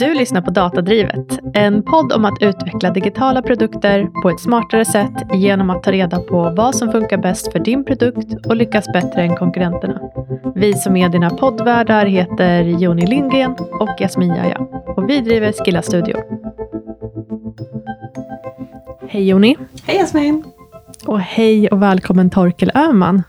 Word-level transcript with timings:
Du 0.00 0.14
lyssnar 0.14 0.40
på 0.40 0.50
Datadrivet, 0.50 1.38
en 1.54 1.82
podd 1.82 2.12
om 2.12 2.24
att 2.24 2.42
utveckla 2.42 2.90
digitala 2.90 3.42
produkter 3.42 4.22
på 4.22 4.30
ett 4.30 4.40
smartare 4.40 4.84
sätt 4.84 5.12
genom 5.34 5.70
att 5.70 5.82
ta 5.82 5.92
reda 5.92 6.20
på 6.20 6.50
vad 6.56 6.74
som 6.74 6.92
funkar 6.92 7.16
bäst 7.18 7.52
för 7.52 7.58
din 7.58 7.84
produkt 7.84 8.46
och 8.46 8.56
lyckas 8.56 8.86
bättre 8.92 9.22
än 9.22 9.36
konkurrenterna. 9.36 10.00
Vi 10.54 10.74
som 10.74 10.96
är 10.96 11.08
dina 11.08 11.30
poddvärdar 11.30 12.06
heter 12.06 12.62
Joni 12.62 13.06
Lindgren 13.06 13.52
och 13.80 14.00
Jasmin 14.00 14.34
Jaja 14.34 14.58
och 14.96 15.10
vi 15.10 15.20
driver 15.20 15.52
Skilla 15.52 15.82
Studio. 15.82 16.16
Hej 19.08 19.28
Joni! 19.28 19.56
Hej 19.86 19.96
Jasmin! 19.98 20.44
Och 21.06 21.20
hej 21.20 21.68
och 21.68 21.82
välkommen 21.82 22.30
Torkel 22.30 22.70
Öhman. 22.74 23.22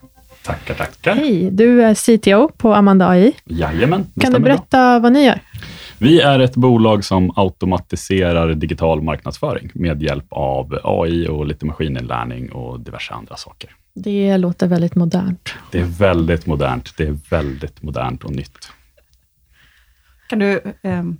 Tackar, 0.45 0.73
tackar. 0.73 1.15
Hej, 1.15 1.49
du 1.51 1.83
är 1.83 1.93
CTO 1.95 2.49
på 2.57 2.73
Amanda 2.73 3.09
AI. 3.09 3.33
Jajamän, 3.45 4.05
Kan 4.19 4.33
du 4.33 4.39
berätta 4.39 4.77
bra. 4.77 4.99
vad 4.99 5.13
ni 5.13 5.25
gör? 5.25 5.39
Vi 6.02 6.21
är 6.21 6.39
ett 6.39 6.55
bolag 6.55 7.04
som 7.04 7.33
automatiserar 7.36 8.54
digital 8.54 9.01
marknadsföring 9.01 9.71
med 9.73 10.04
hjälp 10.04 10.25
av 10.29 10.79
AI 10.83 11.27
och 11.27 11.46
lite 11.46 11.65
maskininlärning 11.65 12.51
och 12.51 12.79
diverse 12.79 13.14
andra 13.14 13.36
saker. 13.36 13.69
Det 13.93 14.37
låter 14.37 14.68
väldigt 14.68 14.96
modernt. 14.96 15.54
Det 15.71 15.79
är 15.79 15.83
väldigt 15.86 16.46
modernt. 16.46 16.97
Det 16.97 17.04
är 17.04 17.18
väldigt 17.29 17.82
modernt 17.83 18.24
och 18.24 18.32
nytt. 18.32 18.71
Kan 20.29 20.39
du, 20.39 20.61
ehm, 20.83 21.18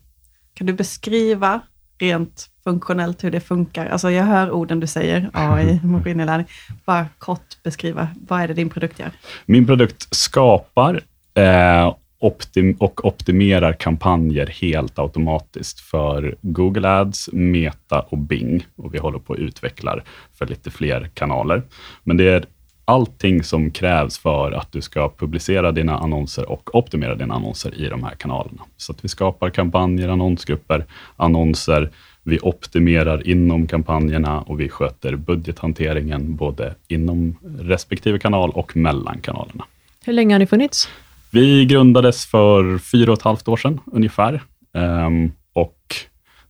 kan 0.54 0.68
du 0.68 0.74
beskriva 0.74 1.62
rent 2.00 2.50
funktionellt 2.64 3.24
hur 3.24 3.32
det 3.32 3.42
funkar? 3.42 3.86
Alltså 3.86 4.12
jag 4.12 4.24
hör 4.24 4.52
orden 4.52 4.80
du 4.80 4.88
säger, 4.88 5.30
AI, 5.34 5.80
maskininlärning. 5.84 6.48
Bara 6.86 7.06
kort 7.18 7.64
beskriva, 7.64 8.08
vad 8.28 8.42
är 8.42 8.48
det 8.48 8.54
din 8.54 8.70
produkt 8.70 9.00
gör? 9.00 9.12
Min 9.46 9.66
produkt 9.66 10.16
skapar 10.16 11.02
eh, 11.34 11.96
optim 12.22 12.76
och 12.80 13.06
optimerar 13.06 13.74
kampanjer 13.74 14.48
helt 14.48 15.00
automatiskt 15.00 15.80
för 15.80 16.36
Google 16.42 16.90
Ads, 16.90 17.30
Meta 17.34 18.00
och 18.00 18.18
Bing. 18.18 18.66
Och 18.76 18.94
vi 18.94 18.98
håller 18.98 19.20
på 19.20 19.34
att 19.34 19.40
utvecklar 19.40 20.04
för 20.34 20.46
lite 20.46 20.72
fler 20.72 21.10
kanaler. 21.14 21.64
Men 22.04 22.18
det 22.18 22.30
är 22.30 22.46
allting 22.86 23.44
som 23.44 23.72
krävs 23.72 24.18
för 24.18 24.52
att 24.52 24.72
du 24.72 24.82
ska 24.82 25.10
publicera 25.18 25.72
dina 25.72 25.98
annonser 25.98 26.50
och 26.50 26.76
optimera 26.76 27.16
dina 27.16 27.34
annonser 27.34 27.82
i 27.82 27.90
de 27.90 28.04
här 28.04 28.16
kanalerna. 28.16 28.62
Så 28.78 28.92
att 28.92 29.06
vi 29.06 29.10
skapar 29.10 29.50
kampanjer, 29.50 30.10
annonsgrupper, 30.10 30.86
annonser. 31.16 31.90
Vi 32.24 32.40
optimerar 32.40 33.28
inom 33.28 33.68
kampanjerna 33.68 34.42
och 34.42 34.60
vi 34.60 34.70
sköter 34.70 35.16
budgethanteringen 35.16 36.36
både 36.36 36.76
inom 36.88 37.38
respektive 37.60 38.20
kanal 38.20 38.50
och 38.50 38.78
mellan 38.78 39.20
kanalerna. 39.22 39.66
Hur 40.06 40.14
länge 40.14 40.34
har 40.34 40.40
ni 40.40 40.48
funnits? 40.48 40.90
Vi 41.34 41.66
grundades 41.66 42.26
för 42.26 42.78
fyra 42.78 43.12
och 43.12 43.18
ett 43.18 43.24
halvt 43.24 43.48
år 43.48 43.58
sedan 43.58 43.80
ungefär. 43.86 44.42
Ehm, 44.74 45.32
och 45.54 45.96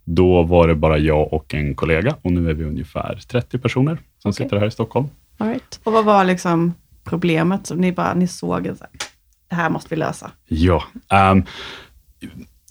då 0.03 0.43
var 0.43 0.67
det 0.67 0.75
bara 0.75 0.97
jag 0.97 1.33
och 1.33 1.53
en 1.53 1.75
kollega 1.75 2.15
och 2.21 2.31
nu 2.31 2.49
är 2.49 2.53
vi 2.53 2.63
ungefär 2.63 3.19
30 3.27 3.57
personer 3.57 3.97
som 4.19 4.29
Okej. 4.29 4.45
sitter 4.45 4.57
här 4.57 4.67
i 4.67 4.71
Stockholm. 4.71 5.07
All 5.37 5.47
right. 5.47 5.79
Och 5.83 5.93
vad 5.93 6.05
var 6.05 6.23
liksom 6.23 6.73
problemet 7.03 7.67
som 7.67 7.77
ni 7.77 7.91
bara, 7.91 8.13
ni 8.13 8.27
såg, 8.27 8.63
så 8.65 8.83
här, 8.83 8.89
det 9.49 9.55
här 9.55 9.69
måste 9.69 9.89
vi 9.89 9.95
lösa? 9.95 10.31
Ja. 10.47 10.83
ehm, 11.09 11.43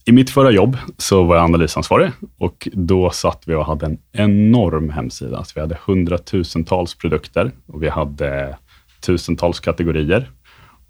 I 0.05 0.13
mitt 0.13 0.31
förra 0.31 0.51
jobb 0.51 0.77
så 0.97 1.23
var 1.25 1.37
jag 1.37 1.45
analysansvarig 1.45 2.11
och 2.39 2.69
då 2.73 3.11
satt 3.11 3.43
vi 3.47 3.55
och 3.55 3.67
hade 3.67 3.87
en 3.87 3.99
enorm 4.13 4.91
hemsida. 4.91 5.37
Alltså 5.39 5.53
vi 5.55 5.61
hade 5.61 5.79
hundratusentals 5.87 6.95
produkter 6.95 7.51
och 7.67 7.83
vi 7.83 7.89
hade 7.89 8.57
tusentals 9.01 9.61
kategorier. 9.61 10.31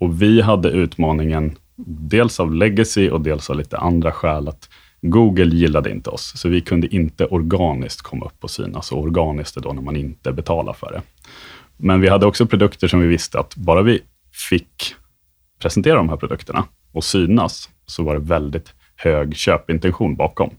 Och 0.01 0.23
vi 0.23 0.41
hade 0.41 0.69
utmaningen, 0.69 1.57
dels 1.87 2.41
av 2.41 2.55
legacy 2.55 3.11
och 3.11 3.21
dels 3.21 3.51
av 3.51 3.57
lite 3.57 3.79
andra 3.79 4.13
skäl, 4.13 4.49
att 4.49 4.69
Google 5.03 5.57
gillade 5.57 5.91
inte 5.91 6.11
oss, 6.11 6.33
så 6.37 6.49
vi 6.49 6.61
kunde 6.61 6.95
inte 6.95 7.27
organiskt 7.27 8.03
komma 8.03 8.27
upp 8.27 8.45
och 8.45 8.51
synas. 8.51 8.93
Och 8.93 8.99
organiskt 8.99 9.57
är 9.57 9.61
då 9.61 9.73
när 9.73 9.83
man 9.83 9.97
inte 9.97 10.33
betalar 10.33 10.73
för 10.73 10.93
det. 10.93 11.03
Men 11.77 12.01
vi 12.01 12.09
hade 12.09 12.27
också 12.27 12.47
produkter 12.47 12.89
som 12.89 13.01
vi 13.01 13.07
visste 13.07 13.39
att 13.39 13.57
bara 13.57 13.83
vi 13.83 14.01
fick 14.49 14.95
presentera 15.63 15.95
de 15.95 16.09
här 16.09 16.17
produkterna 16.17 16.65
och 16.93 17.05
synas, 17.05 17.71
så 17.87 18.03
var 18.03 18.15
det 18.15 18.21
väldigt 18.21 18.75
hög 18.97 19.37
köpintention 19.37 20.17
bakom. 20.17 20.51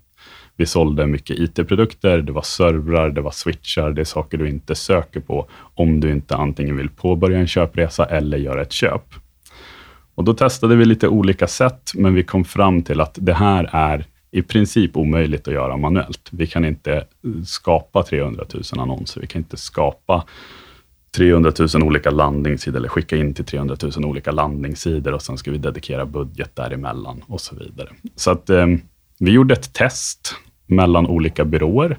Vi 0.56 0.66
sålde 0.66 1.08
mycket 1.08 1.40
IT-produkter, 1.40 2.22
det 2.22 2.32
var 2.32 2.42
servrar, 2.42 3.10
det 3.10 3.22
var 3.22 3.32
switchar, 3.32 3.92
det 3.92 4.02
är 4.02 4.06
saker 4.06 4.38
du 4.38 4.50
inte 4.50 4.76
söker 4.76 5.20
på 5.20 5.48
om 5.76 6.00
du 6.00 6.12
inte 6.12 6.36
antingen 6.36 6.78
vill 6.78 6.90
påbörja 6.90 7.40
en 7.40 7.48
köpresa 7.48 8.06
eller 8.06 8.38
göra 8.38 8.62
ett 8.62 8.72
köp. 8.72 9.04
Och 10.22 10.26
Då 10.26 10.34
testade 10.34 10.76
vi 10.76 10.86
lite 10.86 11.08
olika 11.08 11.48
sätt, 11.48 11.92
men 11.96 12.14
vi 12.14 12.24
kom 12.24 12.46
fram 12.46 12.82
till 12.82 13.02
att 13.02 13.18
det 13.22 13.34
här 13.34 13.70
är 13.72 14.06
i 14.32 14.42
princip 14.42 14.98
omöjligt 14.98 15.48
att 15.48 15.54
göra 15.54 15.78
manuellt. 15.78 16.30
Vi 16.32 16.48
kan 16.48 16.66
inte 16.66 16.94
eh, 16.94 17.04
skapa 17.46 18.04
300 18.04 18.46
000 18.54 18.64
annonser, 18.78 19.22
vi 19.22 19.28
kan 19.28 19.40
inte 19.40 19.58
skapa 19.58 20.26
300 21.16 21.52
000 21.74 21.84
olika 21.84 22.12
landningssidor 22.12 22.78
eller 22.78 22.90
skicka 22.90 23.18
in 23.18 23.34
till 23.34 23.46
300 23.46 23.76
000 23.82 24.06
olika 24.06 24.32
landningssidor 24.32 25.14
och 25.14 25.22
sen 25.22 25.38
ska 25.38 25.52
vi 25.52 25.58
dedikera 25.58 26.06
budget 26.06 26.56
däremellan 26.56 27.24
och 27.28 27.42
så 27.42 27.56
vidare. 27.56 27.90
Så 28.16 28.32
att 28.32 28.50
eh, 28.50 28.68
vi 29.20 29.32
gjorde 29.32 29.54
ett 29.54 29.74
test 29.74 30.36
mellan 30.66 31.08
olika 31.08 31.46
byråer 31.46 31.98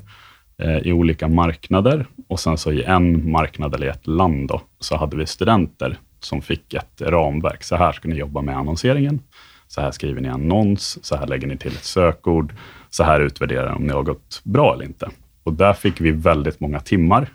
eh, 0.58 0.78
i 0.78 0.92
olika 0.92 1.28
marknader 1.28 2.06
och 2.28 2.40
sen 2.40 2.58
så 2.58 2.72
i 2.72 2.82
en 2.82 3.30
marknad 3.30 3.74
eller 3.74 3.86
i 3.86 3.90
ett 3.90 4.06
land 4.06 4.48
då, 4.48 4.62
så 4.80 4.96
hade 4.96 5.16
vi 5.16 5.26
studenter 5.26 5.98
som 6.24 6.42
fick 6.42 6.74
ett 6.74 7.00
ramverk. 7.00 7.62
Så 7.62 7.76
här 7.76 7.92
ska 7.92 8.08
ni 8.08 8.16
jobba 8.16 8.42
med 8.42 8.56
annonseringen. 8.56 9.20
Så 9.66 9.80
här 9.80 9.90
skriver 9.90 10.20
ni 10.20 10.28
annons, 10.28 11.04
så 11.04 11.16
här 11.16 11.26
lägger 11.26 11.46
ni 11.46 11.56
till 11.56 11.72
ett 11.72 11.84
sökord, 11.84 12.54
så 12.90 13.04
här 13.04 13.20
utvärderar 13.20 13.70
ni 13.70 13.76
om 13.76 13.82
ni 13.82 13.92
har 13.92 14.02
gått 14.02 14.40
bra 14.44 14.74
eller 14.74 14.84
inte. 14.84 15.10
Och 15.42 15.52
där 15.52 15.72
fick 15.72 16.00
vi 16.00 16.10
väldigt 16.10 16.60
många 16.60 16.80
timmar 16.80 17.28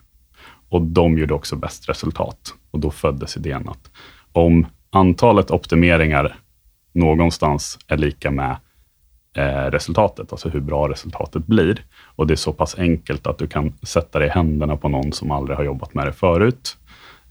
och 0.69 0.81
de 0.81 1.17
gjorde 1.17 1.33
också 1.33 1.55
bäst 1.55 1.89
resultat. 1.89 2.53
Och 2.71 2.79
då 2.79 2.91
föddes 2.91 3.37
idén 3.37 3.69
att 3.69 3.91
om 4.31 4.65
antalet 4.89 5.51
optimeringar 5.51 6.35
någonstans 6.93 7.79
är 7.87 7.97
lika 7.97 8.31
med 8.31 8.57
eh, 9.35 9.71
resultatet, 9.71 10.31
alltså 10.31 10.49
hur 10.49 10.59
bra 10.59 10.89
resultatet 10.89 11.45
blir, 11.47 11.85
och 12.15 12.27
det 12.27 12.33
är 12.33 12.35
så 12.35 12.53
pass 12.53 12.75
enkelt 12.77 13.27
att 13.27 13.37
du 13.37 13.47
kan 13.47 13.73
sätta 13.81 14.19
dig 14.19 14.27
i 14.27 14.31
händerna 14.31 14.77
på 14.77 14.89
någon 14.89 15.11
som 15.11 15.31
aldrig 15.31 15.57
har 15.57 15.63
jobbat 15.63 15.93
med 15.93 16.07
det 16.07 16.13
förut, 16.13 16.76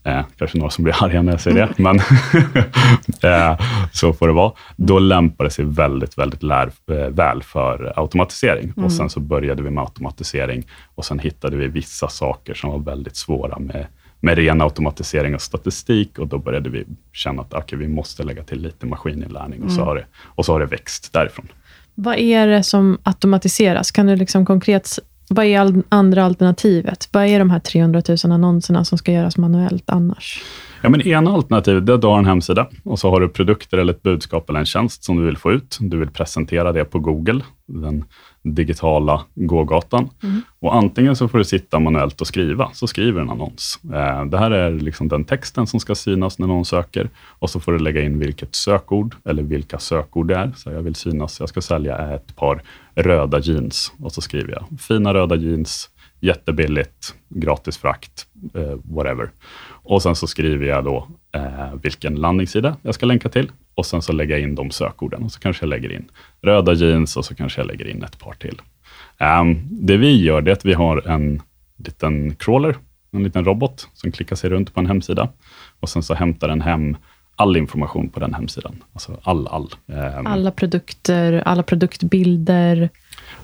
Eh, 0.06 0.24
kanske 0.38 0.58
några 0.58 0.70
som 0.70 0.84
blir 0.84 1.04
arga 1.04 1.22
när 1.22 1.32
jag 1.32 1.40
säger 1.40 1.56
det, 1.56 1.82
men 1.82 1.96
eh, 3.22 3.60
så 3.92 4.12
får 4.12 4.26
det 4.26 4.32
vara. 4.32 4.52
Då 4.76 4.98
lämpar 4.98 5.44
det 5.44 5.50
sig 5.50 5.64
väldigt, 5.64 6.18
väldigt 6.18 6.42
lär, 6.42 6.70
eh, 6.90 6.96
väl 6.96 7.42
för 7.42 7.92
automatisering. 7.96 8.72
Och 8.76 8.92
Sen 8.92 9.10
så 9.10 9.20
började 9.20 9.62
vi 9.62 9.70
med 9.70 9.84
automatisering 9.84 10.66
och 10.94 11.04
sen 11.04 11.18
hittade 11.18 11.56
vi 11.56 11.68
vissa 11.68 12.08
saker 12.08 12.54
som 12.54 12.70
var 12.70 12.78
väldigt 12.78 13.16
svåra 13.16 13.58
med, 13.58 13.86
med 14.20 14.38
ren 14.38 14.60
automatisering 14.60 15.34
och 15.34 15.42
statistik 15.42 16.18
och 16.18 16.26
då 16.26 16.38
började 16.38 16.70
vi 16.70 16.84
känna 17.12 17.42
att 17.42 17.54
okay, 17.54 17.78
vi 17.78 17.88
måste 17.88 18.22
lägga 18.22 18.44
till 18.44 18.62
lite 18.62 18.86
maskininlärning 18.86 19.62
och, 19.62 19.72
så 19.72 19.84
har 19.84 19.94
det, 19.94 20.04
och 20.22 20.44
så 20.46 20.52
har 20.52 20.60
det 20.60 20.66
växt 20.66 21.12
därifrån. 21.12 21.48
Vad 21.94 22.18
är 22.18 22.46
det 22.46 22.62
som 22.62 22.98
automatiseras? 23.02 23.90
Kan 23.90 24.06
du 24.06 24.16
liksom 24.16 24.46
konkret... 24.46 24.98
Vad 25.28 25.46
är 25.46 25.82
andra 25.88 26.24
alternativet? 26.24 27.08
Vad 27.12 27.26
är 27.26 27.38
de 27.38 27.50
här 27.50 27.60
300 27.60 28.02
000 28.08 28.32
annonserna 28.32 28.84
som 28.84 28.98
ska 28.98 29.12
göras 29.12 29.36
manuellt 29.36 29.90
annars? 29.90 30.42
Ja, 30.82 30.88
men 30.88 31.00
ena 31.08 31.30
alternativet 31.30 31.88
är 31.88 31.92
att 31.92 32.00
du 32.00 32.06
har 32.06 32.18
en 32.18 32.24
hemsida 32.26 32.66
och 32.84 32.98
så 32.98 33.10
har 33.10 33.20
du 33.20 33.28
produkter 33.28 33.78
eller 33.78 33.92
ett 33.92 34.02
budskap 34.02 34.50
eller 34.50 34.60
en 34.60 34.66
tjänst 34.66 35.04
som 35.04 35.16
du 35.16 35.24
vill 35.26 35.36
få 35.36 35.52
ut. 35.52 35.78
Du 35.80 35.96
vill 35.98 36.10
presentera 36.10 36.72
det 36.72 36.84
på 36.84 36.98
Google, 36.98 37.40
den 37.66 38.04
digitala 38.42 39.24
gågatan. 39.34 40.08
Och 40.60 40.74
antingen 40.74 41.16
så 41.16 41.28
får 41.28 41.38
du 41.38 41.44
sitta 41.44 41.78
manuellt 41.78 42.20
och 42.20 42.26
skriva, 42.26 42.70
så 42.72 42.86
skriver 42.86 43.20
en 43.20 43.30
annons. 43.30 43.78
Eh, 43.84 44.24
Det 44.24 44.38
här 44.38 44.50
är 44.50 44.70
liksom 44.70 45.08
den 45.08 45.24
texten 45.24 45.66
som 45.66 45.80
ska 45.80 45.94
synas 45.94 46.38
när 46.38 46.46
någon 46.46 46.64
söker 46.64 47.10
och 47.38 47.50
så 47.50 47.60
får 47.60 47.72
du 47.72 47.78
lägga 47.78 48.02
in 48.02 48.18
vilket 48.18 48.54
sökord 48.54 49.14
eller 49.24 49.42
vilka 49.42 49.78
sökord 49.78 50.28
det 50.28 50.36
är. 50.36 50.52
Så 50.56 50.70
jag 50.70 50.82
vill 50.82 50.94
synas, 50.94 51.40
jag 51.40 51.48
ska 51.48 51.60
sälja 51.60 52.14
ett 52.14 52.36
par 52.36 52.62
röda 52.94 53.38
jeans 53.40 53.92
och 54.02 54.12
så 54.12 54.20
skriver 54.20 54.52
jag 54.52 54.80
fina 54.80 55.14
röda 55.14 55.36
jeans, 55.36 55.90
jättebilligt, 56.20 57.14
gratis 57.28 57.78
frakt, 57.78 58.26
eh, 58.54 58.78
whatever. 58.84 59.30
Och 59.88 60.02
sen 60.02 60.16
så 60.16 60.26
skriver 60.26 60.66
jag 60.66 60.84
då 60.84 61.08
eh, 61.32 61.74
vilken 61.82 62.14
landningssida 62.14 62.76
jag 62.82 62.94
ska 62.94 63.06
länka 63.06 63.28
till 63.28 63.50
och 63.74 63.86
sen 63.86 64.02
så 64.02 64.12
lägger 64.12 64.34
jag 64.34 64.42
in 64.42 64.54
de 64.54 64.70
sökorden 64.70 65.22
och 65.22 65.32
så 65.32 65.40
kanske 65.40 65.62
jag 65.62 65.68
lägger 65.68 65.92
in 65.92 66.04
röda 66.42 66.72
jeans 66.72 67.16
och 67.16 67.24
så 67.24 67.34
kanske 67.34 67.60
jag 67.60 67.66
lägger 67.66 67.88
in 67.88 68.02
ett 68.02 68.18
par 68.18 68.32
till. 68.32 68.60
Um, 69.40 69.60
det 69.70 69.96
vi 69.96 70.24
gör 70.24 70.40
det 70.40 70.50
är 70.50 70.52
att 70.52 70.64
vi 70.64 70.72
har 70.72 71.08
en 71.08 71.42
liten 71.76 72.34
crawler, 72.34 72.76
en 73.12 73.22
liten 73.22 73.44
robot 73.44 73.88
som 73.94 74.12
klickar 74.12 74.36
sig 74.36 74.50
runt 74.50 74.74
på 74.74 74.80
en 74.80 74.86
hemsida 74.86 75.28
och 75.80 75.88
sen 75.88 76.02
så 76.02 76.14
hämtar 76.14 76.48
den 76.48 76.60
hem 76.60 76.96
all 77.36 77.56
information 77.56 78.08
på 78.08 78.20
den 78.20 78.34
hemsidan. 78.34 78.84
Alltså 78.92 79.20
all, 79.22 79.46
all. 79.46 79.70
Um, 79.86 80.26
Alla 80.26 80.50
produkter, 80.50 81.42
alla 81.46 81.62
produktbilder 81.62 82.90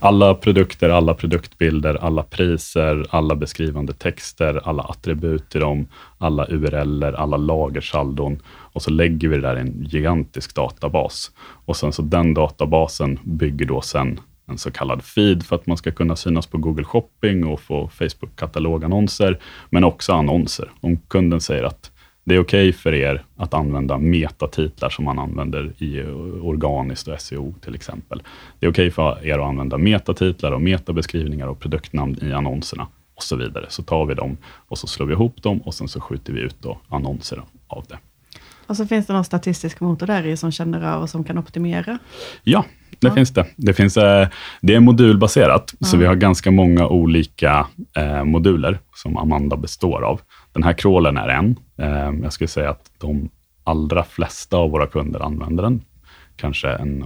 alla 0.00 0.34
produkter, 0.34 0.88
alla 0.90 1.14
produktbilder, 1.14 2.04
alla 2.04 2.22
priser, 2.22 3.06
alla 3.10 3.34
beskrivande 3.34 3.92
texter, 3.92 4.60
alla 4.64 4.82
attribut 4.82 5.50
till 5.50 5.60
dem, 5.60 5.88
alla 6.18 6.46
URLer, 6.46 7.12
alla 7.12 7.36
lagersaldon 7.36 8.42
och 8.46 8.82
så 8.82 8.90
lägger 8.90 9.28
vi 9.28 9.36
det 9.36 9.42
där 9.42 9.56
i 9.56 9.60
en 9.60 9.84
gigantisk 9.84 10.54
databas. 10.54 11.30
Och 11.64 11.76
sen 11.76 11.92
så 11.92 12.02
den 12.02 12.34
databasen 12.34 13.18
bygger 13.24 13.66
då 13.66 13.80
sen 13.80 14.20
en 14.46 14.58
så 14.58 14.70
kallad 14.70 15.04
feed 15.04 15.46
för 15.46 15.56
att 15.56 15.66
man 15.66 15.76
ska 15.76 15.90
kunna 15.90 16.16
synas 16.16 16.46
på 16.46 16.58
Google 16.58 16.84
Shopping 16.84 17.46
och 17.46 17.60
få 17.60 17.88
Facebook-katalogannonser, 17.88 19.38
men 19.70 19.84
också 19.84 20.12
annonser. 20.12 20.70
Om 20.80 20.96
kunden 20.96 21.40
säger 21.40 21.64
att 21.64 21.91
det 22.24 22.34
är 22.34 22.38
okej 22.38 22.68
okay 22.68 22.72
för 22.72 22.94
er 22.94 23.24
att 23.36 23.54
använda 23.54 23.98
metatitlar 23.98 24.90
som 24.90 25.04
man 25.04 25.18
använder 25.18 25.82
i 25.82 26.02
organiskt 26.42 27.08
och 27.08 27.20
SEO 27.20 27.54
till 27.64 27.74
exempel. 27.74 28.22
Det 28.58 28.66
är 28.66 28.70
okej 28.70 28.86
okay 28.86 28.90
för 28.90 29.26
er 29.26 29.38
att 29.38 29.48
använda 29.48 29.78
metatitlar 29.78 30.52
och 30.52 30.62
metabeskrivningar 30.62 31.46
och 31.46 31.60
produktnamn 31.60 32.18
i 32.22 32.32
annonserna 32.32 32.86
och 33.14 33.22
så 33.22 33.36
vidare. 33.36 33.66
Så 33.68 33.82
tar 33.82 34.06
vi 34.06 34.14
dem 34.14 34.36
och 34.68 34.78
så 34.78 34.86
slår 34.86 35.06
vi 35.06 35.12
ihop 35.12 35.42
dem 35.42 35.58
och 35.58 35.74
sen 35.74 35.88
så 35.88 36.00
skjuter 36.00 36.32
vi 36.32 36.40
ut 36.40 36.56
då 36.60 36.78
annonser 36.88 37.42
av 37.68 37.84
det. 37.88 37.98
Och 38.66 38.76
så 38.76 38.86
finns 38.86 39.06
det 39.06 39.12
någon 39.12 39.24
statistisk 39.24 39.80
motor 39.80 40.06
där 40.06 40.26
i 40.26 40.36
som 40.36 40.52
känner 40.52 40.94
av 40.94 41.02
och 41.02 41.10
som 41.10 41.24
kan 41.24 41.38
optimera? 41.38 41.98
Ja, 42.42 42.64
det 43.00 43.08
ja. 43.08 43.14
finns 43.14 43.30
det. 43.30 43.46
Det, 43.56 43.72
finns, 43.72 43.96
eh, 43.96 44.28
det 44.60 44.74
är 44.74 44.80
modulbaserat, 44.80 45.74
ja. 45.78 45.86
så 45.86 45.96
vi 45.96 46.06
har 46.06 46.14
ganska 46.14 46.50
många 46.50 46.88
olika 46.88 47.66
eh, 47.96 48.24
moduler 48.24 48.78
som 48.94 49.16
Amanda 49.16 49.56
består 49.56 50.02
av. 50.02 50.20
Den 50.52 50.62
här 50.62 50.72
crawlen 50.72 51.16
är 51.16 51.28
en. 51.28 51.56
Eh, 51.82 52.12
jag 52.22 52.32
skulle 52.32 52.48
säga 52.48 52.70
att 52.70 52.90
de 52.98 53.28
allra 53.64 54.04
flesta 54.04 54.56
av 54.56 54.70
våra 54.70 54.86
kunder 54.86 55.20
använder 55.20 55.62
den. 55.62 55.84
Kanske 56.36 56.68
en 56.68 57.04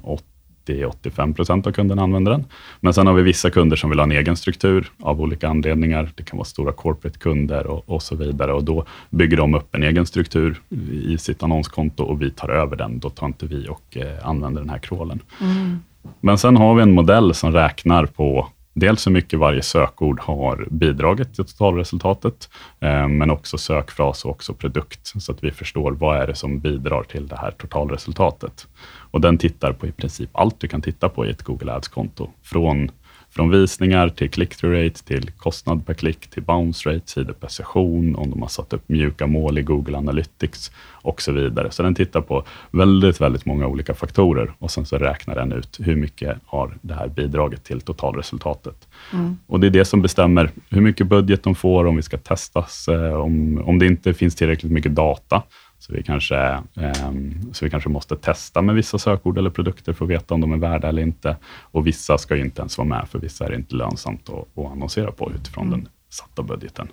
80-85 0.67 1.34
procent 1.34 1.67
av 1.67 1.73
kunderna 1.73 2.02
använder 2.02 2.32
den. 2.32 2.44
Men 2.81 2.94
sen 2.94 3.06
har 3.06 3.14
vi 3.14 3.23
vissa 3.23 3.50
kunder 3.50 3.76
som 3.76 3.90
vill 3.90 3.99
ha 3.99 4.05
en 4.05 4.12
egen 4.12 4.37
struktur 4.37 4.90
av 5.02 5.20
olika 5.20 5.49
anledningar. 5.49 6.11
Det 6.14 6.23
kan 6.23 6.37
vara 6.37 6.44
stora 6.44 6.73
corporate-kunder 6.73 7.67
och, 7.67 7.84
och, 7.87 8.02
så 8.02 8.17
vidare. 8.17 8.52
Och 8.52 8.64
Då 8.64 8.84
bygger 9.11 9.37
de 9.37 9.55
upp 9.55 9.75
en 9.75 9.82
egen 9.82 10.06
struktur 10.06 10.61
i 10.90 11.19
sitt 11.19 11.43
annonskonto 11.43 12.05
och 12.05 12.22
vi 12.22 12.31
tar 12.31 12.49
över 12.49 12.76
den. 12.76 12.99
Då 12.99 13.11
tar 13.11 13.26
inte 13.26 13.46
vi 13.46 13.69
och 13.69 13.96
eh, 13.96 14.29
använder 14.29 14.61
den 14.61 14.70
här 14.70 14.79
crawlen. 14.79 15.20
Mm. 15.40 15.79
Men 16.20 16.38
sen 16.38 16.56
har 16.56 16.75
vi 16.75 16.82
en 16.82 16.94
modell 16.94 17.34
som 17.34 17.52
räknar 17.52 18.06
på 18.06 18.49
dels 18.76 19.06
hur 19.06 19.12
mycket 19.12 19.38
varje 19.38 19.62
sökord 19.62 20.20
har 20.20 20.67
bidragit 20.70 21.34
till 21.34 21.44
totalresultatet, 21.44 22.49
eh, 22.81 23.08
men 23.08 23.31
också 23.31 23.58
sökfras 23.58 24.25
och 24.25 24.31
också 24.31 24.55
produkt, 24.55 25.12
så 25.23 25.32
att 25.32 25.44
vi 25.44 25.50
förstår 25.50 25.93
vad 25.93 26.17
är 26.17 26.26
det 26.26 26.34
som 26.34 26.61
bidrar 26.61 27.02
till 27.02 27.28
det 27.28 27.37
här 27.37 27.50
totalresultatet. 27.50 28.67
Och 29.11 29.20
den 29.20 29.38
tittar 29.38 29.73
på 29.73 29.87
i 29.87 29.93
princip 29.93 30.31
allt 30.32 30.61
du 30.61 30.69
kan 30.69 30.82
titta 30.82 31.08
på 31.08 31.26
i 31.26 31.31
ett 31.31 31.43
Google 31.43 31.73
Ads-konto, 31.73 32.31
från 32.43 32.90
från 33.36 33.50
visningar 33.50 34.08
till 34.08 34.30
click-through 34.30 34.84
rate, 34.84 35.04
till 35.04 35.30
kostnad 35.30 35.86
per 35.86 35.94
klick, 35.94 36.30
till 36.30 36.42
bounce 36.42 36.90
rate, 36.90 37.02
sidor 37.04 37.32
per 37.32 37.48
session, 37.48 38.16
om 38.16 38.30
de 38.30 38.42
har 38.42 38.48
satt 38.48 38.72
upp 38.72 38.88
mjuka 38.88 39.26
mål 39.26 39.58
i 39.58 39.62
Google 39.62 39.98
Analytics 39.98 40.70
och 40.92 41.22
så 41.22 41.32
vidare. 41.32 41.70
Så 41.70 41.82
den 41.82 41.94
tittar 41.94 42.20
på 42.20 42.44
väldigt, 42.70 43.20
väldigt 43.20 43.46
många 43.46 43.66
olika 43.66 43.94
faktorer 43.94 44.52
och 44.58 44.70
sen 44.70 44.86
så 44.86 44.98
räknar 44.98 45.34
den 45.34 45.52
ut 45.52 45.78
hur 45.82 45.96
mycket 45.96 46.38
har 46.46 46.78
det 46.82 46.94
här 46.94 47.08
bidragit 47.08 47.64
till 47.64 47.80
totalresultatet. 47.80 48.88
Mm. 49.12 49.36
Och 49.46 49.60
det 49.60 49.66
är 49.66 49.70
det 49.70 49.84
som 49.84 50.02
bestämmer 50.02 50.50
hur 50.70 50.80
mycket 50.80 51.06
budget 51.06 51.42
de 51.42 51.54
får, 51.54 51.84
om 51.84 51.96
vi 51.96 52.02
ska 52.02 52.18
testas, 52.18 52.88
eh, 52.88 53.14
om, 53.14 53.62
om 53.66 53.78
det 53.78 53.86
inte 53.86 54.14
finns 54.14 54.34
tillräckligt 54.34 54.72
mycket 54.72 54.94
data, 54.94 55.42
så 55.86 55.92
vi, 55.92 56.02
kanske, 56.02 56.36
eh, 56.74 57.12
så 57.52 57.64
vi 57.64 57.70
kanske 57.70 57.88
måste 57.88 58.16
testa 58.16 58.62
med 58.62 58.74
vissa 58.74 58.98
sökord 58.98 59.38
eller 59.38 59.50
produkter 59.50 59.92
för 59.92 60.04
att 60.04 60.10
veta 60.10 60.34
om 60.34 60.40
de 60.40 60.52
är 60.52 60.56
värda 60.56 60.88
eller 60.88 61.02
inte. 61.02 61.36
Och 61.60 61.86
vissa 61.86 62.18
ska 62.18 62.36
inte 62.36 62.62
ens 62.62 62.78
vara 62.78 62.88
med, 62.88 63.08
för 63.08 63.18
vissa 63.18 63.44
är 63.44 63.50
det 63.50 63.56
inte 63.56 63.74
lönsamt 63.74 64.28
att, 64.28 64.58
att 64.58 64.72
annonsera 64.72 65.12
på 65.12 65.32
utifrån 65.32 65.66
mm. 65.66 65.80
den 65.80 65.88
satta 66.08 66.42
budgeten. 66.42 66.88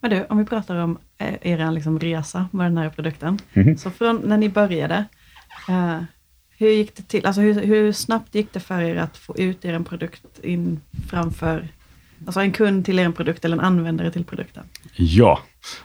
Men 0.00 0.10
du, 0.10 0.24
om 0.24 0.38
vi 0.38 0.44
pratar 0.44 0.76
om 0.76 0.98
eh, 1.18 1.34
er 1.42 1.70
liksom 1.70 2.00
resa 2.00 2.48
med 2.52 2.66
den 2.66 2.78
här 2.78 2.90
produkten. 2.90 3.38
Mm. 3.52 3.78
Så 3.78 3.90
från 3.90 4.16
när 4.16 4.36
ni 4.36 4.48
började, 4.48 5.04
eh, 5.68 6.00
hur 6.58 6.70
gick 6.70 6.96
det 6.96 7.02
till? 7.02 7.26
Alltså 7.26 7.40
hur, 7.40 7.62
hur, 7.62 7.92
snabbt 7.92 8.34
gick 8.34 8.52
det 8.52 8.60
för 8.60 8.82
er 8.82 8.96
att 8.96 9.16
få 9.16 9.36
ut 9.36 9.64
er 9.64 9.80
produkt 9.80 10.38
in 10.42 10.80
framför 11.10 11.68
Alltså 12.26 12.40
en 12.40 12.52
kund 12.52 12.84
till 12.84 12.98
er 12.98 13.10
produkt 13.10 13.44
eller 13.44 13.56
en 13.56 13.64
användare 13.64 14.10
till 14.10 14.24
produkten? 14.24 14.64
Ja, 14.94 15.40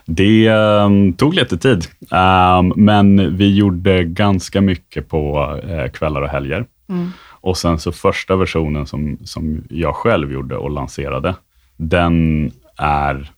det 0.05 0.49
um, 0.49 1.13
tog 1.13 1.33
lite 1.33 1.57
tid, 1.57 1.85
um, 2.11 2.73
men 2.75 3.37
vi 3.37 3.55
gjorde 3.55 4.03
ganska 4.03 4.61
mycket 4.61 5.09
på 5.09 5.43
uh, 5.65 5.87
kvällar 5.91 6.21
och 6.21 6.29
helger. 6.29 6.65
Mm. 6.89 7.09
Och 7.29 7.57
sen 7.57 7.79
så 7.79 7.91
första 7.91 8.35
versionen 8.35 8.87
som, 8.87 9.17
som 9.23 9.63
jag 9.69 9.95
själv 9.95 10.31
gjorde 10.31 10.57
och 10.57 10.71
lanserade, 10.71 11.35
den 11.77 12.51
är 12.77 13.31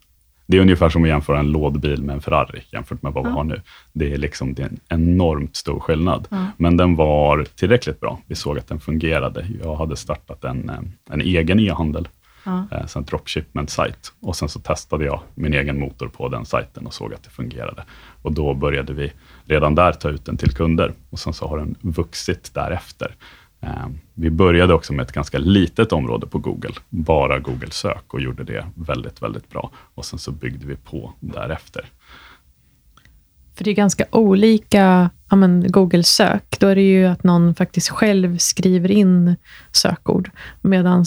det 0.47 0.57
är 0.57 0.61
ungefär 0.61 0.89
som 0.89 1.03
att 1.03 1.09
jämföra 1.09 1.39
en 1.39 1.51
lådbil 1.51 2.03
med 2.03 2.13
en 2.13 2.21
Ferrari 2.21 2.61
jämfört 2.71 3.01
med 3.01 3.13
vad 3.13 3.25
vi 3.25 3.31
har 3.31 3.43
nu. 3.43 3.61
Det 3.93 4.13
är, 4.13 4.17
liksom, 4.17 4.53
det 4.53 4.61
är 4.61 4.65
en 4.65 4.79
enormt 4.89 5.55
stor 5.55 5.79
skillnad. 5.79 6.27
Ja. 6.29 6.45
Men 6.57 6.77
den 6.77 6.95
var 6.95 7.45
tillräckligt 7.55 7.99
bra. 7.99 8.19
Vi 8.27 8.35
såg 8.35 8.57
att 8.57 8.67
den 8.67 8.79
fungerade. 8.79 9.47
Jag 9.63 9.75
hade 9.75 9.95
startat 9.95 10.43
en, 10.43 10.69
eh, 10.69 10.75
en 11.11 11.21
egen 11.21 11.59
e-handel 11.59 12.07
Ja. 12.43 12.67
Eh, 12.71 12.85
en 12.95 13.05
dropshipment-sajt. 13.05 14.13
Och 14.19 14.35
sen 14.35 14.49
så 14.49 14.59
testade 14.59 15.05
jag 15.05 15.21
min 15.35 15.53
egen 15.53 15.79
motor 15.79 16.07
på 16.07 16.29
den 16.29 16.45
sajten 16.45 16.85
och 16.85 16.93
såg 16.93 17.13
att 17.13 17.23
det 17.23 17.29
fungerade. 17.29 17.83
Och 18.21 18.31
då 18.31 18.53
började 18.53 18.93
vi 18.93 19.11
redan 19.45 19.75
där 19.75 19.93
ta 19.93 20.09
ut 20.09 20.25
den 20.25 20.37
till 20.37 20.51
kunder 20.53 20.93
och 21.09 21.19
sen 21.19 21.33
så 21.33 21.47
har 21.47 21.57
den 21.57 21.75
vuxit 21.81 22.53
därefter. 22.53 23.15
Eh, 23.61 23.87
vi 24.13 24.29
började 24.29 24.73
också 24.73 24.93
med 24.93 25.03
ett 25.03 25.11
ganska 25.11 25.37
litet 25.37 25.93
område 25.93 26.27
på 26.27 26.39
Google, 26.39 26.73
bara 26.89 27.39
Google 27.39 27.71
sök 27.71 28.13
och 28.13 28.21
gjorde 28.21 28.43
det 28.43 28.65
väldigt, 28.75 29.21
väldigt 29.21 29.49
bra. 29.49 29.71
Och 29.95 30.05
sen 30.05 30.19
så 30.19 30.31
byggde 30.31 30.67
vi 30.67 30.75
på 30.75 31.13
därefter. 31.19 31.85
För 33.55 33.63
det 33.63 33.71
är 33.71 33.75
ganska 33.75 34.05
olika 34.11 35.09
ja, 35.33 35.37
men 35.37 35.71
Google 35.71 36.03
sök. 36.03 36.59
Då 36.59 36.67
är 36.67 36.75
det 36.75 36.81
ju 36.81 37.05
att 37.05 37.23
någon 37.23 37.55
faktiskt 37.55 37.89
själv 37.89 38.37
skriver 38.37 38.91
in 38.91 39.35
sökord. 39.71 40.29
Medan 40.61 41.05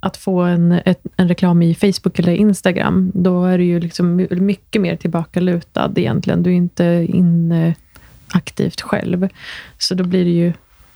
att 0.00 0.16
få 0.16 0.40
en, 0.40 0.72
ett, 0.72 1.00
en 1.16 1.28
reklam 1.28 1.62
i 1.62 1.74
Facebook 1.74 2.18
eller 2.18 2.32
Instagram, 2.32 3.12
då 3.14 3.44
är 3.44 3.58
det 3.58 3.64
ju 3.64 3.80
liksom 3.80 4.26
mycket 4.30 4.82
mer 4.82 4.96
tillbakalutad 4.96 5.92
egentligen. 5.96 6.42
Du 6.42 6.50
är 6.50 6.54
inte 6.54 7.06
inne 7.08 7.74
aktivt 8.28 8.80
själv. 8.80 9.28
Så 9.78 9.94
då 9.94 10.04
blir 10.04 10.24
det 10.24 10.30
ju 10.30 10.52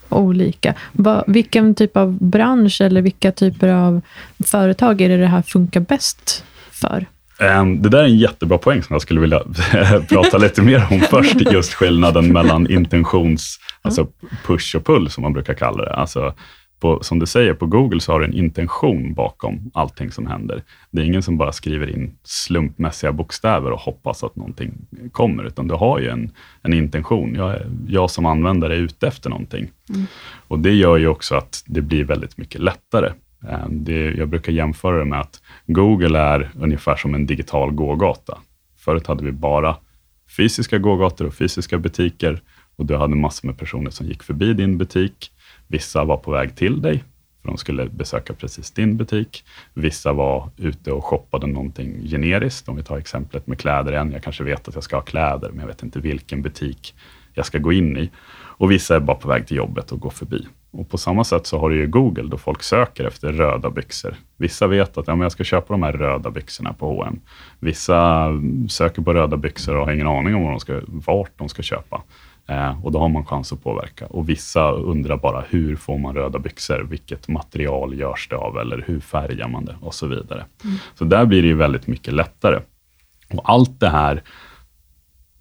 olika. 0.08 0.74
Va, 0.92 1.24
vilken 1.26 1.74
typ 1.74 1.96
av 1.96 2.18
bransch 2.20 2.80
eller 2.80 3.02
vilka 3.02 3.32
typer 3.32 3.68
av 3.68 4.00
företag 4.44 5.00
är 5.00 5.08
det 5.08 5.16
det 5.16 5.26
här 5.26 5.42
funkar 5.42 5.80
bäst 5.80 6.44
för? 6.70 7.06
Ehm, 7.40 7.82
det 7.82 7.88
där 7.88 7.98
är 7.98 8.04
en 8.04 8.18
jättebra 8.18 8.58
poäng 8.58 8.82
som 8.82 8.94
jag 8.94 9.02
skulle 9.02 9.20
vilja 9.20 9.42
prata 10.08 10.38
lite 10.38 10.62
mer 10.62 10.86
om 10.90 11.00
först. 11.10 11.52
Just 11.52 11.74
skillnaden 11.74 12.32
mellan 12.32 12.70
intentions, 12.70 13.58
alltså 13.82 14.06
push 14.46 14.76
och 14.76 14.84
pull 14.84 15.10
som 15.10 15.22
man 15.22 15.32
brukar 15.32 15.54
kalla 15.54 15.84
det. 15.84 15.94
Alltså, 15.94 16.34
på, 16.82 17.02
som 17.02 17.18
du 17.18 17.26
säger, 17.26 17.54
på 17.54 17.66
Google 17.66 18.00
så 18.00 18.12
har 18.12 18.20
du 18.20 18.26
en 18.26 18.34
intention 18.34 19.14
bakom 19.14 19.70
allting 19.74 20.10
som 20.10 20.26
händer. 20.26 20.62
Det 20.90 21.02
är 21.02 21.04
ingen 21.04 21.22
som 21.22 21.38
bara 21.38 21.52
skriver 21.52 21.90
in 21.90 22.14
slumpmässiga 22.24 23.12
bokstäver 23.12 23.70
och 23.70 23.80
hoppas 23.80 24.24
att 24.24 24.36
någonting 24.36 24.72
kommer, 25.12 25.44
utan 25.44 25.68
du 25.68 25.74
har 25.74 25.98
ju 25.98 26.08
en, 26.08 26.30
en 26.62 26.72
intention. 26.72 27.34
Jag, 27.34 27.56
jag 27.88 28.10
som 28.10 28.26
användare 28.26 28.74
är 28.74 28.78
ute 28.78 29.06
efter 29.06 29.30
någonting. 29.30 29.70
Mm. 29.88 30.06
Och 30.48 30.58
Det 30.58 30.72
gör 30.72 30.96
ju 30.96 31.08
också 31.08 31.34
att 31.34 31.62
det 31.66 31.80
blir 31.80 32.04
väldigt 32.04 32.38
mycket 32.38 32.60
lättare. 32.60 33.12
Ehm, 33.48 33.84
det, 33.84 34.10
jag 34.10 34.28
brukar 34.28 34.52
jämföra 34.52 34.98
det 34.98 35.04
med 35.04 35.20
att 35.20 35.41
Google 35.66 36.18
är 36.18 36.50
ungefär 36.60 36.96
som 36.96 37.14
en 37.14 37.26
digital 37.26 37.70
gågata. 37.70 38.38
Förut 38.76 39.06
hade 39.06 39.24
vi 39.24 39.32
bara 39.32 39.76
fysiska 40.36 40.78
gågator 40.78 41.26
och 41.26 41.34
fysiska 41.34 41.78
butiker 41.78 42.42
och 42.76 42.86
du 42.86 42.96
hade 42.96 43.16
massor 43.16 43.48
med 43.48 43.58
personer 43.58 43.90
som 43.90 44.06
gick 44.06 44.22
förbi 44.22 44.54
din 44.54 44.78
butik. 44.78 45.32
Vissa 45.66 46.04
var 46.04 46.16
på 46.16 46.30
väg 46.30 46.56
till 46.56 46.82
dig, 46.82 47.04
för 47.42 47.48
de 47.48 47.56
skulle 47.56 47.86
besöka 47.86 48.34
precis 48.34 48.70
din 48.70 48.96
butik. 48.96 49.44
Vissa 49.74 50.12
var 50.12 50.50
ute 50.56 50.92
och 50.92 51.04
shoppade 51.04 51.46
någonting 51.46 52.08
generiskt. 52.08 52.68
Om 52.68 52.76
vi 52.76 52.82
tar 52.82 52.98
exemplet 52.98 53.46
med 53.46 53.58
kläder 53.58 53.92
igen. 53.92 54.12
Jag 54.12 54.22
kanske 54.22 54.44
vet 54.44 54.68
att 54.68 54.74
jag 54.74 54.84
ska 54.84 54.96
ha 54.96 55.02
kläder, 55.02 55.50
men 55.50 55.60
jag 55.60 55.66
vet 55.66 55.82
inte 55.82 56.00
vilken 56.00 56.42
butik 56.42 56.94
jag 57.34 57.46
ska 57.46 57.58
gå 57.58 57.72
in 57.72 57.96
i. 57.96 58.10
Och 58.34 58.70
vissa 58.70 58.96
är 58.96 59.00
bara 59.00 59.16
på 59.16 59.28
väg 59.28 59.46
till 59.46 59.56
jobbet 59.56 59.92
och 59.92 60.00
går 60.00 60.10
förbi. 60.10 60.46
Och 60.72 60.88
på 60.88 60.98
samma 60.98 61.24
sätt 61.24 61.46
så 61.46 61.58
har 61.58 61.70
du 61.70 61.76
ju 61.76 61.86
Google 61.86 62.28
då 62.28 62.38
folk 62.38 62.62
söker 62.62 63.04
efter 63.04 63.32
röda 63.32 63.70
byxor. 63.70 64.14
Vissa 64.36 64.66
vet 64.66 64.98
att 64.98 65.06
ja, 65.06 65.14
men 65.14 65.22
jag 65.22 65.32
ska 65.32 65.44
köpa 65.44 65.74
de 65.74 65.82
här 65.82 65.92
röda 65.92 66.30
byxorna 66.30 66.72
på 66.72 66.86
H&M. 66.86 67.20
Vissa 67.58 68.28
söker 68.68 69.02
på 69.02 69.14
röda 69.14 69.36
byxor 69.36 69.76
och 69.76 69.86
har 69.86 69.92
ingen 69.92 70.06
aning 70.06 70.34
om 70.34 70.42
vad 70.42 70.52
de 70.52 70.60
ska, 70.60 70.80
vart 70.86 71.38
de 71.38 71.48
ska 71.48 71.62
köpa. 71.62 72.02
Eh, 72.46 72.84
och 72.84 72.92
då 72.92 72.98
har 72.98 73.08
man 73.08 73.24
chans 73.24 73.52
att 73.52 73.62
påverka. 73.62 74.06
Och 74.06 74.28
vissa 74.28 74.70
undrar 74.70 75.16
bara 75.16 75.44
hur 75.48 75.76
får 75.76 75.98
man 75.98 76.14
röda 76.14 76.38
byxor? 76.38 76.86
Vilket 76.90 77.28
material 77.28 77.98
görs 77.98 78.28
det 78.28 78.36
av? 78.36 78.58
Eller 78.58 78.84
hur 78.86 79.00
färgar 79.00 79.48
man 79.48 79.64
det? 79.64 79.76
Och 79.80 79.94
så 79.94 80.06
vidare. 80.06 80.44
Mm. 80.64 80.76
Så 80.94 81.04
där 81.04 81.24
blir 81.24 81.42
det 81.42 81.48
ju 81.48 81.56
väldigt 81.56 81.86
mycket 81.86 82.14
lättare. 82.14 82.60
Och 83.32 83.50
allt 83.50 83.80
det 83.80 83.90
här 83.90 84.22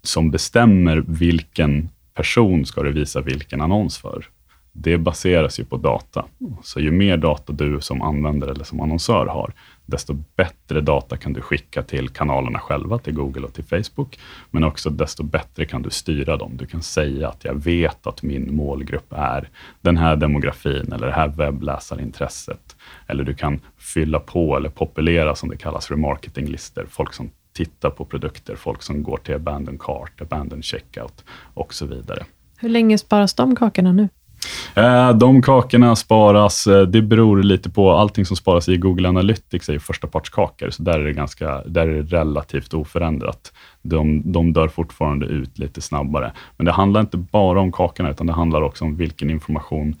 som 0.02 0.30
bestämmer 0.30 1.04
vilken 1.06 1.88
person 2.14 2.66
ska 2.66 2.82
du 2.82 2.92
visa 2.92 3.20
vilken 3.20 3.60
annons 3.60 3.98
för 3.98 4.24
det 4.72 4.98
baseras 4.98 5.60
ju 5.60 5.64
på 5.64 5.76
data. 5.76 6.24
Så 6.62 6.80
ju 6.80 6.90
mer 6.90 7.16
data 7.16 7.52
du 7.52 7.80
som 7.80 8.02
användare 8.02 8.50
eller 8.50 8.64
som 8.64 8.80
annonsör 8.80 9.26
har, 9.26 9.52
desto 9.86 10.14
bättre 10.36 10.80
data 10.80 11.16
kan 11.16 11.32
du 11.32 11.40
skicka 11.40 11.82
till 11.82 12.08
kanalerna 12.08 12.58
själva, 12.58 12.98
till 12.98 13.14
Google 13.14 13.42
och 13.46 13.54
till 13.54 13.64
Facebook, 13.64 14.18
men 14.50 14.64
också 14.64 14.90
desto 14.90 15.22
bättre 15.22 15.64
kan 15.64 15.82
du 15.82 15.90
styra 15.90 16.36
dem. 16.36 16.56
Du 16.56 16.66
kan 16.66 16.82
säga 16.82 17.28
att 17.28 17.44
jag 17.44 17.54
vet 17.54 18.06
att 18.06 18.22
min 18.22 18.56
målgrupp 18.56 19.12
är 19.12 19.48
den 19.80 19.96
här 19.96 20.16
demografin 20.16 20.92
eller 20.92 21.06
det 21.06 21.12
här 21.12 21.28
webbläsarintresset. 21.28 22.76
Eller 23.06 23.24
du 23.24 23.34
kan 23.34 23.60
fylla 23.78 24.20
på 24.20 24.56
eller 24.56 24.68
populera, 24.68 25.34
som 25.34 25.48
det 25.48 25.56
kallas, 25.56 25.90
remarketinglistor. 25.90 26.86
Folk 26.90 27.14
som 27.14 27.30
tittar 27.52 27.90
på 27.90 28.04
produkter, 28.04 28.56
folk 28.56 28.82
som 28.82 29.02
går 29.02 29.16
till 29.16 29.34
abandon 29.34 29.78
cart, 29.78 30.20
abandon 30.20 30.62
checkout 30.62 31.24
och 31.54 31.74
så 31.74 31.86
vidare. 31.86 32.24
Hur 32.58 32.68
länge 32.68 32.98
sparas 32.98 33.34
de 33.34 33.56
kakorna 33.56 33.92
nu? 33.92 34.08
Eh, 34.74 35.12
de 35.12 35.42
kakorna 35.42 35.96
sparas, 35.96 36.66
eh, 36.66 36.82
det 36.82 37.02
beror 37.02 37.42
lite 37.42 37.70
på, 37.70 37.90
allting 37.90 38.26
som 38.26 38.36
sparas 38.36 38.68
i 38.68 38.76
Google 38.76 39.08
Analytics 39.08 39.68
är 39.68 39.78
första 39.78 40.06
partskakor, 40.06 40.70
så 40.70 40.82
där 40.82 41.00
är 41.00 41.04
det, 41.04 41.12
ganska, 41.12 41.62
där 41.66 41.88
är 41.88 42.02
det 42.02 42.16
relativt 42.16 42.74
oförändrat. 42.74 43.52
De, 43.82 44.32
de 44.32 44.52
dör 44.52 44.68
fortfarande 44.68 45.26
ut 45.26 45.58
lite 45.58 45.80
snabbare. 45.80 46.32
Men 46.56 46.66
det 46.66 46.72
handlar 46.72 47.00
inte 47.00 47.16
bara 47.16 47.60
om 47.60 47.72
kakorna, 47.72 48.10
utan 48.10 48.26
det 48.26 48.32
handlar 48.32 48.62
också 48.62 48.84
om 48.84 48.96
vilken 48.96 49.30
information 49.30 49.96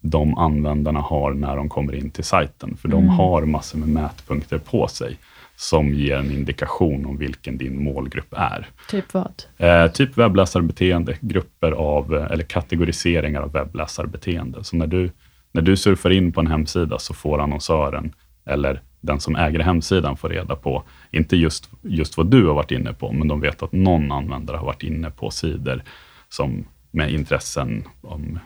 de 0.00 0.38
användarna 0.38 1.00
har 1.00 1.34
när 1.34 1.56
de 1.56 1.68
kommer 1.68 1.94
in 1.94 2.10
till 2.10 2.24
sajten, 2.24 2.76
för 2.76 2.88
mm. 2.88 3.00
de 3.00 3.08
har 3.08 3.42
massor 3.42 3.78
med 3.78 3.88
mätpunkter 3.88 4.58
på 4.58 4.88
sig 4.88 5.18
som 5.56 5.94
ger 5.94 6.16
en 6.16 6.30
indikation 6.30 7.06
om 7.06 7.18
vilken 7.18 7.58
din 7.58 7.84
målgrupp 7.84 8.34
är. 8.36 8.68
Typ 8.90 9.14
vad? 9.14 9.42
Eh, 9.56 9.86
typ 9.86 10.18
webbläsarbeteende, 10.18 11.16
grupper 11.20 11.72
av, 11.72 12.14
eh, 12.14 12.30
eller 12.30 12.44
kategoriseringar 12.44 13.40
av 13.40 13.52
webbläsarbeteende. 13.52 14.64
Så 14.64 14.76
när 14.76 14.86
du, 14.86 15.10
när 15.52 15.62
du 15.62 15.76
surfar 15.76 16.10
in 16.10 16.32
på 16.32 16.40
en 16.40 16.46
hemsida 16.46 16.98
så 16.98 17.14
får 17.14 17.40
annonsören, 17.40 18.12
eller 18.46 18.82
den 19.00 19.20
som 19.20 19.36
äger 19.36 19.60
hemsidan, 19.60 20.16
får 20.16 20.28
reda 20.28 20.56
på, 20.56 20.82
inte 21.10 21.36
just, 21.36 21.70
just 21.82 22.16
vad 22.16 22.30
du 22.30 22.46
har 22.46 22.54
varit 22.54 22.70
inne 22.70 22.92
på, 22.92 23.12
men 23.12 23.28
de 23.28 23.40
vet 23.40 23.62
att 23.62 23.72
någon 23.72 24.12
användare 24.12 24.56
har 24.56 24.66
varit 24.66 24.82
inne 24.82 25.10
på 25.10 25.30
sidor 25.30 25.82
som 26.28 26.64
med 26.90 27.10
intressen 27.10 27.84
om 28.02 28.38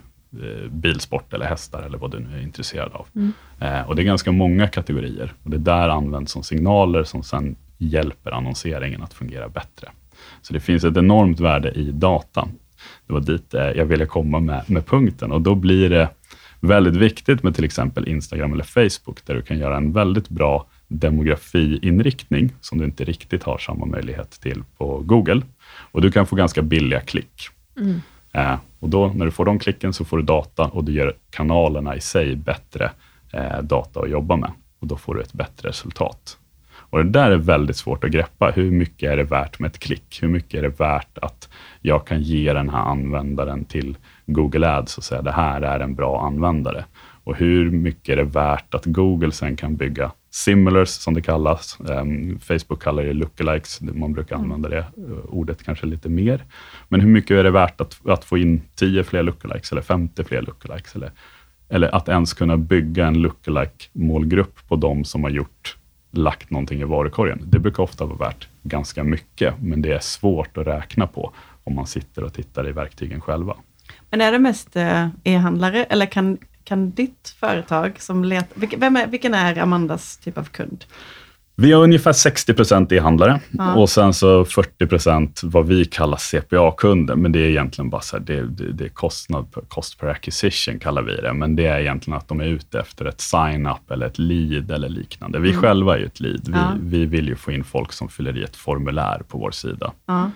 bilsport 0.70 1.32
eller 1.32 1.46
hästar 1.46 1.82
eller 1.82 1.99
vad 1.99 2.10
du 2.10 2.18
nu 2.18 2.38
är 2.38 2.42
intresserad 2.42 2.92
av. 2.92 3.06
Mm. 3.14 3.32
Eh, 3.60 3.88
och 3.88 3.96
Det 3.96 4.02
är 4.02 4.04
ganska 4.04 4.32
många 4.32 4.68
kategorier 4.68 5.32
och 5.42 5.50
det 5.50 5.58
där 5.58 5.88
används 5.88 6.32
som 6.32 6.42
signaler 6.42 7.04
som 7.04 7.22
sen 7.22 7.56
hjälper 7.78 8.30
annonseringen 8.30 9.02
att 9.02 9.14
fungera 9.14 9.49
bättre. 9.49 9.88
Så 10.42 10.52
det 10.52 10.60
finns 10.60 10.84
ett 10.84 10.96
enormt 10.96 11.40
värde 11.40 11.70
i 11.70 11.92
data. 11.92 12.49
Det 13.06 13.12
var 13.12 13.20
dit 13.20 13.54
eh, 13.54 13.62
jag 13.62 13.84
ville 13.84 14.06
komma 14.06 14.40
med, 14.40 14.70
med 14.70 14.87
punkten 14.87 15.32
och 15.32 15.40
då 15.40 15.54
blir 15.54 15.90
det 15.90 16.08
väldigt 16.60 16.96
viktigt 16.96 17.42
med 17.42 17.54
till 17.54 17.64
exempel 17.64 18.08
Instagram 18.08 18.52
eller 18.52 18.64
Facebook, 18.64 19.25
där 19.25 19.34
du 19.34 19.42
kan 19.42 19.58
göra 19.58 19.76
en 19.76 19.92
väldigt 19.92 20.28
bra 20.28 20.66
demografiinriktning, 20.88 22.52
som 22.60 22.78
du 22.78 22.84
inte 22.84 23.04
riktigt 23.04 23.42
har 23.42 23.58
samma 23.58 23.87
möjlighet 23.87 24.30
till 24.30 24.62
på 24.78 24.99
Google. 24.99 25.42
Och 25.92 26.02
du 26.02 26.10
kan 26.10 26.26
få 26.26 26.37
ganska 26.37 26.62
billiga 26.62 27.00
klick. 27.00 27.49
Mm. 27.76 28.02
Eh, 28.32 28.54
och 28.80 28.88
då 28.88 29.06
när 29.14 29.25
du 29.25 29.30
får 29.30 29.44
de 29.44 29.58
klicken 29.58 29.92
så 29.92 30.04
får 30.04 30.16
du 30.16 30.22
data 30.22 30.64
och 30.64 30.84
du 30.84 30.92
gör 30.92 31.14
kanalerna 31.30 31.96
i 31.96 32.00
sig 32.00 32.37
bättre 32.37 32.90
eh, 33.32 33.62
data 33.62 34.00
att 34.00 34.10
jobba 34.10 34.37
med 34.37 34.52
och 34.80 34.87
då 34.87 34.96
får 34.96 35.14
du 35.14 35.20
ett 35.20 35.32
bättre 35.32 35.68
resultat. 35.68 36.37
Och 36.90 37.04
Det 37.04 37.10
där 37.10 37.30
är 37.30 37.37
väldigt 37.37 37.76
svårt 37.76 38.04
att 38.04 38.10
greppa. 38.10 38.50
Hur 38.50 38.70
mycket 38.70 39.10
är 39.10 39.16
det 39.16 39.25
värt 39.25 39.58
med 39.58 39.68
ett 39.68 39.78
klick? 39.78 40.18
Hur 40.22 40.28
mycket 40.28 40.58
är 40.58 40.62
det 40.62 40.80
värt 40.80 41.18
att 41.18 41.49
jag 41.80 42.06
kan 42.06 42.22
ge 42.22 42.52
den 42.52 42.68
här 42.68 42.78
användaren 42.80 43.64
till 43.64 43.96
Google 44.26 44.68
Ads 44.76 44.99
och 44.99 45.04
säga 45.04 45.22
det 45.22 45.32
här 45.32 45.62
är 45.62 45.80
en 45.80 45.94
bra 45.94 46.26
användare? 46.26 46.84
Och 47.25 47.37
hur 47.37 47.71
mycket 47.71 48.09
är 48.12 48.17
det 48.17 48.25
värt 48.25 48.75
att 48.75 48.85
Google 48.85 49.33
sen 49.33 49.57
kan 49.57 49.77
bygga 49.77 50.12
similars, 50.31 50.89
som 50.89 51.15
det 51.15 51.23
kallas. 51.23 51.79
Um, 51.81 52.39
Facebook 52.39 52.83
kallar 52.83 53.03
det 53.03 53.12
lookalikes, 53.12 53.81
man 53.81 54.12
brukar 54.12 54.37
mm. 54.37 54.45
använda 54.45 54.69
det 54.69 54.87
uh, 54.99 55.19
ordet 55.29 55.65
kanske 55.65 55.87
lite 55.87 56.09
mer. 56.09 56.45
Men 56.89 57.00
hur 57.00 57.09
mycket 57.09 57.31
är 57.31 57.45
det 57.45 57.50
värt 57.50 57.81
att, 57.81 58.09
att 58.09 58.25
få 58.25 58.39
in 58.39 58.62
10 58.75 59.05
fler 59.05 59.23
lookalikes 59.23 59.73
eller 59.73 59.83
50 59.83 60.25
fler 60.25 60.43
lookalikes? 60.43 60.95
Eller, 60.95 61.11
eller 61.69 61.95
att 61.95 62.09
ens 62.09 62.35
kunna 62.35 62.57
bygga 62.57 63.07
en 63.07 63.23
lookalike-målgrupp 63.23 64.69
på 64.69 64.77
de 64.77 65.05
som 65.05 65.23
har 65.23 65.31
gjort 65.31 65.77
lagt 66.11 66.50
någonting 66.50 66.81
i 66.81 66.85
varukorgen. 66.85 67.43
Det 67.45 67.59
brukar 67.59 67.83
ofta 67.83 68.05
vara 68.07 68.19
värt 68.19 68.49
ganska 68.62 69.05
mycket, 69.05 69.55
men 69.61 69.83
det 69.83 69.93
är 69.93 69.99
svårt 69.99 70.57
att 70.57 70.67
räkna 70.67 71.07
på 71.07 71.33
om 71.65 71.75
man 71.75 71.87
sitter 71.87 72.25
och 72.25 72.35
tittar 72.35 72.69
i 72.69 72.73
verktygen 72.73 73.21
själva. 73.21 73.57
Men 74.11 74.21
är 74.21 74.33
det 74.33 74.39
mest 74.39 74.77
uh, 74.77 75.09
e-handlare 75.25 75.85
eller 75.85 76.07
kan, 76.07 76.39
kan 76.71 76.91
ditt 76.91 77.35
företag 77.41 78.00
som 78.00 78.25
letar... 78.25 78.77
Vem 78.77 78.97
är, 78.97 79.07
vilken 79.07 79.35
är 79.35 79.59
Amandas 79.59 80.17
typ 80.17 80.39
av 80.39 80.45
kund? 80.45 80.85
Vi 81.57 81.73
har 81.73 81.83
ungefär 81.83 82.12
60 82.12 82.55
procent 82.55 82.93
e-handlare 82.93 83.41
ja. 83.50 83.75
och 83.75 83.91
sen 83.91 84.15
så 84.15 84.45
40 84.45 84.87
procent 84.87 85.41
vad 85.45 85.67
vi 85.67 85.85
kallar 85.85 86.17
CPA-kunder, 86.17 87.17
men 87.17 87.33
det 87.33 87.39
är 87.39 87.49
egentligen 87.49 87.91
bara 87.91 88.00
så 88.00 88.17
här, 88.17 88.25
det, 88.25 88.43
det, 88.43 88.73
det, 88.73 88.85
är 88.85 88.89
kostnad, 88.89 89.47
cost 89.69 89.99
per 90.00 90.09
acquisition 90.09 90.79
kallar 90.79 91.03
vi 91.03 91.17
det, 91.17 91.33
men 91.33 91.57
det 91.57 91.67
är 91.67 91.79
egentligen 91.79 92.19
att 92.19 92.29
de 92.29 92.41
är 92.41 92.45
ute 92.45 92.81
efter 92.81 93.05
ett 93.05 93.21
sign-up 93.21 93.91
eller 93.91 94.07
ett 94.07 94.19
lead 94.19 94.71
eller 94.71 94.89
liknande. 94.89 95.39
Vi 95.39 95.50
mm. 95.50 95.62
själva 95.62 95.95
är 95.95 95.99
ju 95.99 96.07
ett 96.07 96.21
lead. 96.21 96.49
Vi, 96.49 96.53
ja. 96.53 96.73
vi 96.83 97.07
vill 97.07 97.29
ju 97.29 97.37
få 97.37 97.53
in 97.53 97.65
folk 97.65 97.93
som 97.93 98.09
fyller 98.09 98.39
i 98.39 98.43
ett 98.43 98.57
formulär 98.57 99.23
på 99.29 99.39
vår 99.39 99.50
sida. 99.50 99.93
Ja. 100.07 100.31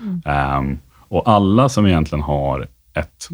Um, 0.58 0.78
och 1.08 1.28
alla 1.28 1.68
som 1.68 1.86
egentligen 1.86 2.22
har 2.22 2.68
ett, 2.94 3.28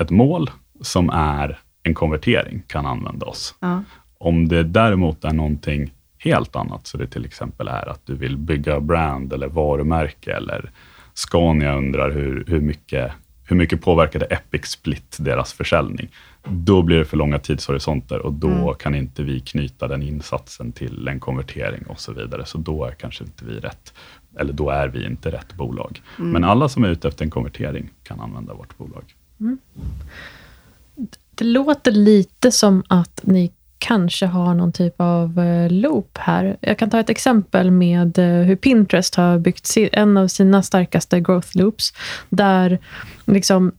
ett 0.00 0.10
mål 0.10 0.50
som 0.82 1.10
är 1.10 1.58
en 1.84 1.94
konvertering 1.94 2.62
kan 2.66 2.86
använda 2.86 3.26
oss. 3.26 3.54
Ja. 3.60 3.82
Om 4.18 4.48
det 4.48 4.62
däremot 4.62 5.24
är 5.24 5.32
någonting 5.32 5.92
helt 6.18 6.56
annat, 6.56 6.86
så 6.86 6.98
det 6.98 7.06
till 7.06 7.24
exempel 7.24 7.68
är 7.68 7.88
att 7.88 8.06
du 8.06 8.14
vill 8.14 8.36
bygga 8.36 8.80
brand 8.80 9.32
eller 9.32 9.48
varumärke 9.48 10.32
eller 10.32 10.70
Scania 11.14 11.74
undrar 11.74 12.10
hur, 12.10 12.44
hur, 12.48 12.60
mycket, 12.60 13.12
hur 13.44 13.56
mycket 13.56 13.82
påverkade 13.82 14.24
Epic 14.24 14.66
Split 14.66 15.16
deras 15.20 15.52
försäljning? 15.52 16.08
Då 16.44 16.82
blir 16.82 16.98
det 16.98 17.04
för 17.04 17.16
långa 17.16 17.38
tidshorisonter 17.38 18.18
och 18.18 18.32
då 18.32 18.48
mm. 18.48 18.74
kan 18.74 18.94
inte 18.94 19.22
vi 19.22 19.40
knyta 19.40 19.88
den 19.88 20.02
insatsen 20.02 20.72
till 20.72 21.08
en 21.08 21.20
konvertering 21.20 21.86
och 21.86 22.00
så 22.00 22.12
vidare. 22.12 22.46
Så 22.46 22.58
då 22.58 22.84
är 22.84 22.90
kanske 22.90 23.24
inte 23.24 23.44
vi 23.44 23.60
rätt, 23.60 23.94
eller 24.38 24.52
då 24.52 24.70
är 24.70 24.88
vi 24.88 25.06
inte 25.06 25.30
rätt 25.30 25.54
bolag. 25.54 26.02
Mm. 26.18 26.30
Men 26.30 26.44
alla 26.44 26.68
som 26.68 26.84
är 26.84 26.88
ute 26.88 27.08
efter 27.08 27.24
en 27.24 27.30
konvertering 27.30 27.90
kan 28.02 28.20
använda 28.20 28.54
vårt 28.54 28.78
bolag. 28.78 29.04
Mm. 29.40 29.58
Det 31.34 31.44
låter 31.44 31.92
lite 31.92 32.50
som 32.52 32.82
att 32.88 33.20
ni 33.22 33.52
kanske 33.78 34.26
har 34.26 34.54
någon 34.54 34.72
typ 34.72 34.94
av 34.96 35.38
eh, 35.38 35.70
loop 35.70 36.18
här. 36.18 36.56
Jag 36.60 36.78
kan 36.78 36.90
ta 36.90 37.00
ett 37.00 37.10
exempel 37.10 37.70
med 37.70 38.18
eh, 38.18 38.46
hur 38.46 38.56
Pinterest 38.56 39.14
har 39.14 39.38
byggt 39.38 39.74
en 39.76 40.16
av 40.16 40.28
sina 40.28 40.62
starkaste 40.62 41.20
growth 41.20 41.56
loops, 41.56 41.92
där 42.28 42.78
liksom 43.24 43.72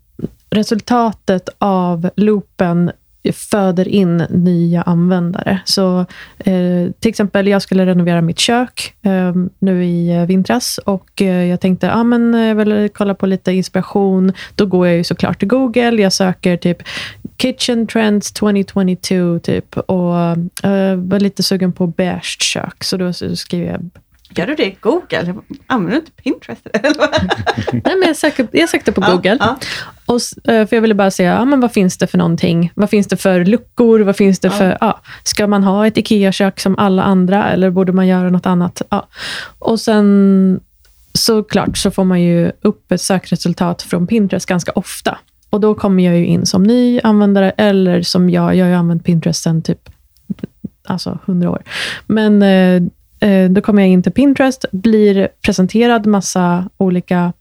resultatet 0.50 1.50
av 1.58 2.10
loopen 2.16 2.92
föder 3.34 3.88
in 3.88 4.18
nya 4.18 4.82
användare. 4.82 5.60
Så 5.66 6.00
eh, 6.38 6.92
till 7.00 7.10
exempel, 7.10 7.48
jag 7.48 7.62
skulle 7.62 7.86
renovera 7.86 8.22
mitt 8.22 8.40
kök 8.40 8.94
eh, 9.02 9.34
nu 9.60 9.86
i 9.86 10.10
eh, 10.10 10.26
vintras 10.26 10.78
och 10.78 11.22
eh, 11.22 11.46
jag 11.46 11.62
tänkte, 11.62 11.88
ja 11.88 12.04
men 12.04 12.34
jag 12.34 12.56
vill 12.56 12.90
kolla 12.94 13.16
på 13.16 13.26
lite 13.26 13.52
inspiration. 13.52 14.34
Då 14.56 14.66
går 14.66 14.88
jag 14.88 14.96
ju 14.96 15.04
såklart 15.04 15.40
till 15.40 15.48
Google. 15.48 16.02
Jag 16.02 16.14
söker 16.14 16.58
typ 16.58 16.78
Kitchen 17.38 17.88
Trends 17.88 18.32
2022 18.32 19.40
typ 19.40 19.78
och 19.78 20.14
uh, 20.66 20.96
var 20.96 21.20
lite 21.20 21.44
sugen 21.44 21.74
på 21.74 21.88
beige 21.88 22.38
kök. 22.42 22.84
Så 22.84 22.98
då 22.98 23.14
skriver 23.14 23.72
jag 23.72 23.90
Gör 24.30 24.48
du 24.48 24.56
det 24.56 24.66
i 24.66 24.78
Google? 24.80 25.36
Använder 25.68 25.92
du 25.92 25.98
inte 26.00 26.12
Pinterest? 26.12 26.68
Nej, 27.72 27.82
men 27.84 28.08
jag, 28.08 28.18
söker, 28.18 28.48
jag 28.52 28.70
sökte 28.70 28.92
på 28.92 29.02
Google. 29.02 29.38
Ja, 29.40 29.58
Och, 30.06 30.50
eh, 30.50 30.68
för 30.68 30.76
jag 30.76 30.82
ville 30.82 30.96
bara 30.96 31.12
se, 31.12 31.24
ja, 31.24 31.46
men 31.46 31.60
vad 31.60 31.72
finns 31.72 31.98
det 31.98 32.08
för 32.08 32.18
någonting? 32.18 32.72
Vad 32.76 32.90
finns 32.90 33.08
det 33.08 33.18
för 33.18 33.46
luckor? 33.46 34.00
Vad 34.00 34.16
finns 34.16 34.40
det 34.40 34.48
ja. 34.48 34.52
för, 34.52 34.78
ja, 34.82 35.02
ska 35.24 35.48
man 35.48 35.64
ha 35.64 35.88
ett 35.88 35.98
IKEA-kök 35.98 36.60
som 36.60 36.76
alla 36.78 37.04
andra 37.04 37.52
eller 37.52 37.70
borde 37.70 37.92
man 37.92 38.08
göra 38.08 38.30
något 38.30 38.46
annat? 38.46 38.82
Ja. 38.90 39.08
Och 39.60 39.80
sen 39.80 40.60
såklart 41.14 41.78
så 41.78 41.92
får 41.92 42.04
man 42.04 42.22
ju 42.22 42.52
upp 42.62 42.92
ett 42.92 43.02
sökresultat 43.02 43.82
från 43.82 44.08
Pinterest 44.08 44.46
ganska 44.46 44.72
ofta. 44.72 45.18
Och 45.50 45.60
då 45.60 45.76
kommer 45.76 46.04
jag 46.04 46.18
ju 46.18 46.26
in 46.26 46.46
som 46.46 46.64
ny 46.64 47.00
användare 47.04 47.50
eller 47.50 48.02
som 48.02 48.30
jag, 48.30 48.56
jag 48.56 48.66
har 48.66 48.70
ju 48.70 48.76
använt 48.76 49.06
Pinterest 49.06 49.44
sedan 49.44 49.62
typ 49.62 49.90
alltså 50.88 51.20
100 51.26 51.52
år. 51.52 51.64
Men 52.08 52.42
eh, 52.42 52.82
eh, 53.30 53.50
då 53.50 53.62
kommer 53.62 53.82
jag 53.82 53.90
in 53.90 54.04
till 54.04 54.12
Pinterest, 54.12 54.66
blir 54.72 55.28
presenterad 55.42 56.06
massa 56.06 56.70
olika 56.78 57.34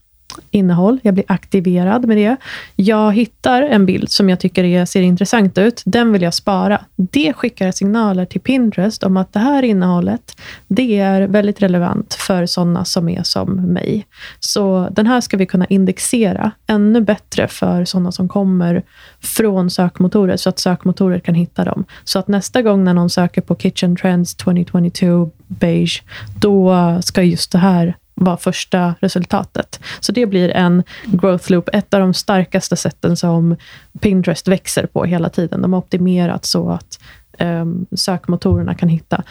innehåll. 0.50 0.99
Jag 1.03 1.14
blir 1.14 1.25
aktiverad 1.29 2.07
med 2.07 2.17
det. 2.17 2.37
Jag 2.76 3.12
hittar 3.12 3.62
en 3.62 3.87
bild 3.87 4.11
som 4.11 4.31
jag 4.31 4.41
tycker 4.41 4.64
är, 4.64 4.85
ser 4.85 5.03
intressant 5.03 5.59
ut. 5.59 5.83
Den 5.85 6.12
vill 6.12 6.23
jag 6.23 6.35
spara. 6.35 6.81
Det 6.97 7.33
skickar 7.33 7.71
signaler 7.71 8.25
till 8.25 8.41
Pinterest 8.41 9.03
om 9.03 9.17
att 9.17 9.33
det 9.33 9.38
här 9.38 9.62
innehållet, 9.62 10.41
det 10.69 11.00
är 11.00 11.23
väldigt 11.23 11.62
relevant 11.62 12.14
för 12.14 12.47
sådana 12.47 12.85
som 12.85 13.09
är 13.09 13.23
som 13.23 13.73
mig. 13.73 14.07
Så 14.41 14.88
den 14.91 15.07
här 15.07 15.21
ska 15.21 15.37
vi 15.37 15.47
kunna 15.47 15.67
indexera 15.67 16.50
ännu 16.67 17.00
bättre 17.00 17.49
för 17.49 17.85
sådana 17.85 18.12
som 18.12 18.29
kommer 18.29 18.83
från 19.21 19.71
sökmotorer, 19.71 20.37
så 20.37 20.49
att 20.49 20.59
sökmotorer 20.59 21.19
kan 21.19 21.35
hitta 21.35 21.64
dem. 21.64 21.85
Så 22.05 22.19
att 22.19 22.29
nästa 22.29 22.62
gång 22.62 22.85
när 22.85 22.95
någon 22.95 23.11
söker 23.11 23.41
på 23.41 23.55
Kitchen 23.57 23.97
Trends 23.97 24.35
2022 24.35 25.31
beige, 25.47 26.03
då 26.41 26.75
ska 27.03 27.23
just 27.23 27.53
det 27.53 27.59
här 27.59 27.97
vara 28.14 28.37
första 28.37 28.94
resultatet. 29.00 29.80
Så 30.00 30.12
det 30.12 30.26
blir 30.26 30.49
en 30.49 30.83
growth 31.04 31.50
loop, 31.50 31.68
ett 31.73 31.94
av 31.94 32.00
de 32.00 32.14
starkaste 32.14 32.76
sätten 32.76 33.16
som 33.16 33.56
Pinterest 34.00 34.49
växer 34.49 34.87
på 34.87 35.04
hela 35.04 35.28
tiden. 35.28 35.62
De 35.62 35.73
har 35.73 35.80
optimerat 35.80 36.44
så 36.44 36.71
att 36.71 37.00
um, 37.40 37.87
sökmotorerna 37.97 38.75
kan 38.75 38.88
hitta. 38.88 39.23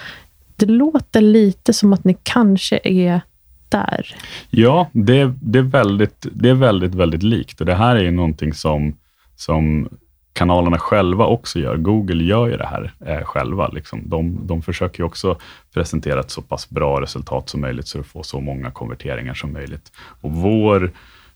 Det 0.56 0.66
låter 0.66 1.22
lite 1.22 1.74
som 1.74 1.94
att 1.94 2.04
ni 2.04 2.18
kanske 2.24 2.80
är 2.84 3.22
där. 3.70 4.16
Ja, 4.50 4.90
det, 4.92 5.34
det, 5.42 5.60
är, 5.60 5.64
väldigt, 5.64 6.28
det 6.32 6.50
är 6.50 6.54
väldigt, 6.54 6.96
väldigt 6.96 7.24
likt. 7.24 7.60
Och 7.60 7.66
det 7.66 7.76
här 7.76 7.96
är 7.96 8.04
ju 8.04 8.12
någonting 8.12 8.54
som, 8.54 8.96
som 9.36 9.90
kanalerna 10.34 10.78
själva 10.78 11.26
också 11.26 11.60
gör. 11.60 11.78
Google 11.78 12.24
gör 12.24 12.48
ju 12.48 12.58
det 12.58 12.66
här 12.66 12.94
eh, 13.06 13.24
själva. 13.24 13.68
Liksom. 13.68 14.10
De, 14.10 14.48
de 14.48 14.62
försöker 14.62 15.00
ju 15.00 15.06
också 15.06 15.38
presentera 15.74 16.20
ett 16.20 16.32
så 16.32 16.42
pass 16.42 16.70
bra 16.70 17.02
resultat 17.02 17.50
som 17.50 17.62
möjligt, 17.62 17.88
så 17.88 17.98
du 17.98 18.04
får 18.04 18.24
så 18.24 18.40
många 18.40 18.72
konverteringar 18.72 19.34
som 19.34 19.54
möjligt. 19.54 19.92
Och 19.98 20.32
vår 20.32 20.92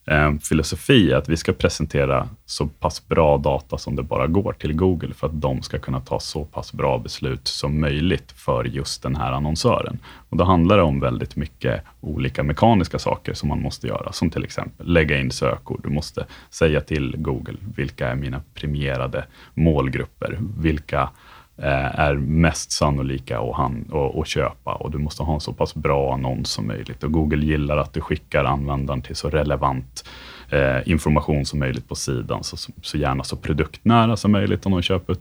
eh, 0.08 0.34
filosofi 0.38 1.12
är 1.12 1.16
att 1.16 1.30
vi 1.30 1.38
ska 1.38 1.54
presentera 1.54 2.30
så 2.46 2.68
pass 2.68 3.08
bra 3.08 3.38
data 3.38 3.78
som 3.78 3.96
det 3.96 4.04
bara 4.04 4.28
går 4.28 4.54
till 4.54 4.74
Google, 4.74 5.14
för 5.14 5.28
att 5.28 5.42
de 5.42 5.62
ska 5.62 5.80
kunna 5.80 6.00
ta 6.00 6.20
så 6.20 6.46
pass 6.46 6.74
bra 6.74 6.98
beslut 6.98 7.48
som 7.48 7.82
möjligt 7.82 8.32
för 8.32 8.64
just 8.64 9.04
den 9.04 9.16
här 9.16 9.32
annonsören. 9.32 10.00
Och 10.30 10.38
Då 10.38 10.44
handlar 10.44 10.78
det 10.78 10.84
om 10.84 11.00
väldigt 11.00 11.36
mycket 11.36 11.84
olika 12.02 12.44
mekaniska 12.44 13.00
saker 13.00 13.34
som 13.34 13.50
man 13.50 13.62
måste 13.62 13.88
göra, 13.88 14.12
som 14.12 14.30
till 14.30 14.44
exempel 14.44 14.94
lägga 14.94 15.20
in 15.20 15.32
sökord. 15.32 15.80
Du 15.84 15.90
måste 15.90 16.26
säga 16.50 16.82
till 16.82 17.16
Google, 17.18 17.58
vilka 17.76 18.08
är 18.08 18.16
mina 18.16 18.42
premierade 18.54 19.26
målgrupper? 19.54 20.38
Vilka 20.58 21.10
Eh, 21.60 22.00
är 22.00 22.14
mest 22.16 22.72
sannolika 22.72 23.40
att, 23.40 23.56
han, 23.56 23.86
och, 23.92 24.22
att, 24.22 24.28
köpa 24.28 24.74
och 24.74 24.92
du 24.92 24.98
måste 24.98 25.24
ha 25.24 25.34
en 25.34 25.40
så 25.40 25.54
pass 25.54 25.76
bra 25.76 26.14
annons 26.14 26.52
som 26.52 26.68
möjligt. 26.68 27.04
Och 27.04 27.12
Google 27.12 27.46
gillar 27.46 27.78
att 27.78 27.94
du 27.94 28.02
skickar 28.02 28.44
användaren 28.44 29.02
till 29.02 29.16
så 29.16 29.30
relevant 29.30 30.04
eh, 30.50 30.90
information 30.92 31.46
som 31.46 31.60
möjligt 31.60 31.88
på 31.88 31.96
sidan, 31.96 32.44
så, 32.44 32.58
så 32.82 32.98
gärna 32.98 33.24
så 33.24 33.36
produktnära 33.36 34.18
som 34.18 34.32
möjligt 34.32 34.66
om 34.66 34.72
de, 34.72 34.82
köper, 34.82 35.16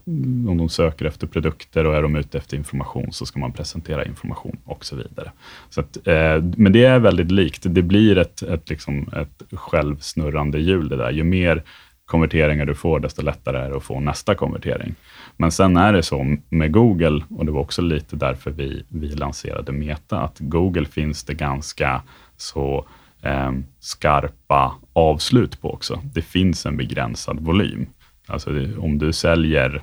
om 0.49 0.57
de 0.59 0.69
söker 0.69 1.05
efter 1.05 1.26
produkter 1.26 1.85
och 1.85 1.95
är 1.95 2.02
de 2.02 2.16
ute 2.16 2.38
efter 2.38 2.57
information 2.57 3.12
så 3.12 3.26
ska 3.26 3.38
man 3.38 3.52
presentera 3.52 4.05
information 4.05 4.57
och 4.64 4.85
så 4.85 4.97
vidare. 4.97 5.33
Så 5.71 5.81
att, 5.81 6.07
eh, 6.07 6.43
men 6.57 6.73
det 6.73 6.85
är 6.85 6.99
väldigt 6.99 7.31
likt. 7.31 7.62
Det 7.66 7.83
blir 7.83 8.19
ett, 8.19 8.43
ett, 8.43 8.71
liksom 8.71 9.09
ett 9.16 9.59
självsnurrande 9.59 10.59
hjul 10.59 10.88
det 10.88 10.97
där. 10.97 11.11
Ju 11.11 11.25
mer 11.25 11.62
konverteringar 12.06 12.66
du 12.66 12.75
får, 12.75 13.00
desto 13.00 13.22
lättare 13.22 13.58
är 13.58 13.70
det 13.70 13.76
att 13.76 13.82
få 13.82 14.00
nästa 14.00 14.34
konvertering. 14.34 14.94
Men 15.36 15.52
sen 15.52 15.76
är 15.76 15.92
det 15.92 16.02
så 16.02 16.36
med 16.48 16.72
Google, 16.72 17.25
och 17.30 17.46
det 17.46 17.52
var 17.52 17.60
också 17.60 17.82
lite 17.82 18.16
därför 18.16 18.50
vi, 18.50 18.84
vi 18.88 19.08
lanserade 19.08 19.72
Meta, 19.72 20.20
att 20.20 20.36
Google 20.38 20.84
finns 20.84 21.25
det 21.25 21.34
ganska 21.34 22.02
så 22.36 22.86
eh, 23.22 23.52
skarpa 23.80 24.75
avslut 24.92 25.60
på 25.60 25.75
också. 25.75 26.00
Det 26.14 26.22
finns 26.22 26.66
en 26.66 26.76
begränsad 26.76 27.40
volym. 27.40 27.86
Alltså 28.26 28.50
om 28.78 28.98
du 28.98 29.12
säljer 29.12 29.82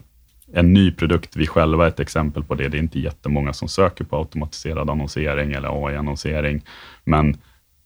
en 0.53 0.73
ny 0.73 0.91
produkt, 0.91 1.35
vi 1.35 1.47
själva 1.47 1.85
är 1.85 1.87
ett 1.87 1.99
exempel 1.99 2.43
på 2.43 2.55
det. 2.55 2.67
Det 2.67 2.77
är 2.77 2.81
inte 2.81 2.99
jättemånga 2.99 3.53
som 3.53 3.67
söker 3.67 4.03
på 4.03 4.17
automatiserad 4.17 4.89
annonsering 4.89 5.51
eller 5.51 5.85
AI-annonsering, 5.85 6.61
men 7.03 7.37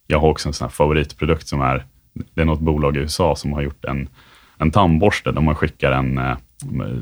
jag 0.07 0.19
har 0.19 0.29
också 0.29 0.49
en 0.49 0.53
sån 0.53 0.65
här 0.65 0.71
favoritprodukt 0.71 1.47
som 1.47 1.61
är, 1.61 1.85
det 2.33 2.41
är 2.41 2.45
något 2.45 2.59
bolag 2.59 2.97
i 2.97 2.99
USA 2.99 3.35
som 3.35 3.53
har 3.53 3.61
gjort 3.61 3.85
en, 3.85 4.09
en 4.57 4.71
tandborste 4.71 5.31
där 5.31 5.41
man 5.41 5.55
skickar 5.55 5.91
en 5.91 6.17
eh, 6.17 6.37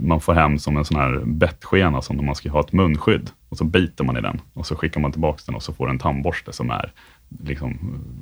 man 0.01 0.21
får 0.21 0.33
hem 0.33 0.59
som 0.59 0.77
en 0.77 0.85
sån 0.85 0.97
här 0.97 1.21
bettskena 1.25 2.01
som 2.01 2.25
man 2.25 2.35
ska 2.35 2.49
ha 2.49 2.59
ett 2.59 2.73
munskydd. 2.73 3.29
Och 3.49 3.57
så 3.57 3.63
biter 3.63 4.03
man 4.03 4.17
i 4.17 4.21
den 4.21 4.41
och 4.53 4.65
så 4.65 4.75
skickar 4.75 5.01
man 5.01 5.11
tillbaka 5.11 5.41
den 5.45 5.55
och 5.55 5.63
så 5.63 5.73
får 5.73 5.85
du 5.85 5.91
en 5.91 5.99
tandborste 5.99 6.53
som 6.53 6.69
är 6.69 6.91
liksom 7.43 7.79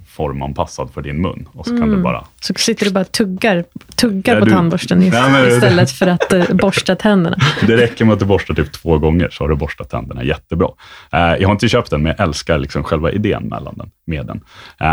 formanpassad 0.07 0.89
för 0.93 1.01
din 1.01 1.21
mun. 1.21 1.47
Och 1.51 1.65
så 1.65 1.71
kan 1.71 1.83
mm. 1.83 1.95
du 1.95 2.03
bara... 2.03 2.25
Så 2.41 2.53
sitter 2.57 2.85
du 2.85 2.91
bara 2.91 3.03
tuggar, 3.03 3.63
tuggar 3.95 4.33
ja, 4.33 4.39
på 4.39 4.45
du, 4.45 4.51
tandborsten 4.51 4.99
nej, 4.99 5.11
men, 5.11 5.47
istället 5.47 5.91
för 5.91 6.07
att 6.07 6.33
uh, 6.33 6.53
borsta 6.55 6.95
tänderna? 6.95 7.37
Det 7.67 7.77
räcker 7.77 8.05
med 8.05 8.13
att 8.13 8.19
du 8.19 8.25
borstar 8.25 8.53
typ 8.53 8.71
två 8.71 8.97
gånger, 8.97 9.29
så 9.29 9.43
har 9.43 9.49
du 9.49 9.55
borstat 9.55 9.89
tänderna 9.89 10.23
jättebra. 10.23 10.67
Uh, 11.13 11.19
jag 11.19 11.47
har 11.47 11.51
inte 11.51 11.69
köpt 11.69 11.89
den, 11.89 12.03
men 12.03 12.15
jag 12.17 12.27
älskar 12.27 12.57
liksom 12.57 12.83
själva 12.83 13.11
idén 13.11 13.43
mellan 13.43 13.77
den, 13.77 13.91
med 14.05 14.25
den. 14.25 14.41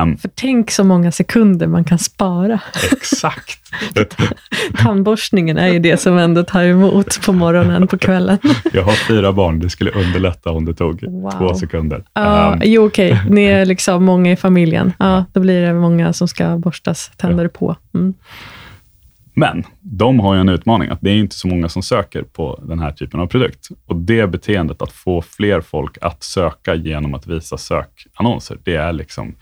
Um, 0.02 0.16
för 0.16 0.30
tänk 0.34 0.70
så 0.70 0.84
många 0.84 1.12
sekunder 1.12 1.66
man 1.66 1.84
kan 1.84 1.98
spara. 1.98 2.60
Exakt. 2.92 3.59
Tandborstningen 4.78 5.58
är 5.58 5.68
ju 5.68 5.78
det 5.78 5.96
som 5.96 6.18
ändå 6.18 6.42
tar 6.42 6.64
emot 6.64 7.26
på 7.26 7.32
morgonen, 7.32 7.86
på 7.86 7.98
kvällen. 7.98 8.38
jag 8.72 8.82
har 8.82 8.92
fyra 8.92 9.32
barn, 9.32 9.60
det 9.60 9.70
skulle 9.70 9.90
underlätta 9.90 10.50
om 10.50 10.64
det 10.64 10.74
tog 10.74 11.02
wow. 11.02 11.30
två 11.30 11.54
sekunder. 11.54 12.04
Uh, 12.18 12.52
um, 12.52 12.60
jo, 12.64 12.86
okej. 12.86 13.12
Okay. 13.12 13.24
Ni 13.30 13.44
är 13.44 13.64
liksom 13.64 14.04
många 14.04 14.32
i 14.32 14.36
familjen. 14.36 14.92
Ja, 14.98 15.24
då 15.32 15.40
blir 15.40 15.62
det 15.62 15.74
många 15.74 16.12
som 16.12 16.28
ska 16.28 16.58
borstas 16.58 17.10
tänder 17.16 17.44
ja. 17.44 17.58
på. 17.58 17.76
Mm. 17.94 18.14
Men 19.34 19.64
de 19.80 20.20
har 20.20 20.34
ju 20.34 20.40
en 20.40 20.48
utmaning, 20.48 20.88
att 20.88 21.00
det 21.00 21.10
är 21.10 21.14
inte 21.14 21.34
så 21.34 21.48
många 21.48 21.68
som 21.68 21.82
söker 21.82 22.22
på 22.22 22.62
den 22.62 22.78
här 22.78 22.92
typen 22.92 23.20
av 23.20 23.26
produkt. 23.26 23.68
Och 23.86 23.96
det 23.96 24.26
beteendet, 24.26 24.82
att 24.82 24.92
få 24.92 25.22
fler 25.22 25.60
folk 25.60 25.98
att 26.00 26.22
söka 26.22 26.74
genom 26.74 27.14
att 27.14 27.26
visa 27.26 27.56
sökannonser, 27.56 28.58
det 28.64 28.74
är 28.74 28.92
liksom, 28.92 29.34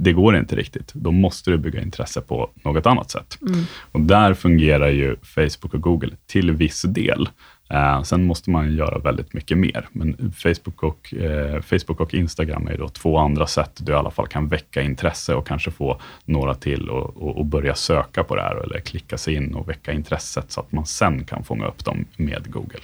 det 0.00 0.12
går 0.12 0.36
inte 0.36 0.56
riktigt. 0.56 0.94
Då 0.94 1.12
måste 1.12 1.50
du 1.50 1.58
bygga 1.58 1.82
intresse 1.82 2.20
på 2.20 2.50
något 2.64 2.86
annat 2.86 3.10
sätt. 3.10 3.38
Mm. 3.48 3.64
Och 3.92 4.00
där 4.00 4.34
fungerar 4.34 4.88
ju 4.88 5.16
Facebook 5.22 5.74
och 5.74 5.80
Google 5.80 6.12
till 6.26 6.52
viss 6.52 6.82
del. 6.82 7.28
Eh, 7.70 8.02
sen 8.02 8.24
måste 8.24 8.50
man 8.50 8.76
göra 8.76 8.98
väldigt 8.98 9.34
mycket 9.34 9.58
mer, 9.58 9.88
men 9.92 10.32
Facebook 10.36 10.82
och, 10.82 11.14
eh, 11.14 11.60
Facebook 11.60 12.00
och 12.00 12.14
Instagram 12.14 12.68
är 12.68 12.78
då 12.78 12.88
två 12.88 13.18
andra 13.18 13.46
sätt 13.46 13.80
du 13.80 13.92
i 13.92 13.94
alla 13.94 14.10
fall 14.10 14.26
kan 14.26 14.48
väcka 14.48 14.82
intresse 14.82 15.34
och 15.34 15.46
kanske 15.46 15.70
få 15.70 16.00
några 16.24 16.54
till 16.54 16.90
att 17.36 17.46
börja 17.46 17.74
söka 17.74 18.24
på 18.24 18.36
det 18.36 18.42
här 18.42 18.56
eller 18.56 18.80
klicka 18.80 19.18
sig 19.18 19.34
in 19.34 19.54
och 19.54 19.68
väcka 19.68 19.92
intresset 19.92 20.50
så 20.50 20.60
att 20.60 20.72
man 20.72 20.86
sen 20.86 21.24
kan 21.24 21.44
fånga 21.44 21.66
upp 21.66 21.84
dem 21.84 22.04
med 22.16 22.50
Google. 22.50 22.80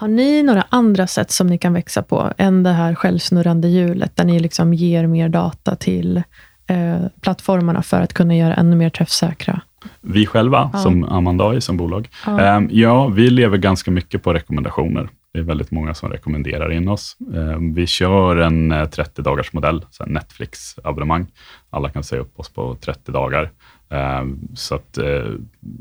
Har 0.00 0.08
ni 0.08 0.42
några 0.42 0.64
andra 0.68 1.06
sätt 1.06 1.30
som 1.30 1.46
ni 1.46 1.58
kan 1.58 1.72
växa 1.72 2.02
på 2.02 2.32
än 2.38 2.62
det 2.62 2.70
här 2.70 2.94
självsnurrande 2.94 3.68
hjulet, 3.68 4.16
där 4.16 4.24
ni 4.24 4.40
liksom 4.40 4.74
ger 4.74 5.06
mer 5.06 5.28
data 5.28 5.76
till 5.76 6.22
eh, 6.66 7.06
plattformarna 7.20 7.82
för 7.82 8.00
att 8.00 8.12
kunna 8.12 8.36
göra 8.36 8.54
ännu 8.54 8.76
mer 8.76 8.90
träffsäkra 8.90 9.60
vi 10.00 10.26
själva, 10.26 10.70
ja. 10.72 10.78
som 10.78 11.04
Amandai, 11.04 11.60
som 11.60 11.76
bolag, 11.76 12.08
ja. 12.26 12.56
Um, 12.56 12.68
ja, 12.72 13.08
vi 13.08 13.30
lever 13.30 13.58
ganska 13.58 13.90
mycket 13.90 14.22
på 14.22 14.34
rekommendationer. 14.34 15.08
Det 15.32 15.38
är 15.38 15.42
väldigt 15.42 15.70
många 15.70 15.94
som 15.94 16.10
rekommenderar 16.10 16.72
in 16.72 16.88
oss. 16.88 17.16
Um, 17.34 17.74
vi 17.74 17.86
kör 17.86 18.36
en 18.36 18.88
30 18.92 19.20
eh, 19.20 19.24
dagars 19.24 19.52
modell, 19.52 19.84
Netflix-abonnemang. 20.06 21.26
Alla 21.70 21.90
kan 21.90 22.04
säga 22.04 22.22
upp 22.22 22.40
oss 22.40 22.48
på 22.48 22.76
30 22.80 23.12
dagar. 23.12 23.50
Um, 23.92 24.48
så 24.54 24.74
att, 24.74 24.98
uh, 24.98 25.34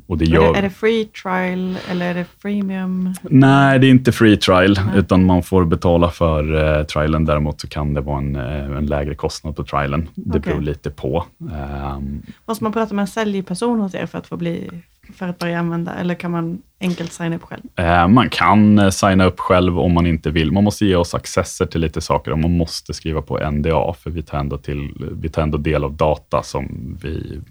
och 0.08 0.17
det 0.17 0.26
gör... 0.26 0.50
är, 0.50 0.52
det, 0.52 0.58
är 0.58 0.62
det 0.62 0.69
free 0.69 1.06
trial 1.06 1.78
eller 1.89 2.10
är 2.10 2.13
det 2.13 2.26
freemium? 2.39 3.13
Nej, 3.22 3.80
det 3.80 3.88
är 3.88 3.91
inte 3.91 4.12
free 4.12 4.38
trial, 4.38 4.80
Nej. 4.86 5.00
utan 5.00 5.26
man 5.26 5.43
får 5.43 5.65
betala 5.65 6.10
för 6.10 6.54
uh, 6.54 6.84
trialen. 6.84 7.26
Däremot 7.26 7.62
så 7.62 7.67
kan 7.67 7.93
det 7.93 8.02
vara 8.02 8.17
en, 8.17 8.36
uh, 8.36 8.78
en 8.78 8.86
lägre 8.86 9.15
kostnad 9.15 9.56
på 9.56 9.63
trialen. 9.63 10.10
Det 10.15 10.39
okay. 10.39 10.54
beror 10.54 10.62
lite 10.62 10.89
på. 10.89 11.26
Um, 11.38 12.22
Måste 12.45 12.63
man 12.63 12.74
prata 12.74 12.93
med 12.93 13.04
en 13.04 13.08
säljperson 13.08 13.80
hos 13.80 13.95
er 13.95 14.06
för 14.06 14.17
att 14.17 14.28
få 14.28 14.38
bli 14.38 14.69
för 15.13 15.28
att 15.28 15.39
börja 15.39 15.60
använda, 15.60 15.95
eller 15.95 16.15
kan 16.15 16.32
man 16.32 16.62
enkelt 16.82 17.13
signa 17.13 17.36
upp 17.36 17.44
själv? 17.44 17.62
Eh, 17.76 18.08
man 18.08 18.30
kan 18.30 18.80
eh, 18.80 18.89
signa 18.89 19.26
upp 19.26 19.39
själv 19.39 19.80
om 19.80 19.94
man 19.94 20.08
inte 20.08 20.32
vill. 20.32 20.52
Man 20.52 20.63
måste 20.63 20.86
ge 20.86 20.96
oss 20.96 21.13
accesser 21.13 21.65
till 21.65 21.82
lite 21.82 22.02
saker 22.02 22.32
och 22.32 22.39
man 22.39 22.58
måste 22.58 22.94
skriva 22.94 23.22
på 23.22 23.52
NDA, 23.52 23.94
för 23.94 24.10
vi 24.10 24.22
tar 24.22 24.38
ändå, 24.38 24.58
till, 24.58 24.94
vi 25.22 25.30
tar 25.30 25.42
ändå 25.42 25.58
del 25.58 25.84
av 25.84 25.94
data 25.94 26.44
som 26.44 26.98
vi... 27.02 27.42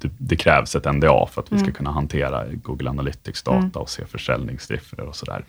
Det, 0.00 0.10
det 0.18 0.36
krävs 0.36 0.76
ett 0.76 0.94
NDA 0.94 1.26
för 1.26 1.42
att 1.42 1.52
vi 1.52 1.56
ska 1.56 1.64
mm. 1.64 1.74
kunna 1.74 1.90
hantera 1.90 2.44
Google 2.62 2.90
Analytics 2.90 3.42
data 3.42 3.58
mm. 3.58 3.70
och 3.74 3.90
se 3.90 4.06
försäljningssiffror 4.06 5.08
och 5.08 5.16
sådär. 5.16 5.44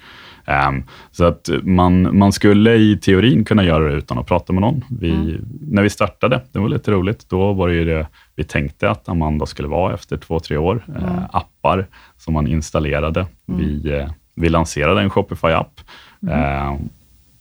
Um, 0.67 0.83
så 1.11 1.25
att 1.25 1.49
man, 1.63 2.17
man 2.17 2.31
skulle 2.31 2.75
i 2.75 2.97
teorin 2.97 3.45
kunna 3.45 3.63
göra 3.63 3.89
det 3.89 3.95
utan 3.95 4.17
att 4.17 4.27
prata 4.27 4.53
med 4.53 4.61
någon. 4.61 4.83
Vi, 4.89 5.11
mm. 5.11 5.45
När 5.61 5.81
vi 5.81 5.89
startade, 5.89 6.41
det 6.51 6.59
var 6.59 6.69
lite 6.69 6.91
roligt, 6.91 7.29
då 7.29 7.53
var 7.53 7.67
det 7.67 7.75
ju 7.75 7.85
det 7.85 8.07
vi 8.35 8.43
tänkte 8.43 8.89
att 8.89 9.09
Amanda 9.09 9.45
skulle 9.45 9.67
vara 9.67 9.93
efter 9.93 10.17
två, 10.17 10.39
tre 10.39 10.57
år. 10.57 10.85
Mm. 10.87 11.03
Eh, 11.03 11.23
appar 11.31 11.87
som 12.23 12.33
man 12.33 12.47
installerade. 12.47 13.25
Mm. 13.47 13.59
Vi, 13.59 13.91
eh, 13.91 14.09
vi 14.35 14.49
lanserade 14.49 15.01
en 15.01 15.09
Shopify-app 15.09 15.81
mm. 16.21 16.39
eh, 16.39 16.79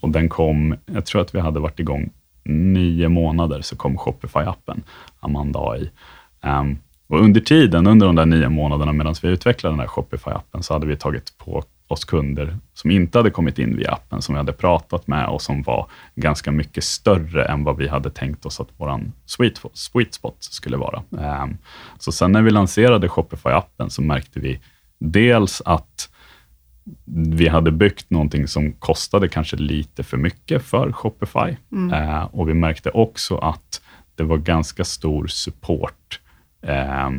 och 0.00 0.10
den 0.10 0.28
kom, 0.28 0.76
jag 0.86 1.06
tror 1.06 1.20
att 1.20 1.34
vi 1.34 1.40
hade 1.40 1.60
varit 1.60 1.80
igång 1.80 2.10
nio 2.44 3.08
månader, 3.08 3.60
så 3.60 3.76
kom 3.76 3.98
Shopify-appen, 3.98 4.80
Amanda 5.20 5.60
AI. 5.60 5.90
Um, 6.40 6.78
och 7.06 7.20
under 7.20 7.40
tiden, 7.40 7.86
under 7.86 8.06
de 8.06 8.16
där 8.16 8.26
nio 8.26 8.48
månaderna 8.48 8.92
medan 8.92 9.14
vi 9.22 9.28
utvecklade 9.28 9.72
den 9.72 9.80
här 9.80 9.86
Shopify-appen, 9.86 10.60
så 10.60 10.74
hade 10.74 10.86
vi 10.86 10.96
tagit 10.96 11.38
på 11.38 11.64
oss 11.88 12.04
kunder 12.04 12.56
som 12.74 12.90
inte 12.90 13.18
hade 13.18 13.30
kommit 13.30 13.58
in 13.58 13.76
via 13.76 13.92
appen, 13.92 14.22
som 14.22 14.34
vi 14.34 14.36
hade 14.36 14.52
pratat 14.52 15.06
med 15.06 15.28
och 15.28 15.42
som 15.42 15.62
var 15.62 15.86
ganska 16.14 16.50
mycket 16.50 16.84
större 16.84 17.44
än 17.44 17.64
vad 17.64 17.76
vi 17.76 17.88
hade 17.88 18.10
tänkt 18.10 18.46
oss 18.46 18.60
att 18.60 18.68
vår 18.76 19.00
sweet, 19.26 19.60
sweet 19.72 20.14
spot 20.14 20.36
skulle 20.40 20.76
vara. 20.76 21.02
Um, 21.10 21.58
så 21.98 22.12
sen 22.12 22.32
när 22.32 22.42
vi 22.42 22.50
lanserade 22.50 23.08
Shopify-appen 23.08 23.88
så 23.88 24.02
märkte 24.02 24.40
vi 24.40 24.60
dels 25.02 25.62
att 25.64 26.08
vi 27.04 27.48
hade 27.48 27.70
byggt 27.70 28.10
någonting 28.10 28.48
som 28.48 28.72
kostade 28.72 29.28
kanske 29.28 29.56
lite 29.56 30.02
för 30.02 30.16
mycket 30.16 30.62
för 30.62 30.92
Shopify. 30.92 31.56
Mm. 31.72 31.92
Eh, 31.92 32.24
och 32.24 32.48
vi 32.48 32.54
märkte 32.54 32.90
också 32.90 33.36
att 33.36 33.80
det 34.14 34.22
var 34.22 34.36
ganska 34.36 34.84
stor 34.84 35.26
support. 35.26 36.20
Eh, 36.62 37.10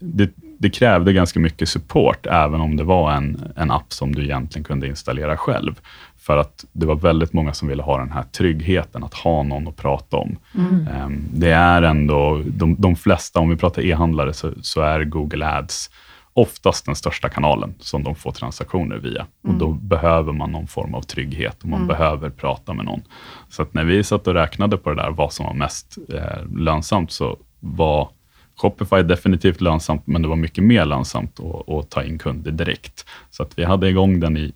det, 0.00 0.30
det, 0.58 0.70
krävde 0.70 1.12
ganska 1.12 1.40
mycket 1.40 1.68
support, 1.68 2.26
även 2.26 2.60
om 2.60 2.76
det 2.76 2.84
var 2.84 3.12
en, 3.12 3.52
en 3.56 3.70
app 3.70 3.92
som 3.92 4.14
du 4.14 4.24
egentligen 4.24 4.64
kunde 4.64 4.86
installera 4.86 5.36
själv. 5.36 5.80
För 6.18 6.36
att 6.36 6.64
det 6.72 6.86
var 6.86 6.94
väldigt 6.94 7.32
många 7.32 7.52
som 7.52 7.68
ville 7.68 7.82
ha 7.82 7.98
den 7.98 8.12
här 8.12 8.22
tryggheten, 8.22 9.04
att 9.04 9.14
ha 9.14 9.42
någon 9.42 9.68
att 9.68 9.76
prata 9.76 10.16
om. 10.16 10.36
Mm. 10.54 10.86
Eh, 10.86 11.08
det 11.32 11.50
är 11.50 11.82
ändå, 11.82 12.42
de, 12.46 12.76
de 12.78 12.96
flesta, 12.96 13.40
om 13.40 13.48
vi 13.48 13.56
pratar 13.56 13.82
e-handlare, 13.82 14.32
så, 14.32 14.52
så 14.62 14.80
är 14.80 15.04
Google 15.04 15.46
Ads 15.46 15.90
oftast 16.36 16.86
den 16.86 16.94
största 16.96 17.28
kanalen 17.28 17.74
som 17.78 18.02
de 18.02 18.14
får 18.14 18.32
transaktioner 18.32 18.96
via. 18.96 19.26
Och 19.48 19.54
Då 19.54 19.68
behöver 19.72 20.32
man 20.32 20.52
någon 20.52 20.66
form 20.66 20.94
av 20.94 21.02
trygghet 21.02 21.62
och 21.62 21.68
man 21.68 21.76
Mm. 21.82 21.88
behöver 21.88 22.30
prata 22.30 22.74
med 22.74 22.84
någon. 22.84 23.02
Så 23.48 23.62
att 23.62 23.74
när 23.74 23.84
vi 23.84 24.04
satt 24.04 24.26
och 24.26 24.34
räknade 24.34 24.76
på 24.76 24.90
det 24.90 24.96
där, 25.02 25.10
vad 25.10 25.32
som 25.32 25.46
var 25.46 25.54
mest 25.54 25.98
eh, 26.14 26.46
lönsamt, 26.56 27.12
så 27.12 27.36
var 27.60 28.08
Shopify 28.56 29.02
definitivt 29.02 29.60
lönsamt, 29.60 30.06
men 30.06 30.22
det 30.22 30.28
var 30.28 30.36
mycket 30.36 30.64
mer 30.64 30.84
lönsamt 30.84 31.40
att, 31.40 31.68
att 31.68 31.90
ta 31.90 32.02
in 32.02 32.18
kunder 32.18 32.50
direkt. 32.50 33.06
Så 33.30 33.42
att 33.42 33.58
vi 33.58 33.64
hade 33.64 33.88
igång 33.88 34.20
den 34.20 34.36
i 34.36 34.52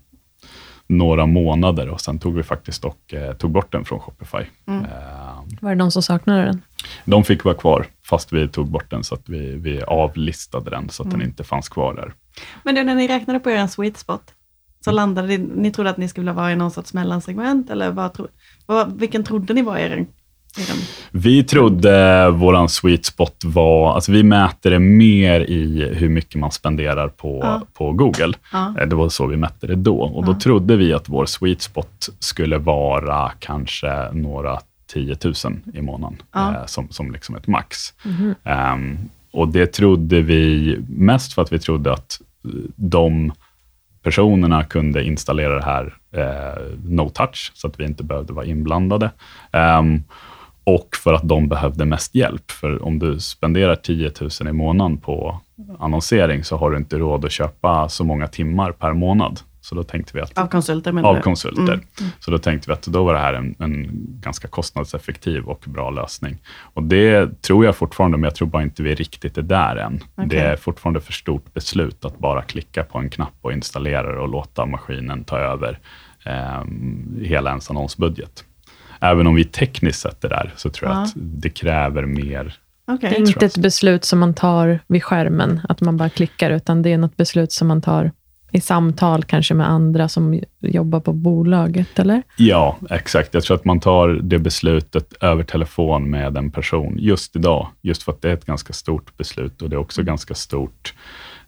några 0.87 1.27
månader 1.27 1.89
och 1.89 2.01
sen 2.01 2.19
tog 2.19 2.35
vi 2.35 2.43
faktiskt 2.43 2.85
och 2.85 3.15
eh, 3.15 3.33
tog 3.33 3.51
bort 3.51 3.73
den 3.73 3.85
från 3.85 4.01
Shopify. 4.01 4.39
Mm. 4.67 4.85
Eh, 4.85 4.91
Var 5.61 5.71
det 5.71 5.77
någon 5.77 5.91
som 5.91 6.03
saknade 6.03 6.45
den? 6.45 6.63
De 7.05 7.25
fick 7.25 7.45
vara 7.45 7.55
kvar, 7.55 7.87
fast 8.07 8.33
vi 8.33 8.49
tog 8.49 8.71
bort 8.71 8.91
den, 8.91 9.05
så 9.05 9.15
att 9.15 9.29
vi, 9.29 9.53
vi 9.57 9.83
avlistade 9.83 10.71
den, 10.71 10.89
så 10.91 11.03
att 11.03 11.07
Mm. 11.07 11.19
den 11.19 11.29
inte 11.29 11.45
fanns 11.45 11.69
kvar 11.69 11.95
där. 11.95 12.13
Men 12.65 12.75
du, 12.75 12.85
när 12.85 12.95
ni 12.95 13.09
räknade 13.09 13.41
på 13.41 13.51
er 13.51 13.67
sweet 13.67 13.97
spot, 13.97 14.23
så 14.85 14.91
landade 14.91 15.29
ni, 15.29 15.39
ni 15.39 15.71
trodde 15.71 15.91
att 15.91 15.97
ni 15.97 16.09
skulle 16.09 16.33
vara 16.33 16.53
i 16.53 16.57
någon 16.57 16.71
sorts 16.71 16.95
mellansegment, 16.95 17.71
eller 17.71 17.91
vad, 17.91 18.15
tro, 18.15 18.27
vad, 18.67 18.99
vilken 19.01 19.25
trodde 19.25 19.55
ni 19.55 19.63
var 19.63 19.77
er? 19.77 20.07
Vi 21.11 21.45
trodde 21.45 22.31
våran 22.31 22.69
sweet 22.69 23.05
spot 23.05 23.37
var, 23.45 23.95
alltså 23.95 24.13
vi 24.13 24.23
mäter 24.23 24.71
det 24.71 24.79
mer 24.79 25.41
i 25.41 25.91
hur 25.95 26.09
mycket 26.09 26.41
man 26.41 26.51
spenderar 26.53 27.09
på, 27.09 27.41
Ja. 27.43 27.63
på 27.75 27.93
Google. 27.93 28.33
Ja. 28.53 28.75
Eh, 28.81 28.87
Det 28.89 28.97
var 28.97 29.09
så 29.09 29.27
vi 29.27 29.37
mätte 29.37 29.67
det 29.67 29.75
då. 29.75 30.01
Och 30.01 30.25
då 30.27 30.33
Ja. 30.33 30.39
trodde 30.41 30.77
vi 30.77 30.93
att 30.93 31.09
vår 31.09 31.27
sweet 31.27 31.63
spot 31.63 32.09
skulle 32.19 32.59
vara 32.59 33.33
kanske 33.39 34.13
några 34.13 34.59
10 34.89 35.17
000 35.25 35.35
i 35.75 35.83
månaden, 35.83 36.23
Ja. 36.33 36.55
eh, 36.55 36.67
som, 36.67 36.89
som 36.91 37.13
liksom 37.13 37.37
ett 37.37 37.47
max. 37.47 37.77
Ehm, 38.45 38.99
och 39.31 39.49
det 39.49 39.67
trodde 39.73 40.21
vi 40.21 40.77
mest 40.89 41.33
för 41.33 41.43
att 41.43 41.53
vi 41.53 41.59
trodde 41.59 41.93
att 41.93 42.21
eh, 42.45 42.51
de 42.77 43.33
personerna 44.03 44.65
kunde 44.65 45.05
installera 45.05 45.55
det 45.55 45.65
här 45.65 45.95
eh, 46.13 46.63
no 46.85 47.09
touch, 47.09 47.53
så 47.55 47.67
att 47.69 47.81
vi 47.81 47.85
inte 47.85 48.05
behövde 48.05 48.33
vara 48.33 48.45
inblandade. 48.47 49.11
Ehm, 49.53 50.03
och 50.65 50.89
för 50.97 51.13
att 51.13 51.29
de 51.29 51.49
behövde 51.49 51.85
mest 51.85 52.15
hjälp. 52.15 52.51
För 52.51 52.85
om 52.85 52.99
du 52.99 53.21
spenderar 53.21 53.77
10 53.77 54.13
000 54.21 54.31
i 54.49 54.53
månaden 54.53 54.97
på 54.99 55.41
annonsering, 55.79 56.45
så 56.45 56.57
har 56.57 56.71
du 56.71 56.77
inte 56.77 56.99
råd 56.99 57.25
att 57.25 57.33
köpa 57.33 57.89
så 57.89 58.05
många 58.05 58.27
timmar 58.27 58.73
per 58.73 58.93
månad. 58.93 59.41
Så 59.69 59.75
då 59.75 59.83
tänkte 59.83 60.13
vi 60.15 60.21
att 60.21 60.39
Av 60.39 60.47
konsulter 60.47 60.93
menar 60.93 61.09
av 61.09 61.21
konsulter. 61.21 61.73
Mm. 61.73 62.11
Så 62.21 62.31
då 62.31 62.39
tänkte 62.39 62.71
vi 62.71 62.73
att 62.73 62.83
då 62.83 63.05
var 63.05 63.15
det 63.15 63.21
här 63.21 63.35
en, 63.35 63.55
en 63.59 63.87
ganska 64.21 64.49
kostnadseffektiv 64.49 65.45
och 65.45 65.65
bra 65.67 65.91
lösning. 65.91 66.39
Och 66.75 66.83
det 66.83 67.43
tror 67.43 67.65
jag 67.65 67.77
fortfarande, 67.77 68.17
men 68.17 68.25
jag 68.25 68.35
tror 68.35 68.49
bara 68.49 68.63
inte 68.63 68.83
vi 68.83 68.95
riktigt 68.95 69.39
är 69.39 69.43
där 69.43 69.77
än. 69.77 70.01
Okej. 70.15 70.29
Det 70.29 70.41
är 70.41 70.57
fortfarande 70.57 71.01
för 71.01 71.13
stort 71.13 71.55
beslut 71.55 72.05
att 72.05 72.19
bara 72.19 72.43
klicka 72.43 72.85
på 72.85 72.99
en 72.99 73.11
knapp 73.11 73.35
och 73.41 73.53
installera 73.53 74.13
det 74.13 74.19
och 74.19 74.29
låta 74.29 74.67
maskinen 74.67 75.25
ta 75.25 75.39
över 75.39 75.79
eh, 76.25 76.65
hela 77.23 77.51
ens 77.51 77.71
annonsbudget. 77.71 78.45
Även 79.01 79.27
om 79.27 79.35
vi 79.35 79.45
tekniskt 79.45 80.01
sett 80.01 80.25
är 80.25 80.29
där, 80.29 80.53
så 80.57 80.71
tror 80.71 80.91
jag 80.91 80.99
Ja. 80.99 81.03
att 81.03 81.13
det 81.17 81.51
kräver 81.51 82.07
mer. 82.07 82.55
Okej. 82.87 83.11
Det 83.11 83.17
är 83.17 83.21
inte 83.21 83.47
ett 83.47 83.59
beslut 83.59 84.05
som 84.05 84.19
man 84.19 84.35
tar 84.35 84.79
vid 84.87 85.05
skärmen, 85.05 85.61
att 85.69 85.81
man 85.81 85.97
bara 85.97 86.09
klickar, 86.09 86.51
utan 86.51 86.83
det 86.83 86.93
är 86.93 86.99
något 86.99 87.17
beslut 87.17 87.53
som 87.53 87.69
man 87.69 87.83
tar 87.83 88.13
i 88.53 88.61
samtal, 88.61 89.25
kanske 89.25 89.55
med 89.55 89.69
andra 89.69 90.09
som 90.09 90.41
jobbar 90.61 91.01
på 91.01 91.13
bolaget, 91.13 91.99
eller? 91.99 92.23
Ja, 92.37 92.77
exakt. 92.91 93.35
Jag 93.35 93.43
tror 93.43 93.57
att 93.57 93.65
man 93.65 93.81
tar 93.81 94.09
det 94.09 94.39
beslutet 94.39 95.13
över 95.21 95.43
telefon 95.45 96.11
med 96.11 96.37
en 96.37 96.51
person 96.51 96.97
just 96.99 97.37
idag, 97.37 97.69
just 97.83 98.03
för 98.03 98.13
att 98.13 98.23
det 98.23 98.29
är 98.31 98.35
ett 98.35 98.47
ganska 98.47 98.73
stort 98.73 99.17
beslut 99.17 99.63
och 99.63 99.71
det 99.71 99.77
är 99.77 99.81
också 99.81 100.03
ganska 100.03 100.35
stort 100.35 100.95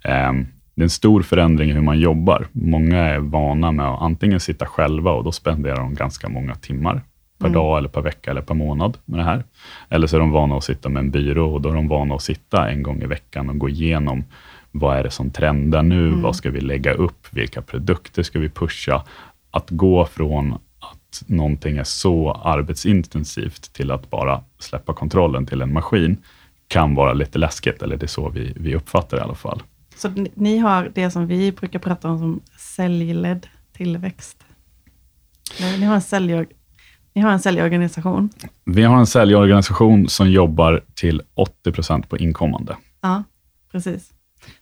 ehm, 0.04 0.46
det 0.74 0.82
är 0.82 0.84
en 0.84 0.90
stor 0.90 1.22
förändring 1.22 1.70
i 1.70 1.72
hur 1.72 1.80
man 1.80 1.98
jobbar. 2.00 2.46
Många 2.52 2.98
är 2.98 3.18
vana 3.18 3.72
med 3.72 3.86
att 3.86 4.02
antingen 4.02 4.40
sitta 4.40 4.66
själva 4.66 5.12
och 5.12 5.24
då 5.24 5.32
spenderar 5.32 5.76
de 5.76 5.94
ganska 5.94 6.28
många 6.28 6.54
timmar 6.54 7.02
per 7.38 7.46
Mm. 7.46 7.54
dag, 7.60 7.78
eller 7.78 7.88
per 7.88 8.00
vecka 8.00 8.30
eller 8.30 8.42
per 8.42 8.54
månad 8.54 8.98
med 9.04 9.18
det 9.20 9.24
här. 9.24 9.44
Eller 9.88 10.06
så 10.06 10.16
är 10.16 10.20
de 10.20 10.30
vana 10.30 10.56
att 10.56 10.64
sitta 10.64 10.88
med 10.88 11.00
en 11.00 11.10
byrå 11.10 11.54
och 11.54 11.60
då 11.60 11.68
är 11.68 11.74
de 11.74 11.88
vana 11.88 12.14
att 12.14 12.22
sitta 12.22 12.70
en 12.70 12.82
gång 12.82 13.02
i 13.02 13.06
veckan 13.06 13.48
och 13.48 13.58
gå 13.58 13.68
igenom 13.68 14.24
vad 14.72 14.96
är 14.96 15.02
det 15.02 15.10
som 15.10 15.30
trendar 15.30 15.82
nu? 15.82 16.08
Mm. 16.08 16.22
Vad 16.22 16.36
ska 16.36 16.50
vi 16.50 16.60
lägga 16.60 16.92
upp? 16.92 17.26
Vilka 17.30 17.62
produkter 17.62 18.22
ska 18.22 18.38
vi 18.38 18.48
pusha? 18.48 19.04
Att 19.50 19.70
gå 19.70 20.06
från 20.06 20.52
att 20.78 21.22
någonting 21.26 21.76
är 21.76 21.84
så 21.84 22.32
arbetsintensivt 22.32 23.72
till 23.72 23.90
att 23.90 24.10
bara 24.10 24.40
släppa 24.58 24.94
kontrollen 24.94 25.46
till 25.46 25.62
en 25.62 25.72
maskin 25.72 26.16
kan 26.68 26.94
vara 26.94 27.12
lite 27.12 27.38
läskigt, 27.38 27.82
eller 27.82 27.96
det 27.96 28.06
är 28.06 28.08
så 28.08 28.28
vi, 28.28 28.52
vi 28.56 28.74
uppfattar 28.74 29.16
det 29.16 29.20
i 29.20 29.24
alla 29.24 29.34
fall. 29.34 29.62
Så 29.96 30.10
ni- 30.34 30.58
har 30.58 30.90
det 30.94 31.10
som 31.10 31.26
vi 31.26 31.52
brukar 31.52 31.78
prata 31.78 32.08
om 32.08 32.18
som 32.18 32.40
säljledd 32.58 33.46
tillväxt. 33.72 34.36
Ni 35.60 35.84
har 35.84 35.94
en, 35.94 36.00
sälj, 36.02 36.46
ni 37.14 37.20
har 37.22 37.30
en 37.30 37.40
säljorganisation. 37.40 38.30
Vi 38.64 38.82
har 38.82 38.98
en 38.98 39.06
säljorganisation 39.06 40.08
som 40.08 40.30
jobbar 40.30 40.80
till 40.94 41.22
80 41.34 41.72
procent 41.72 42.08
på 42.08 42.18
inkommande. 42.18 42.76
Ja, 43.00 43.22
precis. 43.72 44.10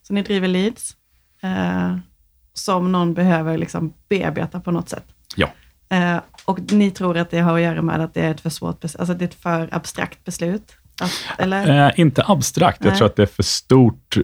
Så 0.09 0.15
ni 0.15 0.23
driver 0.23 0.49
leads 0.49 0.97
eh, 1.43 1.97
som 2.55 2.93
någon 2.93 3.15
behöver 3.15 3.59
liksom 3.59 3.93
bearbeta 4.09 4.61
på 4.61 4.71
något 4.71 4.89
sätt. 4.89 5.05
Ja. 5.37 5.49
Eh, 5.89 6.21
och 6.45 6.73
ni 6.73 6.91
tror 6.91 7.17
att 7.17 7.31
det 7.31 7.39
har 7.39 7.55
att 7.55 7.61
göra 7.61 7.83
med 7.83 8.01
att 8.01 8.15
det 8.15 8.21
är 8.21 8.31
ett 8.31 8.41
för 8.41 8.51
svårt 8.51 8.81
beslut, 8.81 9.01
alltså 9.01 9.15
det 9.15 9.25
är 9.25 9.29
ett 9.29 9.35
för 9.35 9.69
abstrakt 9.73 10.25
beslut? 10.25 10.77
Att, 11.01 11.13
eller? 11.39 11.87
Eh, 11.87 12.01
inte 12.01 12.25
abstrakt. 12.27 12.79
Jag 12.81 12.91
Nej. 12.91 12.99
tror 12.99 13.07
att 13.07 13.17
det 13.17 13.23
är 13.23 13.27
för 13.27 13.43
stort, 13.43 14.17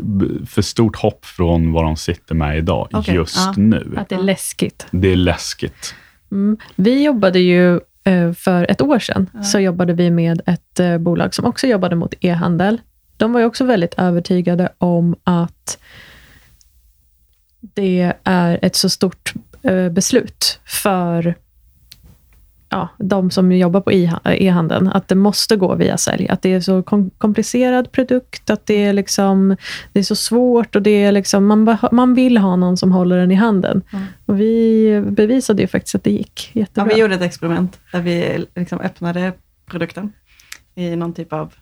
för 0.46 0.62
stort 0.62 0.96
hopp 0.96 1.24
från 1.24 1.72
vad 1.72 1.84
de 1.84 1.96
sitter 1.96 2.34
med 2.34 2.58
idag, 2.58 2.88
Okej, 2.92 3.14
just 3.14 3.36
ja. 3.36 3.54
nu. 3.56 3.94
Att 3.96 4.08
det 4.08 4.14
är 4.14 4.22
läskigt. 4.22 4.86
Det 4.90 5.12
är 5.12 5.16
läskigt. 5.16 5.94
Mm. 6.32 6.56
Vi 6.74 7.04
jobbade 7.04 7.38
ju 7.38 7.80
eh, 8.04 8.32
för 8.32 8.70
ett 8.70 8.82
år 8.82 8.98
sedan, 8.98 9.30
så 9.44 9.60
jobbade 9.60 9.92
vi 9.92 10.10
med 10.10 10.42
ett 10.46 10.80
eh, 10.80 10.98
bolag 10.98 11.34
som 11.34 11.44
också 11.44 11.66
jobbade 11.66 11.96
mot 11.96 12.14
e-handel. 12.20 12.80
De 13.16 13.32
var 13.32 13.40
ju 13.40 13.46
också 13.46 13.64
väldigt 13.64 13.94
övertygade 13.94 14.72
om 14.78 15.16
att 15.24 15.78
det 17.60 18.12
är 18.24 18.58
ett 18.62 18.76
så 18.76 18.88
stort 18.88 19.32
eh, 19.62 19.88
beslut 19.88 20.60
för 20.64 21.34
ja, 22.68 22.88
de 22.98 23.30
som 23.30 23.52
jobbar 23.52 23.80
på 23.80 23.92
e-handeln, 24.24 24.88
att 24.88 25.08
det 25.08 25.14
måste 25.14 25.56
gå 25.56 25.74
via 25.74 25.96
sälj. 25.96 26.28
Att 26.28 26.42
det 26.42 26.52
är 26.52 26.60
så 26.60 26.82
kom- 26.82 27.10
komplicerad 27.18 27.92
produkt, 27.92 28.50
att 28.50 28.66
det 28.66 28.74
är, 28.84 28.92
liksom, 28.92 29.56
det 29.92 29.98
är 29.98 30.02
så 30.02 30.16
svårt 30.16 30.76
och 30.76 30.82
det 30.82 30.90
är 31.04 31.12
liksom, 31.12 31.46
man, 31.46 31.76
man 31.92 32.14
vill 32.14 32.38
ha 32.38 32.56
någon 32.56 32.76
som 32.76 32.92
håller 32.92 33.18
den 33.18 33.30
i 33.30 33.34
handen. 33.34 33.82
Mm. 33.92 34.04
Och 34.26 34.40
vi 34.40 35.00
bevisade 35.06 35.62
ju 35.62 35.68
faktiskt 35.68 35.94
att 35.94 36.04
det 36.04 36.10
gick 36.10 36.50
Ja, 36.52 36.60
jättebra. 36.60 36.94
vi 36.94 37.00
gjorde 37.00 37.14
ett 37.14 37.22
experiment 37.22 37.80
där 37.92 38.00
vi 38.00 38.46
liksom 38.54 38.80
öppnade 38.80 39.32
produkten 39.66 40.12
i 40.74 40.96
någon 40.96 41.12
typ 41.14 41.32
av 41.32 41.54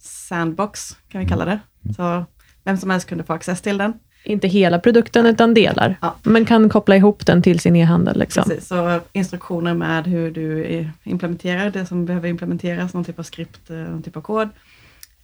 sandbox, 0.00 0.96
kan 1.08 1.20
vi 1.20 1.26
kalla 1.26 1.44
det. 1.44 1.60
Så 1.96 2.24
vem 2.64 2.76
som 2.76 2.90
helst 2.90 3.08
kunde 3.08 3.24
få 3.24 3.32
access 3.32 3.62
till 3.62 3.78
den. 3.78 3.94
Inte 4.24 4.48
hela 4.48 4.78
produkten, 4.78 5.26
utan 5.26 5.54
delar. 5.54 5.96
Ja. 6.00 6.16
Men 6.22 6.44
kan 6.44 6.68
koppla 6.68 6.96
ihop 6.96 7.26
den 7.26 7.42
till 7.42 7.60
sin 7.60 7.76
e-handel. 7.76 8.18
Liksom. 8.18 8.44
Precis, 8.44 8.68
så 8.68 9.00
instruktioner 9.12 9.74
med 9.74 10.06
hur 10.06 10.30
du 10.30 10.86
implementerar 11.04 11.70
det 11.70 11.86
som 11.86 12.06
behöver 12.06 12.28
implementeras, 12.28 12.94
någon 12.94 13.04
typ 13.04 13.18
av 13.18 13.22
skript, 13.22 13.70
eh, 13.70 13.76
någon 13.76 14.02
typ 14.02 14.16
av 14.16 14.20
kod. 14.20 14.48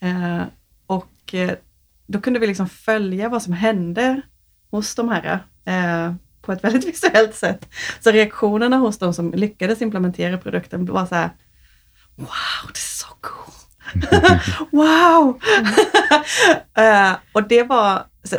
Eh, 0.01 0.43
och 0.87 1.35
eh, 1.35 1.51
då 2.07 2.21
kunde 2.21 2.39
vi 2.39 2.47
liksom 2.47 2.69
följa 2.69 3.29
vad 3.29 3.43
som 3.43 3.53
hände 3.53 4.21
hos 4.71 4.95
de 4.95 5.09
här 5.09 5.45
eh, 5.65 6.15
på 6.43 6.53
ett 6.53 6.65
väldigt 6.65 6.87
visuellt 6.87 7.35
sätt. 7.35 7.69
Så 8.01 8.11
reaktionerna 8.11 8.77
hos 8.77 8.99
de 8.99 9.15
som 9.15 9.33
lyckades 9.33 9.83
implementera 9.83 10.39
produkten 10.39 10.87
var 10.87 11.07
så 11.07 11.15
här, 11.15 11.31
wow, 12.17 12.73
this 12.73 12.85
is 12.85 12.99
so 12.99 13.07
cool 13.21 13.55
wow! 14.73 15.41
uh, 16.79 17.17
och 17.33 17.49
det 17.49 17.63
var, 17.63 18.07
så, 18.25 18.37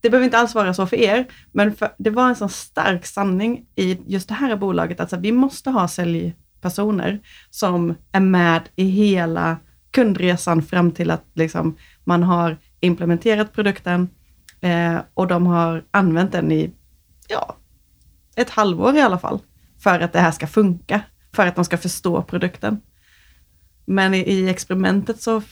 det 0.00 0.10
behöver 0.10 0.24
inte 0.24 0.38
alls 0.38 0.54
vara 0.54 0.74
så 0.74 0.86
för 0.86 0.96
er, 0.96 1.26
men 1.52 1.74
för, 1.74 1.94
det 1.98 2.10
var 2.10 2.28
en 2.28 2.36
sån 2.36 2.48
stark 2.48 3.06
sanning 3.06 3.66
i 3.76 3.98
just 4.06 4.28
det 4.28 4.34
här 4.34 4.56
bolaget, 4.56 4.96
att 4.96 5.00
alltså, 5.00 5.16
vi 5.16 5.32
måste 5.32 5.70
ha 5.70 5.88
säljpersoner 5.88 7.20
som 7.50 7.94
är 8.12 8.20
med 8.20 8.62
i 8.76 8.84
hela 8.84 9.56
kundresan 9.90 10.62
fram 10.62 10.90
till 10.90 11.10
att 11.10 11.24
liksom, 11.34 11.76
man 12.04 12.22
har 12.22 12.58
implementerat 12.80 13.52
produkten 13.52 14.08
eh, 14.60 14.96
och 15.14 15.26
de 15.26 15.46
har 15.46 15.84
använt 15.90 16.32
den 16.32 16.52
i 16.52 16.70
ja, 17.28 17.56
ett 18.36 18.50
halvår 18.50 18.96
i 18.96 19.00
alla 19.00 19.18
fall, 19.18 19.38
för 19.78 20.00
att 20.00 20.12
det 20.12 20.20
här 20.20 20.30
ska 20.30 20.46
funka, 20.46 21.00
för 21.32 21.46
att 21.46 21.54
de 21.54 21.64
ska 21.64 21.78
förstå 21.78 22.22
produkten. 22.22 22.80
Men 23.84 24.14
i, 24.14 24.18
i 24.18 24.48
experimentet 24.48 25.22
så 25.22 25.42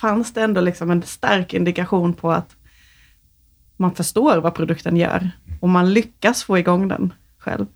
fanns 0.00 0.32
det 0.34 0.42
ändå 0.42 0.60
liksom 0.60 0.90
en 0.90 1.02
stark 1.02 1.54
indikation 1.54 2.14
på 2.14 2.32
att 2.32 2.56
man 3.76 3.94
förstår 3.94 4.36
vad 4.36 4.54
produkten 4.54 4.96
gör 4.96 5.30
och 5.60 5.68
man 5.68 5.92
lyckas 5.92 6.42
få 6.44 6.58
igång 6.58 6.88
den 6.88 7.12
själv. 7.38 7.66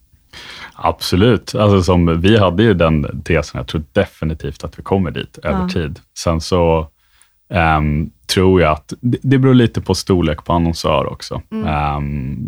Absolut. 0.72 1.54
Alltså 1.54 1.82
som, 1.82 2.20
vi 2.20 2.38
hade 2.38 2.62
ju 2.62 2.74
den 2.74 3.22
tesen, 3.22 3.58
jag 3.58 3.66
tror 3.66 3.82
definitivt 3.92 4.64
att 4.64 4.78
vi 4.78 4.82
kommer 4.82 5.10
dit 5.10 5.38
över 5.38 5.60
Ja. 5.60 5.68
tid. 5.68 6.00
Sen 6.18 6.40
så 6.40 6.88
ehm, 7.54 8.10
tror 8.34 8.60
jag 8.60 8.72
att 8.72 8.92
det, 9.00 9.38
beror 9.38 9.54
lite 9.54 9.80
på 9.80 9.94
storlek 9.94 10.44
på 10.44 10.52
annonsör 10.52 11.06
också. 11.12 11.42
Mm. 11.50 11.66
Ehm, 11.66 12.38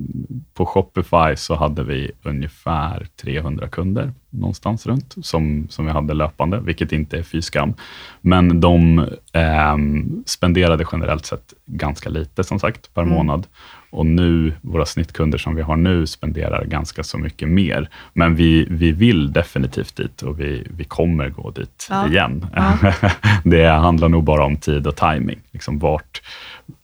på 0.54 0.66
Shopify 0.66 1.36
så 1.36 1.54
hade 1.54 1.84
vi 1.84 2.10
ungefär 2.22 3.06
300 3.22 3.68
kunder 3.68 4.12
någonstans 4.30 4.86
runt 4.86 5.14
som, 5.22 5.66
som 5.70 5.86
vi 5.86 5.92
hade 5.92 6.14
löpande, 6.14 6.60
vilket 6.60 6.92
inte 6.92 7.18
är 7.18 7.22
fy 7.22 7.42
skam. 7.42 7.74
Men 8.20 8.60
de 8.60 9.06
ehm, 9.32 10.22
spenderade 10.26 10.84
generellt 10.92 11.26
sett 11.26 11.54
ganska 11.66 12.10
lite 12.10 12.44
som 12.44 12.58
sagt 12.58 12.94
per 12.94 13.02
Mm. 13.02 13.14
månad. 13.14 13.46
Och 13.90 14.06
nu, 14.06 14.52
våra 14.60 14.86
snittkunder 14.86 15.38
som 15.38 15.54
vi 15.54 15.62
har 15.62 15.76
nu 15.76 16.06
spenderar 16.06 16.64
ganska 16.64 17.02
så 17.02 17.18
mycket 17.18 17.48
mer. 17.48 17.88
Men 18.12 18.34
vi, 18.34 18.66
vi 18.70 18.92
vill 18.92 19.32
definitivt 19.32 19.96
dit 19.96 20.22
och 20.22 20.40
vi, 20.40 20.66
vi 20.70 20.84
kommer 20.84 21.28
gå 21.28 21.50
dit 21.50 21.86
Ja. 21.90 22.08
igen. 22.08 22.46
Ja. 22.54 22.78
det 23.44 23.66
handlar 23.66 24.08
nog 24.08 24.24
bara 24.24 24.44
om 24.44 24.56
tid 24.56 24.86
och 24.86 24.96
timing. 24.96 25.40
Liksom 25.50 25.78
vart, 25.78 26.22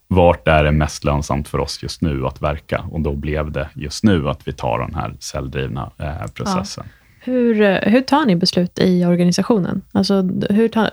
vart 0.08 0.48
är 0.48 0.64
det 0.64 0.72
mest 0.72 1.04
lönsamt 1.04 1.48
för 1.48 1.58
oss 1.58 1.82
just 1.82 2.02
nu 2.02 2.26
att 2.26 2.42
verka? 2.42 2.84
Och 2.90 3.00
då 3.00 3.14
blev 3.14 3.52
det 3.52 3.68
just 3.74 4.04
nu 4.04 4.28
att 4.28 4.48
vi 4.48 4.52
tar 4.52 4.78
den 4.78 4.94
här 4.94 5.14
celldrivna 5.20 5.90
eh, 5.98 6.26
processen. 6.34 6.84
Hur, 7.24 7.60
eh, 7.62 7.78
hur 7.82 8.00
tar 8.00 8.26
ni 8.26 8.36
beslut 8.36 8.78
i 8.78 9.04
organisationen? 9.04 9.82
Alltså, 9.92 10.22
hur 10.50 10.68
tar, 10.68 10.90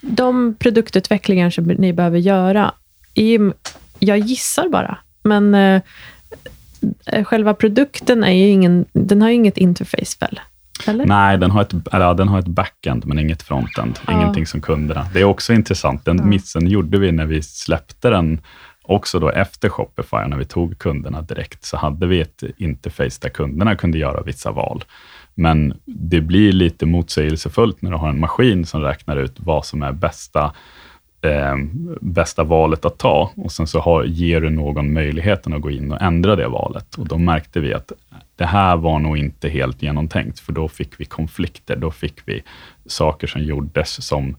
de 0.00 0.54
produktutvecklingar 0.54 1.50
som 1.50 1.64
ni 1.64 1.92
behöver 1.92 2.18
göra, 2.18 2.74
är, 3.14 3.52
jag 3.98 4.18
gissar 4.18 4.68
bara, 4.68 4.98
men 5.22 5.54
eh, 5.54 5.82
eh, 7.06 7.24
själva 7.24 7.54
produkten 7.54 8.24
är 8.24 8.32
ju 8.32 8.48
ingen, 8.48 8.84
den 8.92 9.22
har 9.22 9.28
ju 9.28 9.34
inget 9.34 9.58
interface 9.58 10.16
väl? 10.20 10.40
Eller? 10.86 11.06
Nej, 11.06 11.38
den 11.38 11.50
har, 11.50 11.62
ett, 11.62 11.72
eller, 11.92 12.14
den 12.14 12.28
har 12.28 12.38
ett 12.38 12.46
backend, 12.46 13.06
men 13.06 13.18
inget 13.18 13.42
frontend. 13.42 13.98
Ja. 14.06 14.12
Ingenting 14.12 14.46
som 14.46 14.60
kunderna. 14.60 15.06
Det 15.12 15.20
är 15.20 15.24
också 15.24 15.52
intressant. 15.52 16.04
Den 16.04 16.16
Ja. 16.16 16.24
missen 16.24 16.66
gjorde 16.66 16.98
vi 16.98 17.12
när 17.12 17.26
vi 17.26 17.42
släppte 17.42 18.10
den 18.10 18.40
också 18.82 19.18
då 19.18 19.30
efter 19.30 19.68
Shopify, 19.68 20.16
när 20.28 20.36
vi 20.36 20.44
tog 20.44 20.78
kunderna 20.78 21.22
direkt, 21.22 21.64
så 21.64 21.76
hade 21.76 22.06
vi 22.06 22.20
ett 22.20 22.42
interface 22.56 23.18
där 23.20 23.28
kunderna 23.28 23.76
kunde 23.76 23.98
göra 23.98 24.22
vissa 24.22 24.50
val. 24.50 24.84
Men 25.34 25.74
det 25.84 26.20
blir 26.20 26.52
lite 26.52 26.86
motsägelsefullt 26.86 27.82
när 27.82 27.90
du 27.90 27.96
har 27.96 28.08
en 28.08 28.20
maskin 28.20 28.66
som 28.66 28.80
räknar 28.80 29.16
ut 29.16 29.34
vad 29.36 29.66
som 29.66 29.82
är 29.82 29.92
bästa, 29.92 30.52
eh, 31.22 31.56
bästa 32.00 32.44
valet 32.44 32.84
att 32.84 32.98
ta 32.98 33.30
och 33.36 33.52
sen 33.52 33.66
så 33.66 33.80
har, 33.80 34.04
ger 34.04 34.40
du 34.40 34.50
någon 34.50 34.92
möjligheten 34.92 35.52
att 35.52 35.60
gå 35.60 35.70
in 35.70 35.92
och 35.92 36.02
ändra 36.02 36.36
det 36.36 36.48
valet. 36.48 36.94
Och 36.94 37.08
då 37.08 37.18
märkte 37.18 37.60
vi 37.60 37.74
att 37.74 37.92
det 38.36 38.46
här 38.46 38.76
var 38.76 38.98
nog 38.98 39.18
inte 39.18 39.48
helt 39.48 39.82
genomtänkt, 39.82 40.40
för 40.40 40.52
då 40.52 40.68
fick 40.68 41.00
vi 41.00 41.04
konflikter. 41.04 41.76
Då 41.76 41.90
fick 41.90 42.28
vi 42.28 42.42
saker 42.86 43.26
som 43.26 43.42
gjordes 43.42 44.06
som 44.06 44.36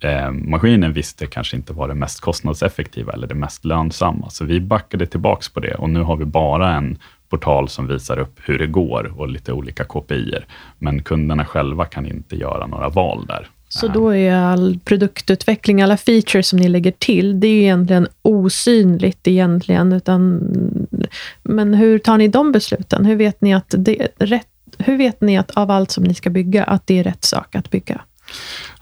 eh, 0.00 0.30
maskinen 0.30 0.92
visste 0.92 1.26
kanske 1.26 1.56
inte 1.56 1.72
var 1.72 1.88
det 1.88 1.94
mest 1.94 2.20
kostnadseffektiva 2.20 3.12
eller 3.12 3.26
det 3.26 3.34
mest 3.34 3.64
lönsamma. 3.64 4.30
Så 4.30 4.44
vi 4.44 4.60
backade 4.60 5.06
tillbaks 5.06 5.48
på 5.48 5.60
det 5.60 5.74
och 5.74 5.90
nu 5.90 6.02
har 6.02 6.16
vi 6.16 6.24
bara 6.24 6.74
en 6.74 6.98
portal 7.28 7.68
som 7.68 7.86
visar 7.86 8.18
upp 8.18 8.40
hur 8.44 8.58
det 8.58 8.66
går 8.66 9.20
och 9.20 9.28
lite 9.28 9.52
olika 9.52 9.84
KPI, 9.84 10.38
Men 10.78 11.02
kunderna 11.02 11.44
själva 11.44 11.84
kan 11.84 12.06
inte 12.06 12.36
göra 12.36 12.66
några 12.66 12.88
val 12.88 13.26
där. 13.26 13.48
Så 13.74 13.88
då 13.88 14.14
är 14.14 14.32
all 14.32 14.78
produktutveckling, 14.84 15.82
alla 15.82 15.96
features 15.96 16.48
som 16.48 16.58
ni 16.58 16.68
lägger 16.68 16.90
till, 16.90 17.40
det 17.40 17.46
är 17.46 17.52
ju 17.52 17.62
egentligen 17.62 18.08
osynligt 18.22 19.28
egentligen. 19.28 19.92
Utan, 19.92 20.40
men 21.42 21.74
hur 21.74 21.98
tar 21.98 22.18
ni 22.18 22.28
de 22.28 22.52
besluten? 22.52 23.04
Hur 23.04 23.16
vet 23.16 23.40
ni 23.40 23.54
att 23.54 23.74
det 23.78 24.02
är 24.02 24.26
rätt? 24.26 24.46
Hur 24.78 24.96
vet 24.96 25.20
ni 25.20 25.38
att 25.38 25.50
av 25.50 25.70
allt 25.70 25.90
som 25.90 26.04
ni 26.04 26.14
ska 26.14 26.30
bygga, 26.30 26.64
att 26.64 26.86
det 26.86 26.98
är 26.98 27.04
rätt 27.04 27.24
sak 27.24 27.54
att 27.54 27.70
bygga? 27.70 28.00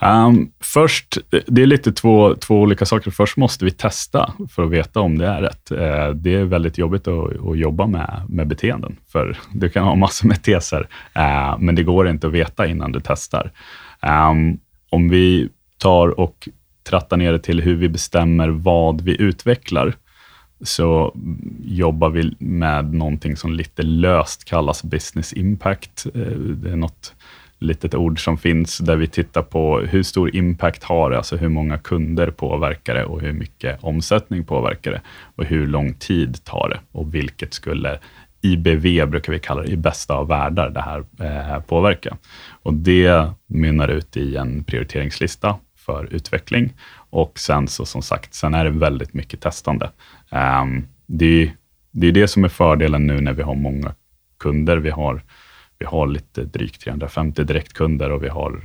Um, 0.03 0.51
först, 0.61 1.19
det 1.47 1.63
är 1.63 1.67
lite 1.67 1.93
två, 1.93 2.35
två 2.35 2.61
olika 2.61 2.87
saker. 2.87 3.11
Först 3.11 3.37
måste 3.37 3.65
vi 3.65 3.71
testa 3.71 4.33
för 4.51 4.65
att 4.65 4.71
veta 4.71 5.01
om 5.01 5.19
det 5.19 5.27
är 5.27 5.43
rätt. 5.43 5.71
Eh, 5.71 6.15
det 6.15 6.35
är 6.35 6.45
väldigt 6.45 6.79
jobbigt 6.79 7.09
att, 7.09 7.47
att 7.47 7.59
jobba 7.59 7.87
med, 7.87 8.23
med 8.29 8.49
beteenden, 8.49 8.97
för 9.13 9.39
du 9.53 9.69
kan 9.69 9.85
ha 9.85 9.95
massor 9.95 10.29
med 10.29 10.43
teser, 10.43 10.89
eh, 11.15 11.59
men 11.59 11.75
det 11.75 11.83
går 11.83 12.09
inte 12.09 12.27
att 12.27 12.33
veta 12.33 12.67
innan 12.67 12.93
du 12.93 13.01
testar. 13.05 13.53
Um, 14.31 14.59
om 14.91 15.09
vi 15.09 15.49
tar 15.79 16.21
och 16.21 16.49
trattar 16.83 17.17
ner 17.17 17.33
det 17.33 17.39
till 17.39 17.61
hur 17.61 17.77
vi 17.77 17.89
bestämmer 17.89 18.49
vad 18.49 19.01
vi 19.01 19.23
utvecklar, 19.23 19.95
så 20.61 21.17
jobbar 21.65 22.11
vi 22.11 22.35
med 22.39 22.95
någonting 22.95 23.37
som 23.37 23.53
lite 23.53 23.83
löst 23.83 24.45
kallas 24.45 24.83
business 24.83 25.33
impact. 25.33 26.07
Eh, 26.15 26.21
det 26.39 26.71
är 26.71 26.77
något 26.77 27.15
litet 27.59 27.95
ord 27.95 28.25
som 28.25 28.39
finns 28.39 28.79
där 28.79 28.97
vi 28.97 29.07
tittar 29.07 29.43
på 29.43 29.81
hur 29.81 30.03
stor 30.03 30.37
impact 30.37 30.85
har 30.85 31.11
det, 31.11 31.17
alltså 31.17 31.37
hur 31.37 31.49
många 31.49 31.79
kunder 31.79 32.31
påverkar 32.31 32.95
det 32.95 33.05
och 33.05 33.21
hur 33.21 33.33
mycket 33.33 33.79
omsättning 33.85 34.45
påverkar 34.45 34.91
det 34.91 35.01
och 35.37 35.45
hur 35.45 35.67
lång 35.67 35.95
tid 35.95 36.45
tar 36.45 36.69
det 36.69 36.81
och 36.99 37.15
vilket 37.15 37.55
skulle 37.55 37.99
IBV 38.43 39.07
brukar 39.07 39.33
vi 39.33 39.39
kalla 39.39 39.63
det, 39.63 39.69
i 39.69 39.77
bästa 39.77 40.15
av 40.15 40.29
världar, 40.29 40.71
det 40.71 40.81
här 40.81 41.05
eh. 41.21 42.13
Och 42.63 42.75
det 42.75 43.31
mynnar 43.47 43.89
ut 43.89 44.17
i 44.17 44.37
en 44.37 44.65
prioriteringslista 44.65 45.57
för 45.77 46.09
utveckling 46.11 46.73
och 47.11 47.39
sen 47.39 47.69
så 47.69 47.85
som 47.87 48.03
sagt, 48.03 48.35
sen 48.35 48.55
är 48.55 48.65
det 48.65 48.71
väldigt 48.71 49.15
mycket 49.15 49.41
testande. 49.41 49.91
Ehm, 50.31 50.87
det, 51.07 51.43
är, 51.43 51.53
det 51.91 52.07
är 52.07 52.13
det 52.13 52.29
som 52.29 52.45
är 52.45 52.49
fördelen 52.49 53.07
nu 53.07 53.21
när 53.21 53.33
vi 53.33 53.43
har 53.43 53.55
många 53.55 53.95
kunder. 54.39 54.77
Vi 54.77 54.91
har, 54.91 55.23
vi 55.81 55.87
har 55.87 56.07
lite 56.07 56.45
drygt 56.45 56.81
350 56.81 57.45
direktkunder 57.45 58.13
och 58.13 58.23
vi 58.23 58.29
har 58.29 58.63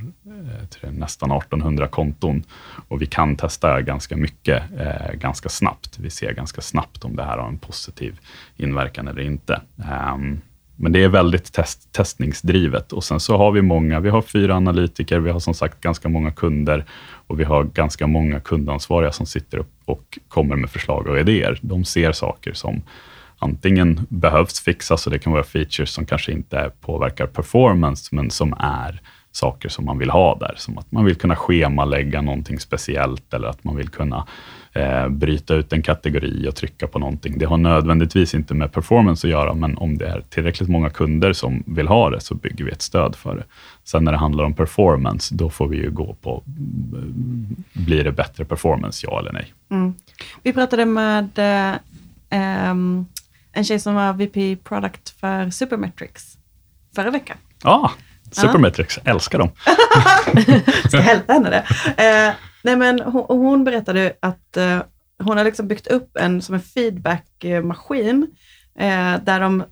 eh, 0.82 0.90
nästan 0.90 1.32
1800 1.32 1.88
konton 1.88 2.42
och 2.88 3.02
vi 3.02 3.06
kan 3.06 3.36
testa 3.36 3.80
ganska 3.80 4.16
mycket 4.16 4.62
eh, 4.78 5.12
ganska 5.14 5.48
snabbt. 5.48 5.98
Vi 5.98 6.10
ser 6.10 6.32
ganska 6.32 6.60
snabbt 6.60 7.04
om 7.04 7.16
det 7.16 7.22
här 7.22 7.38
har 7.38 7.48
en 7.48 7.58
positiv 7.58 8.20
inverkan 8.56 9.08
eller 9.08 9.22
inte. 9.22 9.60
Um, 10.14 10.40
men 10.76 10.92
det 10.92 11.04
är 11.04 11.08
väldigt 11.08 11.52
test, 11.52 11.92
testningsdrivet 11.92 12.92
och 12.92 13.04
sen 13.04 13.20
så 13.20 13.36
har 13.36 13.52
vi 13.52 13.62
många, 13.62 14.00
vi 14.00 14.08
har 14.08 14.22
fyra 14.22 14.54
analytiker, 14.54 15.18
vi 15.18 15.30
har 15.30 15.40
som 15.40 15.54
sagt 15.54 15.80
ganska 15.80 16.08
många 16.08 16.30
kunder 16.30 16.84
och 17.26 17.40
vi 17.40 17.44
har 17.44 17.64
ganska 17.64 18.06
många 18.06 18.40
kundansvariga 18.40 19.12
som 19.12 19.26
sitter 19.26 19.58
upp 19.58 19.72
och 19.84 20.18
kommer 20.28 20.56
med 20.56 20.70
förslag 20.70 21.06
och 21.06 21.20
idéer. 21.20 21.58
De 21.62 21.84
ser 21.84 22.12
saker 22.12 22.52
som 22.52 22.82
antingen 23.38 24.06
behövs 24.08 24.60
fixas 24.60 25.06
och 25.06 25.12
det 25.12 25.18
kan 25.18 25.32
vara 25.32 25.44
features 25.44 25.90
som 25.90 26.06
kanske 26.06 26.32
inte 26.32 26.70
påverkar 26.80 27.26
performance, 27.26 28.14
men 28.14 28.30
som 28.30 28.52
är 28.58 29.00
saker 29.36 29.68
som 29.68 29.84
man 29.84 29.98
vill 29.98 30.10
ha 30.10 30.38
där. 30.38 30.54
Som 30.56 30.78
att 30.78 30.92
man 30.92 31.04
vill 31.04 31.14
kunna 31.14 31.36
schemalägga 31.36 32.22
någonting 32.22 32.60
speciellt 32.60 33.34
eller 33.34 33.48
att 33.48 33.64
man 33.64 33.76
vill 33.76 33.88
kunna 33.88 34.26
eh, 34.72 35.08
bryta 35.08 35.54
ut 35.54 35.72
en 35.72 35.82
kategori 35.82 36.48
och 36.48 36.54
trycka 36.54 36.86
på 36.86 36.98
någonting. 36.98 37.38
Det 37.38 37.44
har 37.44 37.56
nödvändigtvis 37.56 38.34
inte 38.34 38.54
med 38.54 38.72
performance 38.72 39.26
att 39.26 39.30
göra, 39.30 39.54
men 39.54 39.78
om 39.78 39.98
det 39.98 40.06
är 40.06 40.20
tillräckligt 40.30 40.68
många 40.68 40.90
kunder 40.90 41.32
som 41.32 41.62
vill 41.66 41.88
ha 41.88 42.10
det, 42.10 42.20
så 42.20 42.34
bygger 42.34 42.64
vi 42.64 42.70
ett 42.70 42.82
stöd 42.82 43.16
för 43.16 43.36
det. 43.36 43.44
Sen 43.84 44.04
när 44.04 44.12
det 44.12 44.18
handlar 44.18 44.44
om 44.44 44.54
performance, 44.54 45.34
då 45.34 45.50
får 45.50 45.68
vi 45.68 45.76
ju 45.76 45.90
gå 45.90 46.16
på, 46.22 46.42
eh, 46.46 47.82
blir 47.84 48.04
det 48.04 48.12
bättre 48.12 48.44
performance, 48.44 49.06
ja 49.06 49.18
eller 49.20 49.32
nej? 49.32 49.54
Mm. 49.70 49.94
Vi 50.42 50.52
pratade 50.52 50.86
med 50.86 51.38
eh, 51.38 52.70
um 52.70 53.06
en 53.56 53.64
tjej 53.64 53.80
som 53.80 53.94
var 53.94 54.12
VP 54.12 54.56
Product 54.64 55.20
för 55.20 55.50
Supermetrics 55.50 56.38
förra 56.94 57.10
veckan. 57.10 57.36
Ja, 57.62 57.90
Supermetrics, 58.30 58.98
älskar 59.04 59.38
dem. 59.38 59.50
Ska 60.88 61.00
hälsa 61.00 61.32
henne 61.32 61.50
det. 61.50 61.64
Eh, 62.04 62.34
nej 62.62 62.76
men 62.76 63.00
hon, 63.00 63.24
hon 63.28 63.64
berättade 63.64 64.12
att 64.20 64.56
eh, 64.56 64.82
hon 65.18 65.36
har 65.36 65.44
liksom 65.44 65.68
byggt 65.68 65.86
upp 65.86 66.16
en 66.16 66.42
som 66.42 66.54
en 66.54 66.60
feedbackmaskin 66.60 68.26
eh, 68.78 69.14
där 69.24 69.40
de 69.40 69.64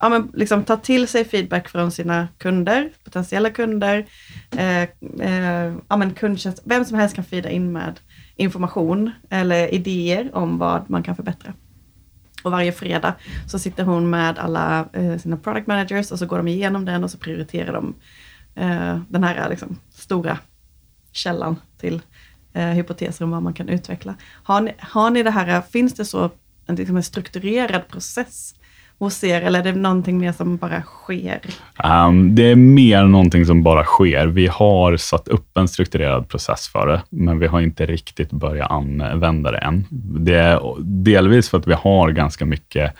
ja, 0.00 0.08
men 0.08 0.30
liksom 0.34 0.64
tar 0.64 0.76
till 0.76 1.08
sig 1.08 1.24
feedback 1.24 1.68
från 1.68 1.90
sina 1.90 2.28
kunder, 2.38 2.90
potentiella 3.04 3.50
kunder, 3.50 4.06
eh, 4.56 4.82
eh, 5.20 5.74
ja, 5.88 5.96
men 5.96 6.14
kundtjänst, 6.14 6.62
vem 6.64 6.84
som 6.84 6.98
helst 6.98 7.14
kan 7.14 7.24
feeda 7.24 7.50
in 7.50 7.72
med 7.72 8.00
information 8.36 9.10
eller 9.30 9.74
idéer 9.74 10.30
om 10.34 10.58
vad 10.58 10.90
man 10.90 11.02
kan 11.02 11.16
förbättra. 11.16 11.54
Och 12.42 12.50
varje 12.50 12.72
fredag 12.72 13.14
så 13.46 13.58
sitter 13.58 13.84
hon 13.84 14.10
med 14.10 14.38
alla 14.38 14.88
eh, 14.92 15.18
sina 15.18 15.36
product 15.36 15.66
managers 15.66 16.12
och 16.12 16.18
så 16.18 16.26
går 16.26 16.36
de 16.36 16.48
igenom 16.48 16.84
den 16.84 17.04
och 17.04 17.10
så 17.10 17.18
prioriterar 17.18 17.72
de 17.72 17.94
eh, 18.54 19.00
den 19.08 19.24
här 19.24 19.50
liksom, 19.50 19.78
stora 19.90 20.38
källan 21.12 21.56
till 21.78 22.02
eh, 22.52 22.66
hypoteser 22.66 23.24
om 23.24 23.30
vad 23.30 23.42
man 23.42 23.54
kan 23.54 23.68
utveckla. 23.68 24.14
Har 24.42 24.60
ni, 24.60 24.74
har 24.78 25.10
ni 25.10 25.22
det 25.22 25.30
här, 25.30 25.60
finns 25.60 25.94
det 25.94 26.04
så 26.04 26.30
en, 26.66 26.76
liksom 26.76 26.96
en 26.96 27.02
strukturerad 27.02 27.88
process 27.88 28.54
hos 29.02 29.24
er, 29.24 29.42
eller 29.42 29.58
är 29.58 29.64
det 29.64 29.72
någonting 29.72 30.18
mer 30.18 30.32
som 30.32 30.56
bara 30.56 30.82
sker? 30.82 31.40
Um, 31.84 32.34
det 32.34 32.42
är 32.42 32.56
mer 32.56 33.04
någonting 33.04 33.46
som 33.46 33.62
bara 33.62 33.84
sker. 33.84 34.26
Vi 34.26 34.46
har 34.46 34.96
satt 34.96 35.28
upp 35.28 35.56
en 35.56 35.68
strukturerad 35.68 36.28
process 36.28 36.68
för 36.68 36.86
det, 36.86 37.02
men 37.10 37.38
vi 37.38 37.46
har 37.46 37.60
inte 37.60 37.86
riktigt 37.86 38.30
börjat 38.30 38.70
använda 38.70 39.50
det 39.50 39.58
än. 39.58 39.86
Det 40.18 40.36
är 40.36 40.60
delvis 40.80 41.50
för 41.50 41.58
att 41.58 41.66
vi 41.66 41.74
har 41.74 42.10
ganska 42.10 42.46
mycket, 42.46 42.94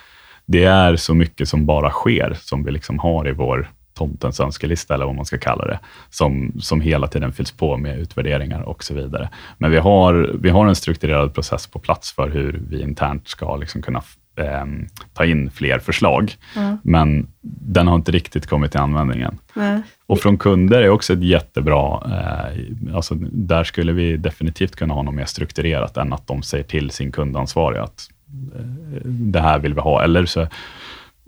det 0.46 0.64
är 0.64 0.96
så 0.96 1.14
mycket 1.14 1.48
som 1.48 1.66
bara 1.66 1.90
sker, 1.90 2.36
som 2.40 2.64
vi 2.64 2.70
liksom 2.70 2.98
har 2.98 3.28
i 3.28 3.32
vår 3.32 3.70
tomtens 3.94 4.40
önskelista, 4.40 4.94
eller 4.94 5.06
vad 5.06 5.14
man 5.14 5.24
ska 5.24 5.38
kalla 5.38 5.64
det, 5.64 5.78
som, 6.10 6.52
som 6.60 6.80
hela 6.80 7.06
tiden 7.06 7.32
fylls 7.32 7.52
på 7.52 7.76
med 7.76 7.98
utvärderingar 7.98 8.60
och 8.60 8.84
så 8.84 8.94
vidare. 8.94 9.28
Men 9.58 9.70
vi 9.70 9.78
har, 9.78 10.36
vi 10.40 10.50
har 10.50 10.66
en 10.66 10.74
strukturerad 10.74 11.34
process 11.34 11.66
på 11.66 11.78
plats 11.78 12.12
för 12.12 12.28
hur 12.28 12.60
vi 12.68 12.82
internt 12.82 13.28
ska 13.28 13.56
liksom 13.56 13.82
kunna 13.82 14.02
eh, 14.36 14.64
ta 15.12 15.24
in 15.24 15.50
fler 15.50 15.78
förslag, 15.78 16.34
mm. 16.56 16.78
men 16.82 17.28
den 17.40 17.88
har 17.88 17.94
inte 17.94 18.12
riktigt 18.12 18.46
kommit 18.46 18.70
till 18.70 18.80
användning 18.80 19.22
än. 19.22 19.38
Mm. 19.56 19.82
Och 20.06 20.20
från 20.20 20.38
kunder 20.38 20.82
är 20.82 20.88
också 20.88 21.12
ett 21.12 21.22
jättebra, 21.22 22.02
eh, 22.06 22.94
alltså 22.96 23.14
där 23.20 23.64
skulle 23.64 23.92
vi 23.92 24.16
definitivt 24.16 24.76
kunna 24.76 24.94
ha 24.94 25.02
något 25.02 25.14
mer 25.14 25.24
strukturerat 25.24 25.96
än 25.96 26.12
att 26.12 26.26
de 26.26 26.42
säger 26.42 26.64
till 26.64 26.90
sin 26.90 27.12
kundansvarig 27.12 27.78
att 27.78 28.08
eh, 28.56 28.64
det 29.04 29.40
här 29.40 29.58
vill 29.58 29.74
vi 29.74 29.80
ha, 29.80 30.02
eller 30.02 30.26
så 30.26 30.46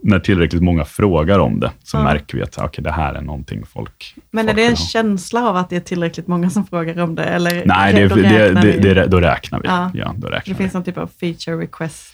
när 0.06 0.18
tillräckligt 0.18 0.62
många 0.62 0.84
frågar 0.84 1.38
om 1.38 1.60
det, 1.60 1.70
så 1.82 1.96
ja. 1.96 2.02
märker 2.04 2.36
vi 2.36 2.42
att 2.42 2.58
okay, 2.58 2.82
det 2.82 2.90
här 2.90 3.14
är 3.14 3.20
någonting 3.20 3.66
folk 3.66 4.14
Men 4.30 4.48
är 4.48 4.54
det 4.54 4.66
en 4.66 4.76
känsla 4.76 5.48
av 5.48 5.56
att 5.56 5.70
det 5.70 5.76
är 5.76 5.80
tillräckligt 5.80 6.26
många 6.26 6.50
som 6.50 6.66
frågar 6.66 7.02
om 7.02 7.14
det? 7.14 7.24
Eller 7.24 7.62
Nej, 7.66 7.94
det, 7.94 8.08
då, 8.08 8.16
räknar 8.16 8.62
det, 8.62 8.72
det, 8.72 8.94
det, 8.94 9.06
då 9.06 9.20
räknar 9.20 9.60
vi. 9.60 9.68
Ja. 9.68 9.90
ja 9.94 10.14
då 10.16 10.28
räknar 10.28 10.54
det 10.54 10.58
finns 10.58 10.74
någon 10.74 10.84
typ 10.84 10.98
av 10.98 11.10
feature 11.20 11.56
request 11.56 12.13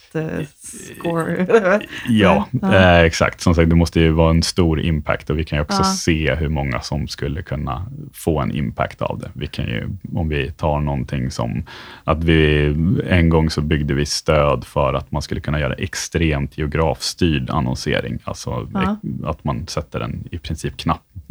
score? 0.99 1.45
ja, 2.07 2.47
ja. 2.61 2.73
Eh, 2.73 2.99
exakt. 2.99 3.41
Som 3.41 3.55
sagt, 3.55 3.69
det 3.69 3.75
måste 3.75 3.99
ju 3.99 4.11
vara 4.11 4.29
en 4.29 4.43
stor 4.43 4.81
impact 4.81 5.29
och 5.29 5.39
vi 5.39 5.43
kan 5.43 5.57
ju 5.57 5.61
också 5.61 5.83
se 5.83 6.35
hur 6.35 6.49
många 6.49 6.81
som 6.81 7.07
skulle 7.07 7.41
kunna 7.41 7.87
få 8.13 8.39
en 8.39 8.51
impact 8.51 9.01
av 9.01 9.19
det. 9.19 9.29
Vi 9.33 9.47
kan 9.47 9.65
ju, 9.65 9.89
om 10.15 10.29
vi 10.29 10.51
tar 10.51 10.79
någonting 10.79 11.31
som 11.31 11.63
att 12.03 12.23
vi 12.23 12.65
en 13.07 13.29
gång 13.29 13.49
så 13.49 13.61
byggde 13.61 13.93
vi 13.93 14.05
stöd 14.05 14.63
för 14.63 14.93
att 14.93 15.11
man 15.11 15.21
skulle 15.21 15.41
kunna 15.41 15.59
göra 15.59 15.73
extremt 15.73 16.57
geografstyrd 16.57 17.49
annonsering. 17.49 18.19
Alltså 18.23 18.69
ja. 18.73 18.97
att 19.25 19.43
man 19.43 19.67
sätter 19.67 19.99
en 19.99 20.27
i 20.31 20.37
princip 20.37 20.77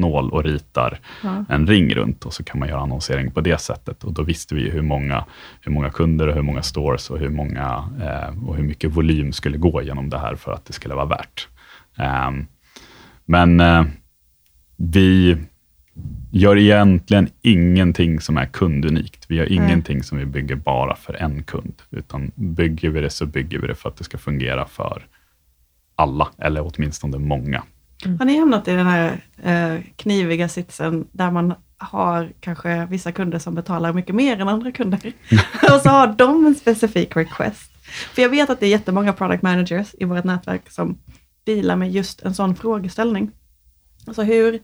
knappnål 0.01 0.31
och 0.31 0.45
ritar 0.45 0.99
ja. 1.23 1.45
en 1.49 1.67
ring 1.67 1.95
runt 1.95 2.27
och 2.27 2.33
så 2.33 2.45
kan 2.45 2.59
man 2.59 2.69
göra 2.69 2.81
annonsering 2.81 3.31
på 3.31 3.41
det 3.41 3.61
sättet. 3.61 4.05
Och 4.05 4.13
Då 4.13 4.23
visste 4.23 4.55
vi 4.55 4.71
hur 4.71 4.83
många, 4.83 5.25
hur 5.61 5.73
många 5.73 5.91
kunder 5.91 6.29
och 6.29 6.35
hur 6.35 6.43
många 6.43 6.63
stores 6.63 7.11
och 7.11 7.19
hur, 7.19 7.31
många, 7.31 7.85
eh, 8.03 8.49
och 8.49 8.57
hur 8.57 8.65
mycket 8.65 8.91
volym 8.91 9.33
skulle 9.33 9.59
gå 9.59 9.83
genom 9.83 10.11
det 10.11 10.19
här 10.19 10.37
för 10.37 10.53
att 10.53 10.65
det 10.65 10.73
skulle 10.73 10.95
vara 10.95 11.07
värt. 11.07 11.49
Eh, 11.99 12.31
men 13.27 13.61
eh, 13.61 13.85
vi 14.77 15.37
gör 16.33 16.59
egentligen 16.59 17.29
ingenting 17.43 18.21
som 18.21 18.37
är 18.37 18.47
kundunikt. 18.47 19.27
Vi 19.29 19.37
gör 19.37 19.47
mm. 19.47 19.65
ingenting 19.65 20.03
som 20.03 20.19
vi 20.19 20.27
bygger 20.27 20.57
bara 20.57 20.97
för 20.97 21.15
en 21.15 21.43
kund, 21.43 21.75
utan 21.91 22.31
bygger 22.35 22.91
vi 22.91 23.01
det 23.01 23.11
så 23.11 23.27
bygger 23.27 23.59
vi 23.59 23.67
det 23.67 23.75
för 23.75 23.89
att 23.89 23.97
det 23.97 24.05
ska 24.05 24.19
fungera 24.19 24.67
för 24.67 25.03
alla, 25.97 26.29
eller 26.39 26.63
åtminstone 26.63 27.19
många. 27.19 27.63
Mm. 28.05 28.19
Har 28.19 28.27
ni 28.27 28.39
hamnat 28.39 28.69
i 28.69 28.73
den 28.73 28.87
här 28.87 29.21
eh, 29.43 29.83
kniviga 29.97 30.49
sitsen 30.49 31.07
där 31.13 31.31
man 31.31 31.55
har 31.79 32.33
kanske 32.41 32.87
vissa 32.87 33.13
kunder 33.13 33.39
som 33.39 33.55
betalar 33.55 33.93
mycket 33.93 34.15
mer 34.15 34.41
än 34.41 34.49
andra 34.49 34.73
kunder 34.73 35.01
och 35.75 35.81
så 35.81 35.89
har 35.89 36.07
de 36.07 36.47
en 36.47 36.55
specifik 36.55 37.17
request. 37.17 37.73
För 38.15 38.23
jag 38.23 38.29
vet 38.29 38.51
att 38.51 38.61
det 38.61 38.67
är 38.67 38.71
jättemånga 38.71 39.13
product 39.13 39.43
managers 39.43 39.95
i 39.99 40.05
vårt 40.05 40.25
nätverk 40.25 40.71
som 40.71 40.99
dealar 41.45 41.77
med 41.77 41.91
just 41.91 42.23
en 42.23 42.35
sån 42.35 42.57
frågeställning. 42.57 43.31
Alltså 44.07 44.23
hur, 44.23 44.61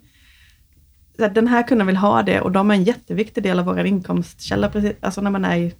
den 1.16 1.49
här 1.49 1.68
kunden 1.68 1.87
vill 1.87 1.96
ha 1.96 2.22
det 2.22 2.40
och 2.40 2.53
de 2.53 2.70
är 2.70 2.75
en 2.75 2.85
jätteviktig 2.85 3.42
del 3.42 3.59
av 3.59 3.64
vår 3.64 3.85
inkomstkälla, 3.85 4.68
precis, 4.68 4.92
alltså 5.01 5.20
när 5.20 5.31
man 5.31 5.44
är 5.44 5.57
i 5.57 5.75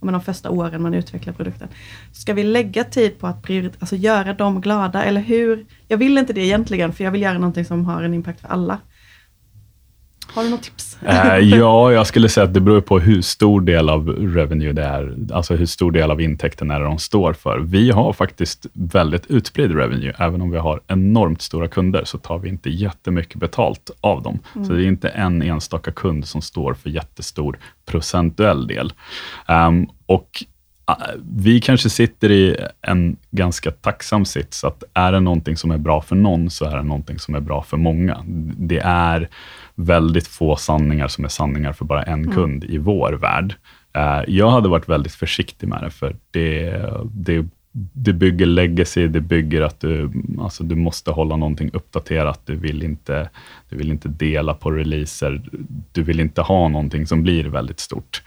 men 0.00 0.12
de 0.12 0.22
första 0.22 0.50
åren 0.50 0.82
man 0.82 0.94
utvecklar 0.94 1.32
produkten. 1.32 1.68
Ska 2.12 2.34
vi 2.34 2.42
lägga 2.42 2.84
tid 2.84 3.18
på 3.18 3.26
att 3.26 3.50
alltså 3.78 3.96
göra 3.96 4.34
dem 4.34 4.60
glada, 4.60 5.04
eller 5.04 5.20
hur? 5.20 5.66
Jag 5.88 5.98
vill 5.98 6.18
inte 6.18 6.32
det 6.32 6.40
egentligen, 6.40 6.92
för 6.92 7.04
jag 7.04 7.10
vill 7.10 7.22
göra 7.22 7.38
någonting 7.38 7.64
som 7.64 7.84
har 7.84 8.02
en 8.02 8.14
impact 8.14 8.40
för 8.40 8.48
alla. 8.48 8.78
Har 10.32 10.44
du 10.44 10.50
något 10.50 10.62
tips? 10.62 10.98
Eh, 11.02 11.38
ja, 11.38 11.92
jag 11.92 12.06
skulle 12.06 12.28
säga 12.28 12.44
att 12.44 12.54
det 12.54 12.60
beror 12.60 12.80
på 12.80 12.98
hur 12.98 13.22
stor 13.22 13.60
del 13.60 13.88
av 13.88 14.08
revenue 14.08 14.72
det 14.72 14.84
är, 14.84 15.16
alltså 15.32 15.54
hur 15.54 15.66
stor 15.66 15.92
del 15.92 16.10
av 16.10 16.20
intäkten 16.20 16.70
är 16.70 16.80
det 16.80 16.84
de 16.84 16.98
står 16.98 17.32
för. 17.32 17.58
Vi 17.58 17.90
har 17.90 18.12
faktiskt 18.12 18.66
väldigt 18.72 19.26
utspridd 19.26 19.76
revenue. 19.76 20.14
Även 20.18 20.42
om 20.42 20.50
vi 20.50 20.58
har 20.58 20.80
enormt 20.86 21.42
stora 21.42 21.68
kunder, 21.68 22.04
så 22.04 22.18
tar 22.18 22.38
vi 22.38 22.48
inte 22.48 22.70
jättemycket 22.70 23.40
betalt 23.40 23.90
av 24.00 24.22
dem. 24.22 24.38
Mm. 24.54 24.66
Så 24.66 24.72
det 24.72 24.84
är 24.84 24.86
inte 24.86 25.08
en 25.08 25.42
enstaka 25.42 25.92
kund 25.92 26.26
som 26.26 26.42
står 26.42 26.74
för 26.74 26.90
jättestor 26.90 27.58
procentuell 27.86 28.66
del. 28.66 28.92
Um, 29.48 29.88
och 30.06 30.44
eh, 30.88 30.94
vi 31.34 31.60
kanske 31.60 31.90
sitter 31.90 32.30
i 32.30 32.56
en 32.82 33.16
ganska 33.30 33.70
tacksam 33.70 34.24
sits, 34.24 34.64
att 34.64 34.84
är 34.94 35.12
det 35.12 35.20
någonting 35.20 35.56
som 35.56 35.70
är 35.70 35.78
bra 35.78 36.00
för 36.02 36.16
någon, 36.16 36.50
så 36.50 36.64
är 36.64 36.76
det 36.76 36.82
någonting 36.82 37.18
som 37.18 37.34
är 37.34 37.40
bra 37.40 37.62
för 37.62 37.76
många. 37.76 38.24
Det 38.58 38.80
är 38.84 39.28
väldigt 39.84 40.28
få 40.28 40.56
sanningar 40.56 41.08
som 41.08 41.24
är 41.24 41.28
sanningar 41.28 41.72
för 41.72 41.84
bara 41.84 42.02
en 42.02 42.22
mm. 42.22 42.34
kund 42.34 42.64
i 42.64 42.78
vår 42.78 43.12
värld. 43.12 43.54
Uh, 43.96 44.34
jag 44.34 44.50
hade 44.50 44.68
varit 44.68 44.88
väldigt 44.88 45.14
försiktig 45.14 45.68
med 45.68 45.82
det, 45.82 45.90
för 45.90 46.16
det, 46.30 46.82
det, 47.12 47.46
det 47.72 48.12
bygger 48.12 48.46
legacy, 48.46 49.08
det 49.08 49.20
bygger 49.20 49.62
att 49.62 49.80
du, 49.80 50.10
alltså 50.40 50.64
du 50.64 50.76
måste 50.76 51.10
hålla 51.10 51.36
någonting 51.36 51.70
uppdaterat. 51.72 52.40
Du 52.44 52.56
vill, 52.56 52.82
inte, 52.82 53.30
du 53.68 53.76
vill 53.76 53.90
inte 53.90 54.08
dela 54.08 54.54
på 54.54 54.70
releaser. 54.70 55.42
Du 55.92 56.02
vill 56.02 56.20
inte 56.20 56.42
ha 56.42 56.68
någonting 56.68 57.06
som 57.06 57.22
blir 57.22 57.44
väldigt 57.44 57.80
stort. 57.80 58.22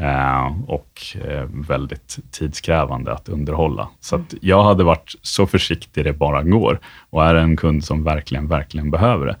Uh, 0.00 0.70
och 0.70 1.00
uh, 1.28 1.44
väldigt 1.68 2.18
tidskrävande 2.30 3.12
att 3.12 3.28
underhålla. 3.28 3.88
Så 4.00 4.16
att 4.16 4.34
jag 4.40 4.62
hade 4.62 4.84
varit 4.84 5.14
så 5.22 5.46
försiktig 5.46 6.04
det 6.04 6.12
bara 6.12 6.42
går. 6.42 6.78
Och 7.10 7.24
är 7.24 7.34
det 7.34 7.40
en 7.40 7.56
kund 7.56 7.84
som 7.84 8.04
verkligen, 8.04 8.48
verkligen 8.48 8.90
behöver 8.90 9.26
det, 9.26 9.36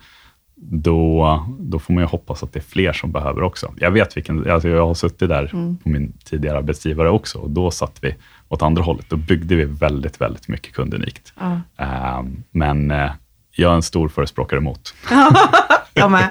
då, 0.60 1.46
då 1.60 1.78
får 1.78 1.94
man 1.94 2.02
ju 2.02 2.08
hoppas 2.08 2.42
att 2.42 2.52
det 2.52 2.58
är 2.58 2.62
fler 2.62 2.92
som 2.92 3.12
behöver 3.12 3.42
också. 3.42 3.72
Jag 3.76 3.90
vet 3.90 4.16
vilken, 4.16 4.50
alltså 4.50 4.68
jag 4.68 4.86
har 4.86 4.94
suttit 4.94 5.28
där 5.28 5.50
mm. 5.52 5.76
på 5.76 5.88
min 5.88 6.12
tidigare 6.24 6.58
arbetsgivare 6.58 7.10
också 7.10 7.38
och 7.38 7.50
då 7.50 7.70
satt 7.70 7.98
vi 8.00 8.14
åt 8.48 8.62
andra 8.62 8.82
hållet. 8.82 9.06
Då 9.08 9.16
byggde 9.16 9.56
vi 9.56 9.64
väldigt, 9.64 10.20
väldigt 10.20 10.48
mycket 10.48 10.74
kundunikt. 10.74 11.32
Uh, 11.80 12.22
men 12.50 12.90
uh, 12.90 13.10
jag 13.56 13.72
är 13.72 13.76
en 13.76 13.82
stor 13.82 14.08
förespråkare 14.08 14.58
emot. 14.58 14.94
jag 15.94 16.10
med. 16.10 16.30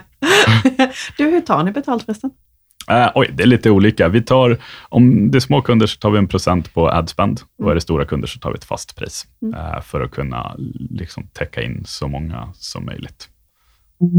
du, 1.17 1.23
hur 1.23 1.41
tar 1.41 1.63
ni 1.63 1.71
betalt 1.71 2.03
förresten? 2.03 2.31
Uh, 2.91 3.11
oj, 3.15 3.29
det 3.33 3.43
är 3.43 3.47
lite 3.47 3.69
olika. 3.69 4.07
Vi 4.07 4.21
tar, 4.21 4.57
om 4.89 5.31
det 5.31 5.37
är 5.37 5.39
små 5.39 5.61
kunder 5.61 5.87
så 5.87 5.97
tar 5.99 6.11
vi 6.11 6.17
en 6.17 6.27
procent 6.27 6.73
på 6.73 6.89
adspend 6.89 7.39
mm. 7.39 7.65
och 7.65 7.71
är 7.71 7.75
det 7.75 7.81
stora 7.81 8.05
kunder 8.05 8.27
så 8.27 8.39
tar 8.39 8.51
vi 8.51 8.55
ett 8.55 8.65
fast 8.65 8.95
pris 8.95 9.27
mm. 9.41 9.53
uh, 9.53 9.81
för 9.81 10.01
att 10.01 10.11
kunna 10.11 10.55
liksom, 10.89 11.27
täcka 11.27 11.61
in 11.61 11.83
så 11.85 12.07
många 12.07 12.49
som 12.53 12.85
möjligt. 12.85 13.29
Nu 13.99 14.09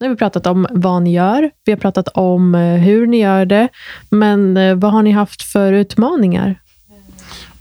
har 0.00 0.08
vi 0.08 0.16
pratat 0.16 0.46
om 0.46 0.66
vad 0.70 1.02
ni 1.02 1.12
gör, 1.12 1.50
vi 1.64 1.72
har 1.72 1.78
pratat 1.78 2.08
om 2.08 2.54
eh, 2.54 2.74
hur 2.74 3.06
ni 3.06 3.20
gör 3.20 3.46
det, 3.46 3.68
men 4.10 4.56
eh, 4.56 4.74
vad 4.74 4.92
har 4.92 5.02
ni 5.02 5.10
haft 5.10 5.42
för 5.42 5.72
utmaningar? 5.72 6.60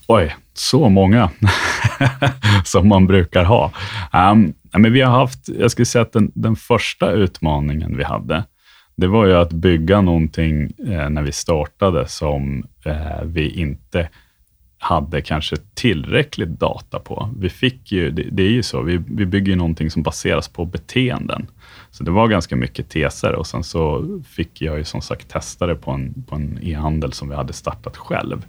Oj, 0.07 0.35
så 0.53 0.89
många 0.89 1.29
som 2.65 2.87
man 2.87 3.07
brukar 3.07 3.43
ha. 3.43 3.71
Um, 4.13 4.53
men 4.77 4.93
vi 4.93 5.01
har 5.01 5.11
haft, 5.11 5.49
jag 5.59 5.71
skulle 5.71 5.85
säga 5.85 6.01
att 6.01 6.13
den, 6.13 6.31
den, 6.35 6.55
första 6.55 7.11
utmaningen 7.11 7.97
vi 7.97 8.03
hade, 8.03 8.43
det 8.95 9.07
var 9.07 9.25
ju 9.25 9.33
att 9.33 9.53
bygga 9.53 10.01
någonting 10.01 10.71
eh, 10.87 11.09
när 11.09 11.21
vi 11.21 11.31
startade 11.31 12.07
som 12.07 12.63
eh, 12.85 13.23
vi 13.23 13.49
inte 13.49 14.09
hade 14.83 15.21
kanske 15.21 15.55
tillräckligt 15.73 16.49
data 16.49 16.99
på. 16.99 17.29
Vi 17.39 17.49
fick 17.49 17.91
ju, 17.91 18.11
det, 18.11 18.23
det 18.31 18.43
är 18.43 18.49
ju 18.49 18.63
så, 18.63 18.81
vi, 18.81 18.97
vi 19.07 19.25
bygger 19.25 19.49
ju 19.49 19.55
någonting 19.55 19.91
som 19.91 20.03
baseras 20.03 20.47
på 20.47 20.65
beteenden. 20.65 21.47
Så 21.91 22.03
det 22.03 22.11
var 22.11 22.27
ganska 22.27 22.55
mycket 22.55 22.89
teser 22.89 23.35
och 23.35 23.47
sen 23.47 23.63
så 23.63 24.05
fick 24.27 24.61
jag 24.61 24.77
ju 24.77 24.83
som 24.83 25.01
sagt 25.01 25.29
testa 25.29 25.67
det 25.67 25.75
på 25.75 25.91
en, 25.91 26.23
på 26.27 26.35
en 26.35 26.59
e-handel 26.61 27.13
som 27.13 27.29
vi 27.29 27.35
hade 27.35 27.53
startat 27.53 27.97
själv. 27.97 28.45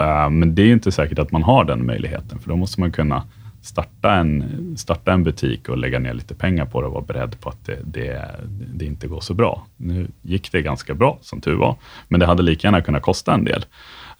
Uh, 0.00 0.30
men 0.30 0.54
det 0.54 0.62
är 0.62 0.72
inte 0.72 0.92
säkert 0.92 1.18
att 1.18 1.32
man 1.32 1.42
har 1.42 1.64
den 1.64 1.86
möjligheten, 1.86 2.38
för 2.38 2.48
då 2.48 2.56
måste 2.56 2.80
man 2.80 2.92
kunna 2.92 3.22
starta 3.62 4.14
en, 4.14 4.74
starta 4.76 5.12
en 5.12 5.24
butik 5.24 5.68
och 5.68 5.78
lägga 5.78 5.98
ner 5.98 6.14
lite 6.14 6.34
pengar 6.34 6.66
på 6.66 6.80
det 6.80 6.86
och 6.86 6.92
vara 6.92 7.04
beredd 7.04 7.40
på 7.40 7.48
att 7.48 7.64
det, 7.64 7.78
det, 7.84 8.30
det 8.74 8.84
inte 8.84 9.08
går 9.08 9.20
så 9.20 9.34
bra. 9.34 9.66
Nu 9.76 10.08
gick 10.22 10.52
det 10.52 10.62
ganska 10.62 10.94
bra, 10.94 11.18
som 11.20 11.40
tur 11.40 11.54
var, 11.54 11.76
men 12.08 12.20
det 12.20 12.26
hade 12.26 12.42
lika 12.42 12.66
gärna 12.66 12.80
kunnat 12.80 13.02
kosta 13.02 13.34
en 13.34 13.44
del. 13.44 13.64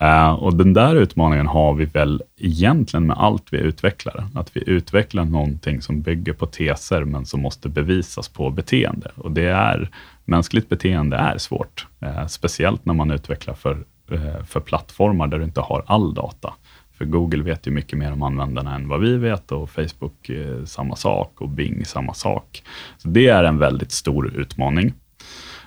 Uh, 0.03 0.30
och 0.30 0.57
Den 0.57 0.72
där 0.72 0.97
utmaningen 0.97 1.47
har 1.47 1.74
vi 1.74 1.84
väl 1.84 2.22
egentligen 2.38 3.07
med 3.07 3.16
allt 3.18 3.53
vi 3.53 3.59
utvecklar. 3.59 4.26
Att 4.34 4.57
vi 4.57 4.62
utvecklar 4.66 5.24
någonting 5.24 5.82
som 5.82 6.01
bygger 6.01 6.32
på 6.32 6.47
teser, 6.47 7.05
men 7.05 7.26
som 7.26 7.40
måste 7.40 7.68
bevisas 7.68 8.28
på 8.28 8.51
beteende. 8.51 9.11
Och 9.16 9.32
det 9.32 9.49
är, 9.49 9.90
mänskligt 10.24 10.68
beteende 10.68 11.16
är 11.16 11.38
svårt, 11.38 11.86
uh, 12.03 12.26
speciellt 12.26 12.84
när 12.84 12.94
man 12.94 13.11
utvecklar 13.11 13.55
för, 13.55 13.84
uh, 14.12 14.42
för 14.47 14.61
plattformar 14.61 15.26
där 15.26 15.38
du 15.38 15.44
inte 15.44 15.61
har 15.61 15.84
all 15.86 16.14
data. 16.14 16.55
För 16.99 17.05
Google 17.05 17.42
vet 17.42 17.66
ju 17.66 17.70
mycket 17.70 17.99
mer 17.99 18.12
om 18.12 18.22
användarna 18.22 18.74
än 18.74 18.88
vad 18.88 19.01
vi 19.01 19.16
vet 19.16 19.53
och 19.53 19.70
Facebook 19.70 20.30
samma 20.64 20.97
sak 20.97 21.40
och 21.40 21.49
Bing 21.49 21.84
samma 21.84 22.14
sak. 22.14 22.62
Så 22.99 23.09
Det 23.09 23.28
är 23.28 23.44
en 23.44 23.59
väldigt 23.59 23.92
stor 23.92 24.36
utmaning. 24.36 24.92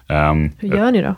Um, 0.07 0.51
Hur 0.59 0.75
gör 0.75 0.91
ni 0.91 1.01
då? 1.01 1.15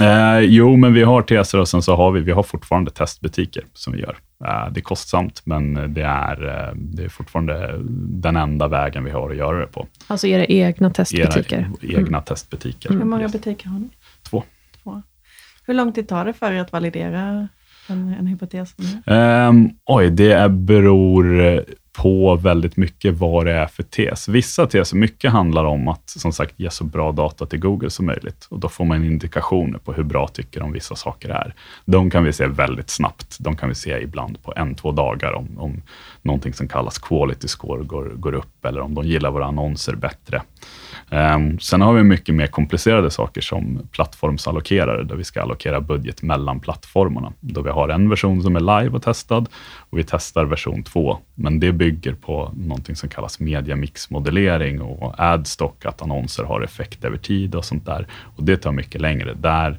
Eh, 0.00 0.38
jo, 0.40 0.76
men 0.76 0.94
vi 0.94 1.02
har 1.02 1.22
teser 1.22 1.60
och 1.60 1.68
sen 1.68 1.82
så 1.82 1.96
har 1.96 2.12
vi, 2.12 2.20
vi 2.20 2.32
har 2.32 2.42
fortfarande 2.42 2.90
testbutiker 2.90 3.64
som 3.72 3.92
vi 3.92 4.00
gör. 4.00 4.16
Eh, 4.44 4.72
det 4.72 4.80
är 4.80 4.82
kostsamt, 4.82 5.42
men 5.44 5.94
det 5.94 6.02
är, 6.02 6.46
eh, 6.48 6.74
det 6.74 7.04
är 7.04 7.08
fortfarande 7.08 7.74
den 8.08 8.36
enda 8.36 8.68
vägen 8.68 9.04
vi 9.04 9.10
har 9.10 9.30
att 9.30 9.36
göra 9.36 9.58
det 9.58 9.66
på. 9.66 9.86
Alltså 10.06 10.26
era 10.26 10.44
egna 10.44 10.90
testbutiker? 10.90 11.70
Era 11.82 11.98
egna 12.00 12.20
testbutiker. 12.20 12.90
Hur 12.90 13.04
många 13.04 13.28
butiker 13.28 13.68
har 13.68 13.78
ni? 13.78 13.88
Två. 14.30 14.42
Två. 14.82 15.02
Hur 15.66 15.74
lång 15.74 15.92
tid 15.92 16.08
tar 16.08 16.24
det 16.24 16.32
för 16.32 16.52
er 16.52 16.60
att 16.60 16.72
validera 16.72 17.48
en, 17.88 18.14
en 18.18 18.26
hypotes? 18.26 18.74
Ehm, 19.06 19.70
oj, 19.84 20.10
det 20.10 20.32
är, 20.32 20.48
beror 20.48 21.64
på 21.96 22.36
väldigt 22.36 22.76
mycket 22.76 23.14
vad 23.14 23.46
det 23.46 23.52
är 23.52 23.66
för 23.66 23.82
tes. 23.82 24.28
Vissa 24.28 24.66
teser, 24.66 24.96
mycket 24.96 25.32
handlar 25.32 25.64
om 25.64 25.88
att 25.88 26.10
som 26.10 26.32
sagt 26.32 26.54
ge 26.56 26.70
så 26.70 26.84
bra 26.84 27.12
data 27.12 27.46
till 27.46 27.58
Google 27.58 27.90
som 27.90 28.06
möjligt 28.06 28.46
och 28.50 28.58
då 28.60 28.68
får 28.68 28.84
man 28.84 29.04
indikationer 29.04 29.78
på 29.78 29.92
hur 29.92 30.02
bra 30.02 30.28
tycker 30.28 30.60
de 30.60 30.72
vissa 30.72 30.96
saker 30.96 31.28
är. 31.28 31.54
De 31.84 32.10
kan 32.10 32.24
vi 32.24 32.32
se 32.32 32.46
väldigt 32.46 32.90
snabbt. 32.90 33.36
De 33.40 33.56
kan 33.56 33.68
vi 33.68 33.74
se 33.74 34.02
ibland 34.02 34.42
på 34.42 34.52
en, 34.56 34.74
två 34.74 34.92
dagar 34.92 35.32
om, 35.32 35.58
om 35.58 35.82
någonting 36.22 36.54
som 36.54 36.68
kallas 36.68 36.98
quality 36.98 37.48
score 37.48 37.84
går, 37.84 38.04
går 38.04 38.34
upp 38.34 38.64
eller 38.64 38.80
om 38.80 38.94
de 38.94 39.06
gillar 39.06 39.30
våra 39.30 39.46
annonser 39.46 39.94
bättre. 39.94 40.42
Ehm, 41.10 41.58
sen 41.58 41.80
har 41.82 41.92
vi 41.94 42.02
mycket 42.02 42.34
mer 42.34 42.46
komplicerade 42.46 43.10
saker 43.10 43.40
som 43.40 43.88
plattformsallokerare, 43.92 45.02
där 45.04 45.16
vi 45.16 45.24
ska 45.24 45.42
allokera 45.42 45.80
budget 45.80 46.22
mellan 46.22 46.60
plattformarna. 46.60 47.32
Då 47.40 47.62
vi 47.62 47.70
har 47.70 47.88
en 47.88 48.08
version 48.08 48.42
som 48.42 48.56
är 48.56 48.60
live 48.80 48.96
och 48.96 49.02
testad 49.02 49.48
och 49.90 49.98
vi 49.98 50.04
testar 50.04 50.44
version 50.44 50.82
2. 50.82 51.18
Men 51.34 51.60
det 51.60 51.72
bygger 51.72 52.14
på 52.14 52.52
någonting 52.56 52.96
som 52.96 53.08
kallas 53.08 53.40
mediamixmodellering 53.40 54.80
och 54.80 55.14
adstock, 55.20 55.84
att 55.86 56.02
annonser 56.02 56.44
har 56.44 56.60
effekt 56.60 57.04
över 57.04 57.16
tid 57.18 57.54
och 57.54 57.64
sånt 57.64 57.86
där. 57.86 58.06
Och 58.36 58.44
det 58.44 58.56
tar 58.56 58.72
mycket 58.72 59.00
längre. 59.00 59.34
Där 59.34 59.78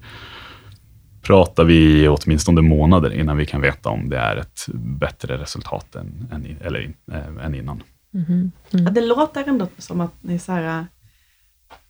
pratar 1.21 1.63
vi 1.63 2.07
åtminstone 2.07 2.61
månader 2.61 3.13
innan 3.13 3.37
vi 3.37 3.45
kan 3.45 3.61
veta 3.61 3.89
om 3.89 4.09
det 4.09 4.17
är 4.17 4.35
ett 4.35 4.65
bättre 4.73 5.37
resultat 5.37 5.95
än, 5.95 6.27
än, 6.31 6.57
eller, 6.61 6.93
äh, 7.11 7.45
än 7.45 7.55
innan. 7.55 7.83
Mhm. 8.11 8.51
Ja, 8.69 8.79
Mm. 8.79 8.93
det 8.93 9.01
låter 9.01 9.43
ändå 9.49 9.67
som 9.77 10.01
att 10.01 10.13
ni 10.21 10.39
så 10.39 10.51
här, 10.51 10.85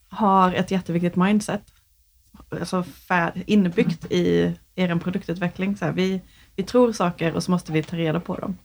har 0.10 0.53
ett 0.53 0.72
jätteviktigt 0.72 1.16
mindset 1.16 1.62
alltså 2.49 2.84
färd, 2.84 3.43
inbyggt 3.45 4.12
i 4.12 4.55
er 4.76 4.95
produktutveckling. 4.95 5.78
Så 5.78 5.86
här, 5.86 5.91
vi, 5.91 6.22
vi 6.55 6.64
tror 6.64 6.93
saker 6.93 7.34
och 7.34 7.43
så 7.43 7.51
måste 7.51 7.72
vi 7.72 7.84
ta 7.84 7.95
reda 7.95 8.20
på 8.20 8.36
dem. 8.36 8.58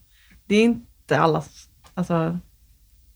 Det 0.47 0.57
är 0.57 0.65
inte 0.65 1.21
allas... 1.21 1.69
Alltså, 1.95 2.39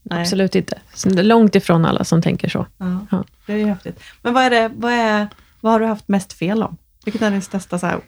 nej. 0.02 0.20
Absolut 0.20 0.54
inte. 0.54 0.78
Så 0.94 1.08
det 1.08 1.20
är 1.20 1.24
långt 1.24 1.54
ifrån 1.54 1.84
alla 1.84 2.04
som 2.04 2.22
tänker 2.22 2.48
så. 2.48 2.66
Ja, 2.78 3.06
Ja. 3.10 3.24
Det 3.46 3.52
är 3.52 3.56
ju 3.56 3.66
häftigt. 3.66 4.00
Men 4.22 4.34
vad, 4.34 4.44
är 4.44 4.50
det, 4.50 4.70
vad, 4.76 4.92
är, 4.92 5.28
vad 5.60 5.72
har 5.72 5.80
du 5.80 5.86
haft 5.86 6.08
mest 6.08 6.32
fel 6.32 6.62
om? 6.62 6.76
Vilket 7.04 7.22
är 7.22 7.30
ditt 7.30 7.44
största 7.44 7.78
så 7.78 7.86
här, 7.86 8.00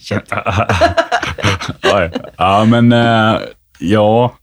shit. 0.00 0.32
Ja, 2.36 2.64
men 2.64 2.92
eh, 2.92 3.40
ja, 3.78 4.37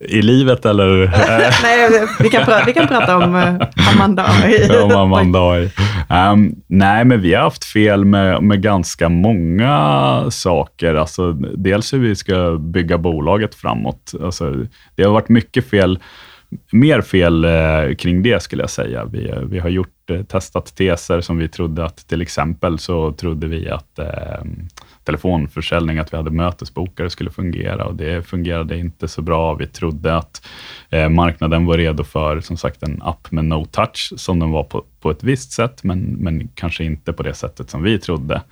i 0.00 0.22
livet 0.22 0.66
eller 0.66 1.02
eh, 1.02 1.10
Nej, 1.62 2.06
vi 2.20 2.28
kan, 2.28 2.44
prata, 2.44 2.64
vi 2.66 2.72
kan 2.72 2.88
prata 2.88 3.16
om 3.16 3.34
uh, 3.34 3.54
Amanda. 3.94 4.26
om 4.84 4.92
Amanda 4.92 5.38
AI. 5.38 5.70
Ehm, 6.08 6.54
nej, 6.66 7.04
men 7.04 7.20
vi 7.20 7.34
har 7.34 7.42
haft 7.42 7.64
fel 7.64 8.04
med, 8.04 8.42
med 8.42 8.62
ganska 8.62 9.08
många 9.08 10.24
saker. 10.30 10.94
Alltså, 10.94 11.32
dels 11.56 11.92
hur 11.92 11.98
vi 11.98 12.16
ska 12.16 12.58
bygga 12.58 12.98
bolaget 12.98 13.54
framåt. 13.54 14.12
Alltså, 14.22 14.54
det 14.96 15.02
har 15.02 15.12
varit 15.12 15.28
mycket 15.28 15.70
fel 15.70 15.98
mer 16.72 17.00
fel 17.00 17.44
eh, 17.44 17.94
kring 17.98 18.22
det 18.22 18.42
skulle 18.42 18.62
jag 18.62 18.70
säga. 18.70 19.04
Vi, 19.04 19.28
eh, 19.28 19.40
vi 19.40 19.58
har 19.58 19.68
gjort, 19.68 20.10
eh, 20.10 20.22
testat 20.22 20.76
teser 20.76 21.20
som 21.20 21.38
vi 21.38 21.48
trodde 21.48 21.84
att, 21.84 22.08
till 22.08 22.22
exempel 22.22 22.78
så 22.78 23.12
trodde 23.12 23.46
vi 23.46 23.70
att 23.70 23.98
eh, 23.98 24.42
telefonförsäljning, 25.04 25.98
att 25.98 26.12
vi 26.12 26.16
hade 26.16 26.30
mötesbokare 26.30 27.10
skulle 27.10 27.30
fungera 27.30 27.84
och 27.84 27.94
det 27.94 28.26
fungerade 28.26 28.78
inte 28.78 29.08
så 29.08 29.22
bra. 29.22 29.54
Vi 29.54 29.66
trodde 29.66 30.16
att 30.16 30.46
eh, 30.90 31.08
marknaden 31.08 31.66
var 31.66 31.78
redo 31.78 32.04
för 32.04 32.40
som 32.40 32.56
sagt 32.56 32.82
en 32.82 33.02
app 33.02 33.30
med 33.30 33.44
no 33.44 33.64
touch 33.64 34.12
som 34.16 34.38
den 34.38 34.50
var 34.50 34.64
på, 34.64 34.84
på 35.00 35.10
ett 35.10 35.22
visst 35.22 35.52
sätt, 35.52 35.84
men, 35.84 36.00
men 36.00 36.48
kanske 36.54 36.84
inte 36.84 37.12
på 37.12 37.22
det 37.22 37.34
sättet 37.34 37.70
som 37.70 37.82
vi 37.82 37.98
trodde. 37.98 38.42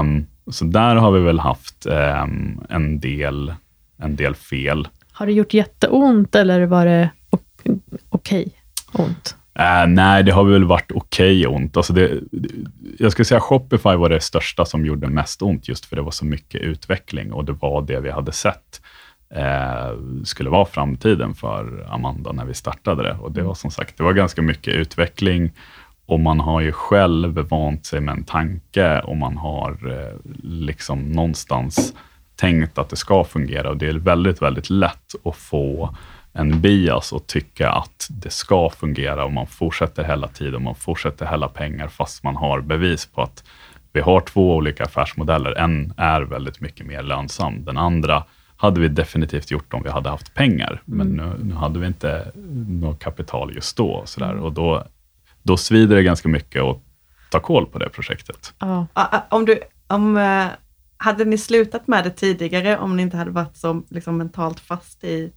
Um, 0.00 0.26
så 0.50 0.64
där 0.64 0.96
har 0.96 1.12
vi 1.12 1.20
väl 1.20 1.38
haft 1.38 1.86
um, 1.86 2.60
en, 2.68 3.00
del, 3.00 3.54
en 3.98 4.16
del 4.16 4.34
fel. 4.34 4.88
Har 5.12 5.26
det 5.26 5.32
gjort 5.32 5.54
jätteont 5.54 6.34
eller 6.34 6.66
var 6.66 6.86
det 6.86 7.10
okej 7.66 8.00
okej 8.08 8.52
ont? 8.92 9.36
Äh, 9.58 9.86
nej, 9.86 10.22
det 10.22 10.32
har 10.32 10.44
väl 10.44 10.64
varit 10.64 10.92
okej 10.92 11.46
ont. 11.46 11.76
Alltså 11.76 11.92
det, 11.92 12.20
jag 12.98 13.12
skulle 13.12 13.26
säga 13.26 13.40
Shopify 13.40 13.96
var 13.96 14.08
det 14.08 14.20
största 14.20 14.64
som 14.64 14.86
gjorde 14.86 15.08
mest 15.08 15.42
ont, 15.42 15.68
just 15.68 15.84
för 15.84 15.96
det 15.96 16.02
var 16.02 16.10
så 16.10 16.24
mycket 16.24 16.60
utveckling 16.60 17.32
och 17.32 17.44
det 17.44 17.52
var 17.52 17.82
det 17.82 18.00
vi 18.00 18.10
hade 18.10 18.32
sett 18.32 18.80
eh, 19.34 20.24
skulle 20.24 20.50
vara 20.50 20.64
framtiden 20.64 21.34
för 21.34 21.86
Amanda 21.90 22.32
när 22.32 22.44
vi 22.44 22.54
startade 22.54 23.02
det. 23.02 23.16
Och 23.20 23.32
det 23.32 23.42
var 23.42 23.54
som 23.54 23.70
sagt, 23.70 23.96
det 23.96 24.02
var 24.02 24.12
ganska 24.12 24.42
mycket 24.42 24.74
utveckling 24.74 25.52
och 26.06 26.20
man 26.20 26.40
har 26.40 26.60
ju 26.60 26.72
själv 26.72 27.38
vant 27.38 27.86
sig 27.86 28.00
med 28.00 28.12
en 28.12 28.24
tanke 28.24 29.00
och 29.00 29.16
man 29.16 29.36
har 29.36 29.70
eh, 29.70 30.32
liksom 30.42 31.02
någonstans 31.02 31.94
tänkt 32.36 32.78
att 32.78 32.88
det 32.88 32.96
ska 32.96 33.24
fungera 33.24 33.70
och 33.70 33.76
det 33.76 33.86
är 33.86 33.94
väldigt, 33.94 34.42
väldigt 34.42 34.70
lätt 34.70 35.14
att 35.24 35.36
få 35.36 35.94
en 36.36 36.60
bias 36.60 37.12
och 37.12 37.26
tycka 37.26 37.70
att 37.70 38.06
det 38.10 38.30
ska 38.30 38.70
fungera 38.70 39.24
och 39.24 39.32
man 39.32 39.46
fortsätter 39.46 40.04
hela 40.04 40.28
tiden, 40.28 40.62
man 40.62 40.74
fortsätter 40.74 41.26
hälla 41.26 41.48
pengar 41.48 41.88
fast 41.88 42.22
man 42.22 42.36
har 42.36 42.60
bevis 42.60 43.06
på 43.06 43.22
att 43.22 43.44
vi 43.92 44.00
har 44.00 44.20
två 44.20 44.56
olika 44.56 44.84
affärsmodeller. 44.84 45.52
En 45.52 45.92
är 45.96 46.22
väldigt 46.22 46.60
mycket 46.60 46.86
mer 46.86 47.02
lönsam. 47.02 47.64
Den 47.64 47.78
andra 47.78 48.24
hade 48.56 48.80
vi 48.80 48.88
definitivt 48.88 49.50
gjort 49.50 49.74
om 49.74 49.82
vi 49.82 49.90
hade 49.90 50.08
haft 50.08 50.34
pengar, 50.34 50.82
men 50.84 51.06
nu, 51.06 51.32
nu 51.42 51.54
hade 51.54 51.78
vi 51.78 51.86
inte 51.86 52.32
något 52.68 52.98
kapital 52.98 53.54
just 53.54 53.76
då. 53.76 53.88
Och, 53.88 54.08
så 54.08 54.20
där. 54.20 54.36
och 54.36 54.52
då, 54.52 54.84
då 55.42 55.56
svider 55.56 55.96
det 55.96 56.02
ganska 56.02 56.28
mycket 56.28 56.62
att 56.62 56.80
ta 57.30 57.40
koll 57.40 57.66
på 57.66 57.78
det 57.78 57.88
projektet. 57.88 58.54
Ja, 58.58 58.86
Om 59.30 59.44
du, 59.44 59.60
om, 59.86 60.16
eh, 60.16 60.46
hade 60.96 61.24
ni 61.24 61.38
slutat 61.38 61.86
med 61.86 62.04
det 62.04 62.10
tidigare 62.10 62.78
om 62.78 62.96
ni 62.96 63.02
inte 63.02 63.16
hade 63.16 63.30
varit 63.30 63.56
så 63.56 63.82
liksom, 63.88 64.16
mentalt 64.16 64.60
fast 64.60 65.04
i 65.04 65.32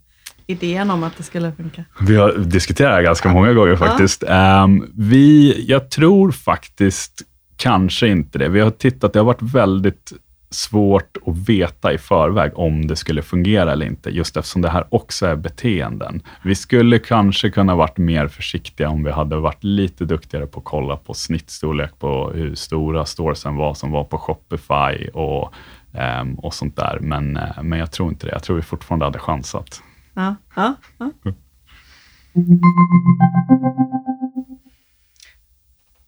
idén 0.50 0.90
om 0.90 1.02
att 1.02 1.16
det 1.16 1.22
skulle 1.22 1.52
funka? 1.52 1.84
Vi 2.00 2.16
har 2.16 2.32
diskuterat 2.32 2.98
det 2.98 3.02
ganska 3.02 3.28
många 3.28 3.52
gånger 3.52 3.76
faktiskt. 3.76 4.24
Ehm, 4.28 4.86
vi, 4.96 5.54
jag 5.68 5.90
tror 5.90 6.32
faktiskt 6.32 7.22
kanske 7.56 8.08
inte 8.08 8.38
det. 8.38 8.48
Vi 8.48 8.60
har 8.60 8.70
tittat, 8.70 9.12
det 9.12 9.18
har 9.18 9.26
varit 9.26 9.42
väldigt 9.42 10.12
svårt 10.50 11.16
att 11.26 11.48
veta 11.48 11.92
i 11.92 11.98
förväg 11.98 12.52
om 12.54 12.86
det 12.86 12.96
skulle 12.96 13.22
fungera 13.22 13.72
eller 13.72 13.86
inte, 13.86 14.10
just 14.10 14.36
eftersom 14.36 14.62
det 14.62 14.70
här 14.70 14.84
också 14.88 15.26
är 15.26 15.36
beteenden. 15.36 16.22
Vi 16.42 16.54
skulle 16.54 16.98
kanske 16.98 17.50
kunna 17.50 17.74
varit 17.74 17.98
mer 17.98 18.28
försiktiga 18.28 18.88
om 18.88 19.04
vi 19.04 19.10
hade 19.10 19.36
varit 19.36 19.64
lite 19.64 20.04
duktigare 20.04 20.46
på 20.46 20.60
att 20.60 20.64
kolla 20.64 20.96
på 20.96 21.14
snittstorlek 21.14 21.98
på 21.98 22.30
hur 22.34 22.54
stora 22.54 23.04
storesen 23.04 23.56
var 23.56 23.74
som 23.74 23.90
var 23.90 24.04
på 24.04 24.18
Shopify 24.18 25.08
och, 25.08 25.54
ehm, 25.94 26.34
och 26.34 26.54
sånt 26.54 26.76
där. 26.76 26.98
Men, 27.00 27.36
eh, 27.36 27.62
men 27.62 27.78
jag 27.78 27.90
tror 27.90 28.08
inte 28.08 28.26
det. 28.26 28.32
Jag 28.32 28.42
tror 28.42 28.56
vi 28.56 28.62
fortfarande 28.62 29.04
hade 29.04 29.18
chansat. 29.18 29.82
Ja, 30.20 30.34
ja, 30.56 30.74
ja. 30.98 31.10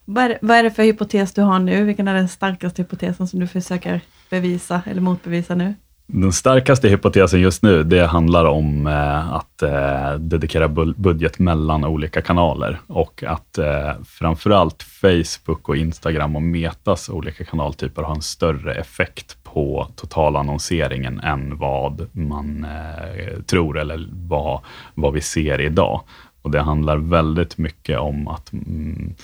Vad 0.05 0.25
är, 0.25 0.29
det, 0.29 0.39
vad 0.43 0.57
är 0.57 0.63
det 0.63 0.71
för 0.71 0.83
hypotes 0.83 1.33
du 1.33 1.43
har 1.43 1.59
nu? 1.59 1.85
Vilken 1.85 2.09
är 2.09 2.15
den 2.15 2.29
starkaste 2.29 2.83
hypotesen 2.83 3.29
som 3.29 3.41
du 3.41 3.47
försöker 3.47 4.01
bevisa 4.31 4.83
eller 4.87 5.01
motbevisa 5.01 5.55
nu? 5.55 5.75
Den 6.07 6.33
starkaste 6.33 6.89
hypotesen 6.89 7.41
just 7.41 7.63
nu, 7.63 7.83
det 7.83 8.07
handlar 8.07 8.45
om 8.45 8.87
eh, 8.87 9.33
att 9.33 9.63
eh, 9.63 10.15
dedikera 10.15 10.69
budget 10.97 11.39
mellan 11.39 11.85
olika 11.85 12.23
kanaler 12.23 12.81
och 12.87 13.25
att 13.27 13.59
eh, 13.59 13.93
framförallt 14.05 14.83
Facebook 14.83 15.69
och 15.69 15.77
Instagram 15.77 16.37
och 16.37 16.43
Metas 16.43 17.09
olika 17.09 17.45
kanaltyper 17.45 18.03
har 18.03 18.15
en 18.15 18.23
större 18.23 18.75
effekt 18.75 19.42
på 19.53 19.89
totalannonseringen 19.97 21.21
än 21.21 21.59
vad 21.59 22.09
man 22.13 22.65
eh, 22.65 23.43
tror 23.43 23.79
eller 23.79 24.09
vad, 24.13 24.61
vad 24.95 25.13
vi 25.13 25.21
ser 25.21 25.61
idag. 25.61 26.01
Och 26.43 26.51
Det 26.51 26.63
handlar 26.63 26.97
väldigt 26.97 27.59
mycket 27.59 27.99
om 27.99 28.29
att, 28.29 28.53
mm, 28.53 29.15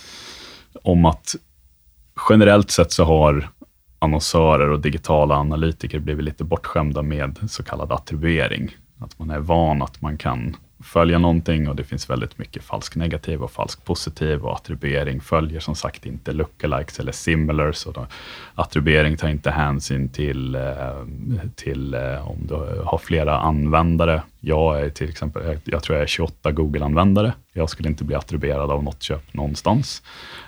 om 0.83 1.05
att 1.05 1.35
generellt 2.29 2.70
sett 2.70 2.93
så 2.93 3.05
har 3.05 3.49
annonsörer 3.99 4.70
och 4.70 4.81
digitala 4.81 5.35
analytiker 5.35 5.99
blivit 5.99 6.24
lite 6.24 6.45
bortskämda 6.45 7.03
med 7.03 7.39
så 7.51 7.62
kallad 7.62 7.93
attribuering. 7.93 8.76
Att 8.99 9.18
man 9.18 9.31
är 9.31 9.39
van 9.39 9.83
att 9.83 10.01
man 10.01 10.18
kan 10.18 10.57
följa 10.81 11.18
någonting 11.18 11.68
och 11.68 11.76
det 11.76 11.85
finns 11.85 12.11
väldigt 12.11 12.39
mycket 12.39 12.62
falsk 12.62 12.97
negativ 12.97 13.43
och 13.43 13.51
falsk 13.51 13.85
positiv 13.85 14.45
och 14.45 14.55
attribuering 14.55 15.20
följer 15.20 15.61
som 15.61 15.74
sagt 15.74 16.07
inte 16.07 16.33
lookalikes 16.33 17.01
eller 17.01 17.12
similars. 17.12 17.87
Och 17.87 17.93
då, 17.93 18.07
attribuering 18.55 19.16
tar 19.16 19.29
inte 19.29 19.51
hänsyn 19.51 20.09
till, 20.09 20.55
eh, 20.55 20.62
till 21.55 21.95
eh, 21.95 22.31
om 22.31 22.47
du 22.47 22.55
har 22.85 22.99
flera 22.99 23.39
användare. 23.39 24.22
Jag 24.41 24.81
är 24.81 24.91
till 24.91 25.09
exempel, 25.09 25.59
jag 25.64 25.83
tror 25.83 25.97
jag 25.97 26.03
är 26.03 26.07
28 26.07 26.53
Google-användare. 26.53 27.33
Jag 27.53 27.70
skulle 27.70 27.89
inte 27.89 28.05
bli 28.05 28.14
attribuerad 28.14 28.70
av 28.70 28.85
något 28.85 29.03
köp 29.03 29.35
någonstans. 29.35 30.03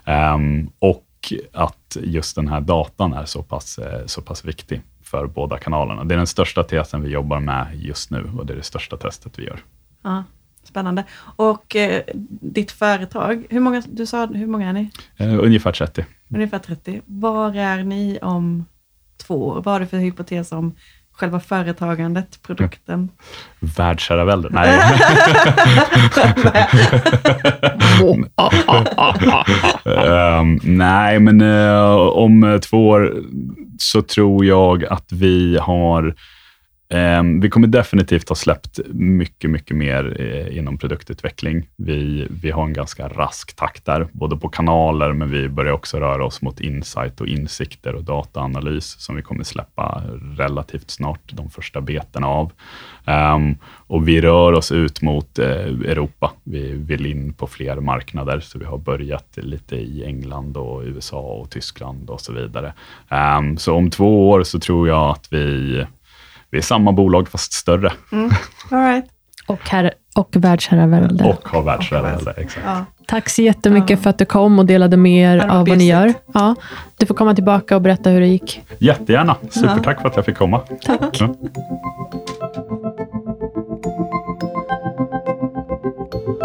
Um, 0.06 0.72
och 0.78 1.06
att 1.52 1.96
just 2.00 2.36
den 2.36 2.48
här 2.48 2.60
datan 2.60 3.12
är 3.12 3.24
så 3.24 3.42
pass, 3.42 3.78
eh, 3.78 4.06
så 4.06 4.22
pass 4.22 4.44
viktig 4.44 4.80
för 5.02 5.26
båda 5.26 5.58
kanalerna. 5.58 6.04
Det 6.04 6.14
är 6.14 6.16
den 6.16 6.26
största 6.26 6.62
tesen 6.62 7.02
vi 7.02 7.10
jobbar 7.10 7.40
med 7.40 7.66
just 7.74 8.10
nu 8.10 8.30
och 8.38 8.46
det 8.46 8.52
är 8.52 8.56
det 8.56 8.62
största 8.62 8.96
testet 8.96 9.38
vi 9.38 9.44
gör. 9.44 9.60
Ja, 10.02 10.24
spännande. 10.62 11.04
Och 11.36 11.76
eh, 11.76 12.02
ditt 12.40 12.72
företag, 12.72 13.46
hur 13.50 13.60
många, 13.60 13.82
du 13.92 14.06
sa, 14.06 14.26
hur 14.26 14.46
många 14.46 14.68
är 14.68 14.72
ni? 14.72 14.90
Eh, 15.16 15.44
ungefär 15.44 15.72
30. 15.72 16.04
Ungefär 16.34 16.58
30. 16.58 17.02
Var 17.06 17.56
är 17.56 17.84
ni 17.84 18.18
om 18.22 18.64
två 19.26 19.48
år? 19.48 19.54
Vad 19.54 19.74
har 19.74 19.80
du 19.80 19.86
för 19.86 19.96
hypotes 19.96 20.52
om 20.52 20.74
själva 21.12 21.40
företagandet, 21.40 22.42
produkten? 22.42 23.08
Världsherravälde? 23.60 24.48
Nej. 24.52 24.80
um, 30.40 30.60
nej, 30.78 31.20
men 31.20 31.40
uh, 31.40 31.94
om 31.96 32.60
två 32.70 32.88
år 32.88 33.22
så 33.78 34.02
tror 34.02 34.44
jag 34.44 34.84
att 34.84 35.12
vi 35.12 35.58
har 35.58 36.14
Ehm, 36.92 37.40
vi 37.40 37.50
kommer 37.50 37.66
definitivt 37.66 38.28
ha 38.28 38.36
släppt 38.36 38.80
mycket, 38.92 39.50
mycket 39.50 39.76
mer 39.76 40.16
eh, 40.20 40.58
inom 40.58 40.78
produktutveckling. 40.78 41.68
Vi, 41.76 42.26
vi 42.42 42.50
har 42.50 42.64
en 42.64 42.72
ganska 42.72 43.08
rask 43.08 43.56
takt 43.56 43.84
där, 43.84 44.06
både 44.12 44.36
på 44.36 44.48
kanaler, 44.48 45.12
men 45.12 45.30
vi 45.30 45.48
börjar 45.48 45.72
också 45.72 46.00
röra 46.00 46.24
oss 46.24 46.42
mot 46.42 46.60
insight 46.60 47.20
och 47.20 47.26
insikter 47.26 47.94
och 47.94 48.04
dataanalys, 48.04 49.00
som 49.00 49.16
vi 49.16 49.22
kommer 49.22 49.44
släppa 49.44 50.02
relativt 50.36 50.90
snart, 50.90 51.32
de 51.32 51.50
första 51.50 51.80
betena 51.80 52.26
av. 52.26 52.52
Um, 53.06 53.56
och 53.86 54.08
vi 54.08 54.20
rör 54.20 54.52
oss 54.52 54.72
ut 54.72 55.02
mot 55.02 55.38
eh, 55.38 55.46
Europa. 55.66 56.32
Vi 56.44 56.72
vill 56.72 57.06
in 57.06 57.32
på 57.32 57.46
fler 57.46 57.76
marknader, 57.76 58.40
så 58.40 58.58
vi 58.58 58.64
har 58.64 58.78
börjat 58.78 59.36
lite 59.36 59.76
i 59.76 60.04
England 60.04 60.56
och 60.56 60.82
USA 60.82 61.20
och 61.20 61.50
Tyskland 61.50 62.10
och 62.10 62.20
så 62.20 62.32
vidare. 62.32 62.72
Um, 63.38 63.56
så 63.56 63.74
om 63.74 63.90
två 63.90 64.30
år 64.30 64.42
så 64.42 64.58
tror 64.58 64.88
jag 64.88 65.10
att 65.10 65.28
vi 65.30 65.84
vi 66.50 66.58
är 66.58 66.62
samma 66.62 66.92
bolag 66.92 67.28
fast 67.28 67.52
större. 67.52 67.92
Mm. 68.12 68.30
All 68.70 68.78
right. 68.84 69.04
Och, 69.46 69.68
här, 69.68 69.92
och 70.14 70.28
världsherravälde. 70.36 71.24
Och 71.24 71.48
har 71.48 71.62
världsherravälde, 71.62 72.34
exakt. 72.36 72.66
Ja. 72.66 72.84
Tack 73.06 73.28
så 73.28 73.42
jättemycket 73.42 73.90
Ja. 73.90 73.96
för 73.96 74.10
att 74.10 74.18
du 74.18 74.24
kom 74.24 74.58
och 74.58 74.66
delade 74.66 74.96
med 74.96 75.32
er 75.32 75.36
Det 75.46 75.52
av 75.52 75.66
vad 75.68 75.78
ni 75.78 75.88
gör. 75.88 76.14
Ja, 76.34 76.54
du 76.98 77.06
får 77.06 77.14
komma 77.14 77.34
tillbaka 77.34 77.76
och 77.76 77.82
berätta 77.82 78.10
hur 78.10 78.20
det 78.20 78.26
gick. 78.26 78.60
Jättegärna. 78.78 79.36
Supertack 79.50 80.00
för 80.00 80.08
att 80.08 80.16
jag 80.16 80.24
fick 80.24 80.36
komma. 80.36 80.60
Tack. 80.86 81.00
Ja. 81.20 81.34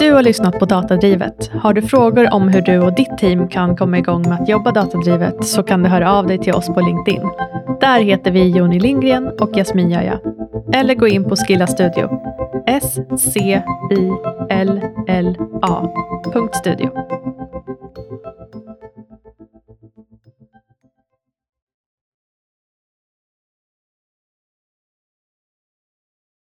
Du 0.06 0.14
har 0.14 0.24
lyssnat 0.24 0.60
på 0.60 0.66
Datadrivet. 0.66 1.52
Har 1.62 1.74
du 1.74 1.82
frågor 1.82 2.34
om 2.34 2.48
hur 2.48 2.62
du 2.62 2.80
och 2.80 2.96
ditt 2.96 3.18
team 3.18 3.48
kan 3.48 3.78
komma 3.78 3.98
igång 3.98 4.22
med 4.22 4.42
att 4.42 4.50
jobba 4.50 4.72
datadrivet 4.72 5.46
så 5.46 5.64
kan 5.64 5.84
du 5.84 5.90
höra 5.90 6.14
av 6.14 6.28
dig 6.28 6.38
till 6.38 6.54
oss 6.54 6.68
på 6.68 6.82
LinkedIn. 6.82 7.22
Där 7.82 8.00
heter 8.00 8.32
vi 8.32 8.50
Joni 8.50 8.80
Lindgren 8.80 9.28
och 9.42 9.58
Jasmin 9.58 9.90
Jaja. 9.90 10.20
Eller 10.74 10.96
gå 10.96 11.08
in 11.08 11.24
på 11.24 11.36
Skilla 11.36 11.68
Studio. 11.68 12.10
S-C-I-L-L-A. 12.68 13.08
Punkt 16.34 16.56
studio. 16.56 16.90